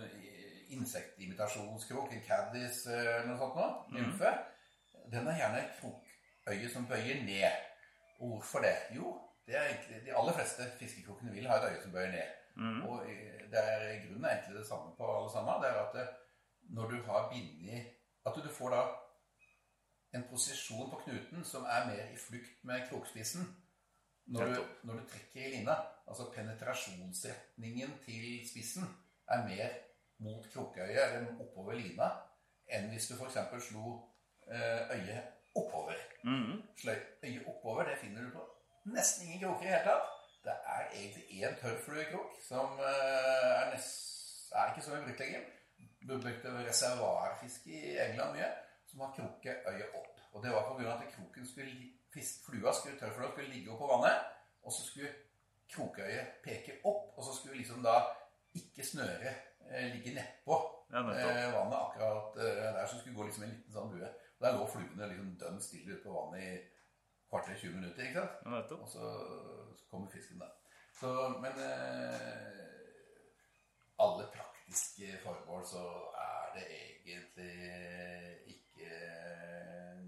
[0.70, 4.32] insektimitasjonskrok, en caddis eller noe sånt noe, nymfe.
[5.12, 7.52] Den er gjerne krokøye som bøyer ned.
[8.22, 8.76] Og hvorfor det?
[8.96, 9.16] Jo,
[9.48, 12.38] det er egentlig, de aller fleste fiskekrokene vil ha et øye som bøyer ned.
[12.86, 15.62] Og eh, det er, grunnen er egentlig det samme på alle sammen.
[15.64, 16.16] Det er at
[16.70, 17.88] når du har bindet
[18.26, 18.82] At du får da
[20.14, 23.48] en posisjon på knuten som er mer i flukt med krokspissen.
[24.32, 25.76] Når du, når du trekker i lina,
[26.08, 28.86] altså penetrasjonsretningen til spissen
[29.28, 29.78] er mer
[30.22, 32.12] mot krokøyet eller oppover lina
[32.72, 33.40] enn hvis du f.eks.
[33.68, 33.98] slo
[34.48, 35.24] eh, øyet
[35.56, 35.98] oppover.
[36.78, 38.46] Sløy øyet oppover, det finner du på
[38.94, 40.18] nesten ingen kroker i det hele tatt.
[40.44, 45.10] Det er egentlig én tørrfluekrok som eh, er, nest, er ikke så mye.
[45.10, 45.18] Du
[46.08, 48.50] brukte reservoarfiske i England mye,
[48.90, 50.22] som har krokøyet opp.
[50.32, 51.92] Og det var på grunn av at kroken skulle,
[52.46, 54.32] flua skulle, tørrflua skulle ligge oppå vannet,
[54.64, 55.14] og så skulle
[55.72, 57.96] krokøyet peke opp, og så skulle liksom da
[58.56, 59.32] ikke snøret
[59.70, 60.58] eh, ligge nedpå
[60.92, 64.10] Ja, eh, vannet akkurat eh, der, så skulle gå liksom en liten sånn bue.
[64.38, 66.50] Og der lå fluene liksom dønn stille ute på vannet i
[67.32, 68.34] kvarter 20 minutter, ikke sant?
[68.44, 68.76] Ja.
[68.76, 69.12] Og så,
[69.80, 70.50] så kommer fisken da.
[71.00, 72.52] Så, men eh,
[74.04, 74.51] alle praktiske
[75.24, 75.84] formål så
[76.22, 77.52] er det egentlig
[78.54, 80.00] ikke eh,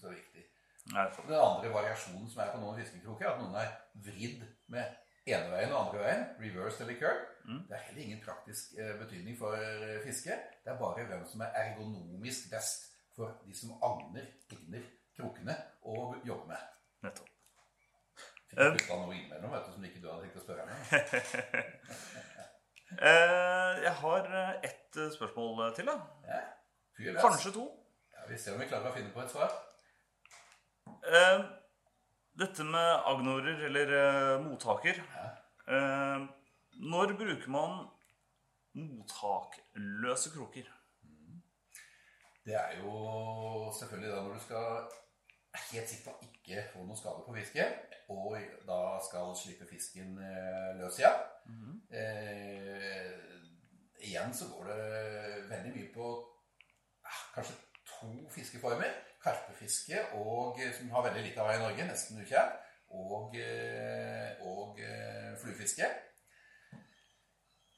[0.00, 0.44] så viktig.
[0.94, 1.06] Nei.
[1.28, 3.74] Den andre variasjonen som er på noen fiskekroker, er at noen er
[4.06, 4.98] vridd med
[5.30, 7.20] ene veien og andre veien, Reverse eller curl.
[7.68, 10.06] Det er heller ingen praktisk eh, betydning for fisket.
[10.06, 10.38] fiske.
[10.64, 14.86] Det er bare hvem som er ergonomisk best for de som agner, igner
[15.16, 16.72] krokene å jobbe med.
[17.04, 17.28] nettopp.
[18.50, 20.70] Fikk jeg putta noe innimellom vet du, som ikke du hadde tenkt å spørre om?
[22.98, 25.94] Eh, jeg har eh, ett eh, spørsmål til, da.
[26.26, 26.40] Ja.
[27.20, 27.68] Kanskje to.
[28.14, 29.54] Ja, vi ser om vi klarer å finne på et svar.
[32.40, 33.90] Dette med agnorer, eller
[34.42, 35.30] mottaker ja.
[36.80, 37.78] Når bruker man
[38.76, 40.68] mottakløse kroker?
[42.44, 44.68] Det er jo selvfølgelig da når du skal
[45.72, 47.72] helt sikker på ikke få noe skade på fisken,
[48.14, 48.36] og
[48.66, 51.22] da skal slippe fisken eh, løs igjen.
[51.90, 53.10] eh,
[54.06, 56.10] igjen så går det veldig mye på
[57.06, 57.56] eh, kanskje
[57.90, 58.98] to fiskeformer.
[59.20, 62.54] Karpefiske, og, eh, som har veldig lite av i Norge, nesten ukjent,
[62.90, 64.80] og, eh, og
[65.42, 65.90] fluefiske.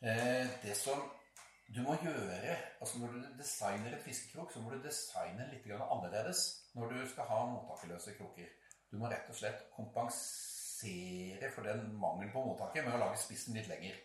[0.03, 1.03] Eh, det som
[1.75, 6.62] du må gjøre altså Når du designer et fiskekrok, så må du designe litt annerledes
[6.75, 8.49] når du skal ha mottakerløse kroker.
[8.91, 13.55] Du må rett og slett kompensere for den mangelen på mottaker med å lage spissen
[13.57, 13.97] litt lenger.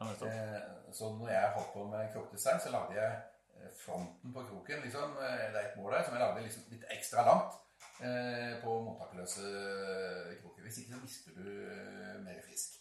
[0.00, 0.06] Ja.
[0.28, 0.60] Eh,
[0.92, 3.12] Så når jeg holdt på med krokdesign, så lagde jeg
[3.56, 4.82] eh, fronten på kroken.
[4.82, 7.54] liksom, eh, Det er et mål der som jeg lagde liksom litt ekstra langt
[8.00, 9.44] eh, på mottakerløse
[10.42, 10.62] kroker.
[10.62, 12.80] Hvis ikke så mister du mer fisk.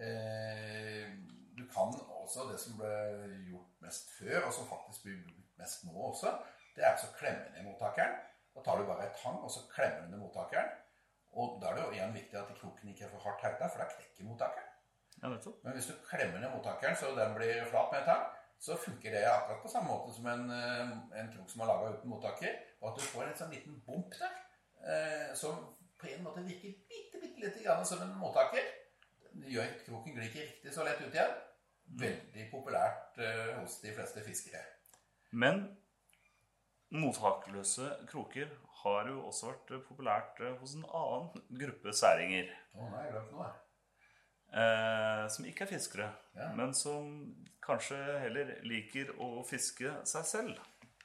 [0.00, 1.08] Eh,
[1.56, 2.88] Du kan også det som ble
[3.46, 6.32] gjort mest før, og som faktisk blir brukt mest nå også,
[6.74, 8.16] det er altså å klemme ned mottakeren.
[8.54, 10.70] Da tar du bare et tang, og så klemmer du ned mottakeren.
[11.34, 13.82] Og da er det jo igjen viktig at kroken ikke er for hardt hauta, for
[13.82, 14.70] da knekker mottakeren.
[15.22, 15.28] Ja.
[15.64, 18.24] Men hvis du klemmer ned mottakeren så den blir flat med en tang,
[18.64, 21.90] så funker det akkurat på samme måte som en, eh, en krok som er laga
[21.94, 22.54] uten mottaker.
[22.80, 24.36] Og at du får en sånn liten bump der,
[24.90, 28.64] eh, som på en måte virker bitte, bitte lite grann som en mottaker.
[29.34, 31.34] Det gjør kroken glir ikke riktig så lett ut igjen.
[32.00, 34.62] Veldig populært eh, hos de fleste fiskere.
[35.32, 35.78] Men
[36.94, 38.50] mottakløse kroker
[38.84, 42.50] har jo også vært populært eh, hos en annen gruppe særinger.
[42.76, 43.48] Oh, nei, jeg noe.
[44.54, 46.50] Eh, som ikke er fiskere, Ja.
[46.54, 47.34] men som
[47.64, 50.58] kanskje heller liker å fiske seg selv.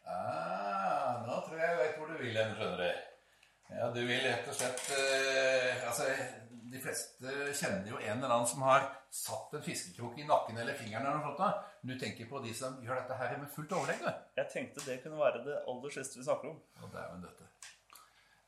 [0.06, 3.06] Ah, nå tror jeg jeg vet hvor du vil hen, skjønner du.
[3.70, 6.08] Ja, du vil rett og slett eh, Altså,
[6.70, 10.78] de fleste kjenner jo en eller annen som har satt en fiskekrok i nakken eller
[10.78, 11.66] fingeren eller noe sånt.
[11.82, 14.06] du tenker på de som gjør dette her med fullt overlegg.
[14.38, 16.60] Jeg tenkte det kunne være det aller siste vi snakker om.
[16.78, 17.50] Ja, det er jo en døtte.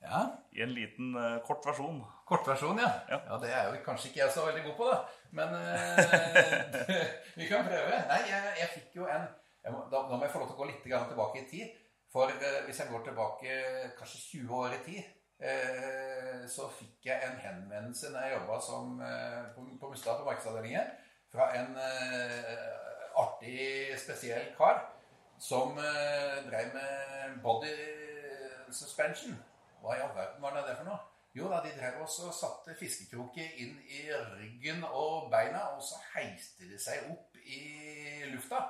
[0.01, 0.21] Ja,
[0.51, 2.01] I en liten, uh, kort versjon.
[2.25, 2.89] kortversjon, ja.
[3.09, 3.19] Ja.
[3.27, 3.37] ja.
[3.41, 4.97] Det er jo kanskje ikke jeg så veldig god på, da.
[5.37, 6.81] Men uh,
[7.37, 8.01] vi kan prøve.
[8.09, 9.29] Nei, jeg, jeg fikk jo en
[9.69, 11.75] må, da, da må jeg få lov til å gå litt tilbake i tid.
[12.11, 13.57] For uh, hvis jeg går tilbake
[13.99, 15.11] kanskje 20 år i tid,
[15.41, 18.57] eh, så fikk jeg en henvendelse når jeg jobba
[19.09, 20.95] eh, på, Mustad på markedsavdelingen,
[21.31, 23.61] fra en eh, artig,
[23.99, 24.83] spesiell kar
[25.41, 27.77] som eh, drev med body
[28.71, 29.37] suspension.
[29.81, 30.99] Hva i all verden var det for noe?
[31.33, 35.99] Jo da, de drev også og satte fiskekroker inn i ryggen og beina, og så
[36.11, 38.65] heiste de seg opp i lufta.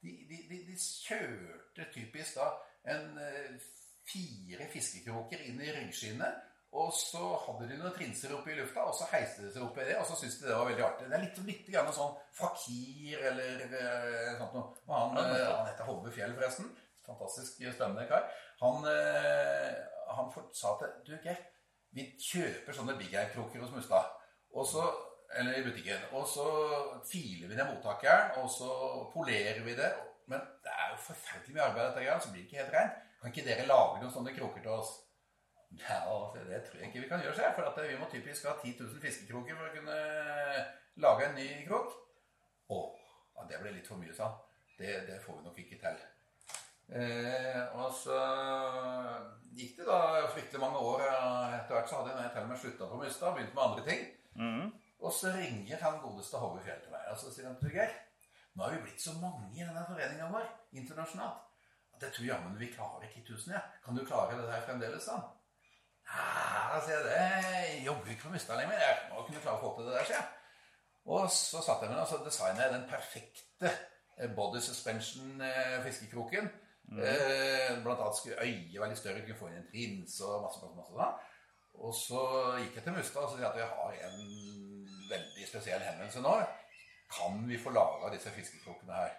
[0.00, 2.48] De, de, de, de kjørte typisk da
[2.88, 3.60] en eh,
[4.10, 6.46] fire fiskekroker inn i ryggskinnet.
[6.78, 9.78] Og så hadde de noen trinser oppe i lufta, og så heiste de seg opp
[9.82, 9.96] i det.
[9.98, 11.08] Og så syntes de det var veldig artig.
[11.10, 14.76] Det er litt, litt grann sånn fakir eller eh, sånt noe.
[14.86, 16.70] Han, eh, han heter Hove Fjell, forresten.
[17.08, 18.28] Fantastisk spennende kar.
[18.62, 19.80] Han, eh,
[20.14, 21.42] han sa til du, Geir,
[21.96, 24.14] vi kjøper sånne big air-kroker hos Mustad.
[24.54, 24.86] Og så,
[25.42, 26.06] eller i butikken.
[26.14, 26.46] Og så
[27.10, 28.70] filer vi ned mottakeren, og så
[29.10, 29.90] polerer vi det.
[30.30, 33.06] Men det er jo forferdelig mye arbeid, dette greiet, så blir det ikke helt rent.
[33.20, 34.92] Kan ikke dere lage noen sånne kroker til oss?
[35.78, 36.00] Ja,
[36.34, 39.02] Det tror jeg ikke vi kan gjøre, seg, for vi må typisk ha 10 000
[39.02, 39.98] fiskekroker for å kunne
[41.04, 41.92] lage en ny krok.
[42.70, 42.80] Å,
[43.36, 44.40] ja, det ble litt for mye, sa han.
[44.80, 46.02] Det, det, får vi nok ikke til.
[46.90, 48.18] Eh, og så
[49.54, 51.04] gikk det da fryktelig mange år.
[51.60, 54.06] Etter hvert så hadde jeg til og med slutta på Mustad begynt med andre ting.
[54.40, 54.70] Mm.
[55.00, 57.92] Og så ringer han godeste Hove Fjell til meg og så sier han til Geir
[58.54, 61.49] nå har vi blitt så mange i denne foreninga vår internasjonalt
[62.06, 63.54] jeg tror jammen vi klarer 10 000.
[63.54, 63.62] Ja.
[63.84, 65.08] Kan du klare det der fremdeles?
[65.10, 65.20] da?
[66.84, 67.84] Sier jeg det.
[67.86, 68.78] Jobber ikke for Mustad lenger.
[68.78, 70.28] Jeg må kunne klare å få til det der, sier jeg.
[71.10, 76.50] Og så satt jeg med og så designa jeg den perfekte eh, body suspension-fiskekroken.
[76.90, 77.00] Mm.
[77.06, 80.60] Eh, blant annet skulle øyet være litt større, kunne få inn en trins og masse,
[80.62, 81.26] masse, masse sånn.
[81.80, 82.22] Og så
[82.60, 84.18] gikk jeg til Mustad og sa at jeg har en
[85.10, 86.36] veldig spesiell henvendelse nå.
[87.10, 89.16] Kan vi få laga disse fiskekrokene her?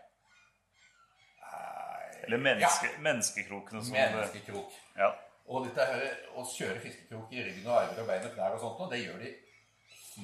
[2.26, 3.02] Eller menneske, ja.
[3.08, 3.84] menneskekrokene.
[3.86, 4.80] Som Menneskekrok.
[4.98, 5.12] Ja.
[5.52, 8.62] Og dette her, å kjøre fiskekrok i ryggen og armer og bein og knær og
[8.64, 9.32] sånt, det gjør de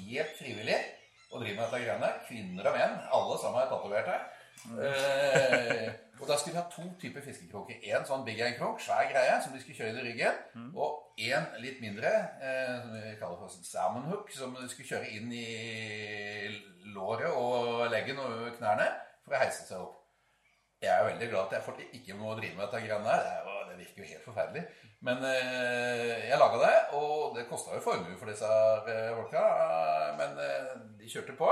[0.07, 0.79] helt frivillig.
[1.27, 2.11] Og driver med dette greiene.
[2.27, 2.99] Kvinner og menn.
[3.17, 4.27] Alle sammen er tatovert her.
[4.67, 4.77] Mm.
[4.79, 7.81] Eh, og da skulle vi ha to typer fiskekroker.
[7.93, 10.39] En sånn big end-krok, svær greie, som de skulle kjøre i ryggen.
[10.55, 10.71] Mm.
[10.79, 15.11] Og en litt mindre, eh, som vi kaller for salmon hook, som de skulle kjøre
[15.19, 16.47] inn i
[16.95, 18.87] låret og leggen og knærne
[19.25, 19.96] for å heise seg opp.
[20.81, 23.23] Jeg er veldig glad at jeg ikke må drive med dette greiene her.
[23.45, 24.63] Det, det virker jo helt forferdelig.
[25.07, 28.51] Men eh, jeg laga det, og det kosta jo formue for disse
[28.93, 29.43] eh, folka.
[30.19, 31.49] Men eh, de kjørte på.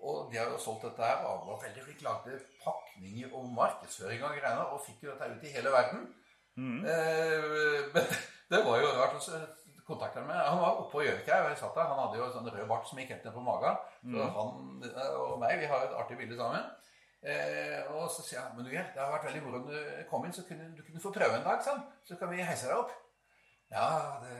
[0.00, 2.06] Og de har jo solgt dette her og var veldig flinke.
[2.06, 6.06] Lagde pakninger og markedsføring av greiene og fikk jo dette ut i hele verden.
[6.54, 6.84] Mm.
[6.94, 8.14] Eh, men
[8.52, 9.18] det var jo rart.
[9.18, 9.40] å
[9.90, 11.40] kontakta med Han var oppe på Gjøvika.
[11.42, 13.82] Han hadde jo en sånn rød bart som gikk helt ned på magen.
[14.06, 14.36] Så mm.
[14.38, 14.52] han
[15.18, 16.70] og meg, vi har et artig bilde sammen.
[17.20, 20.24] Eh, og så sier han men du, det har vært veldig moro om du kom
[20.24, 21.60] inn, så kunne du kunne få prøve en dag.
[21.64, 21.82] Sånn.
[22.08, 22.94] Så kan vi heise deg opp.
[23.70, 23.88] Ja,
[24.24, 24.38] det,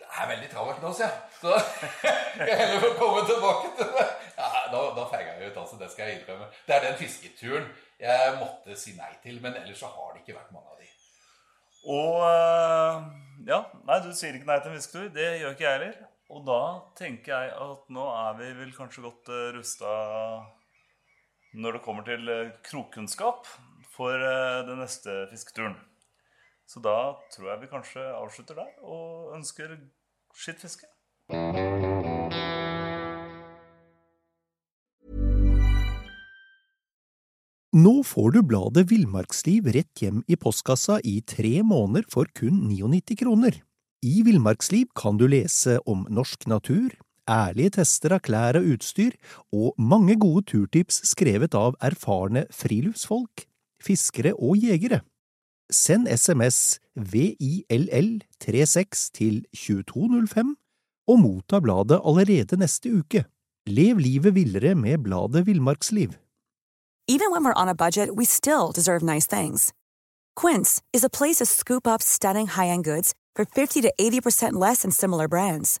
[0.00, 1.20] det er veldig travelt nå, sier jeg.
[1.38, 1.54] Så
[2.48, 4.08] jeg heller få komme tilbake til det.
[4.38, 5.78] Ja, Da, da feiga jeg ut, altså.
[5.80, 6.50] Det skal jeg innrømme.
[6.66, 7.70] Det er den fisketuren
[8.02, 9.40] jeg måtte si nei til.
[9.44, 10.92] Men ellers så har det ikke vært mange av de.
[11.94, 13.08] Og eh,
[13.48, 15.10] Ja, nei, du sier ikke nei til en fisketur.
[15.14, 15.98] Det gjør ikke jeg heller.
[16.28, 16.60] Og da
[16.98, 19.92] tenker jeg at nå er vi vel kanskje godt uh, rusta
[21.56, 23.48] når det kommer til eh, krokkunnskap
[23.94, 25.76] for eh, den neste fisketuren.
[26.68, 29.78] Så da tror jeg vi kanskje avslutter der og ønsker
[30.36, 30.88] skittfiske.
[37.78, 43.16] Nå får du bladet Villmarksliv rett hjem i postkassa i tre måneder for kun 99
[43.20, 43.58] kroner.
[44.04, 46.94] I Villmarksliv kan du lese om norsk natur,
[47.28, 49.12] ærlige tester av klær og utstyr,
[49.52, 53.46] og mange gode turtips skrevet av erfarne friluftsfolk,
[53.84, 55.00] fiskere og jegere.
[55.70, 60.56] Send SMS VILL36 til 2205
[61.08, 63.24] og motta bladet allerede neste uke.
[63.68, 66.08] Lev livet villere med bladet Villmarksliv.
[67.08, 69.72] Even when we're on a budget, we still deserve nice things.
[70.36, 74.82] Quince is a place to scoop up stunning high-end goods for 50 to 80% less
[74.82, 75.80] than similar brands.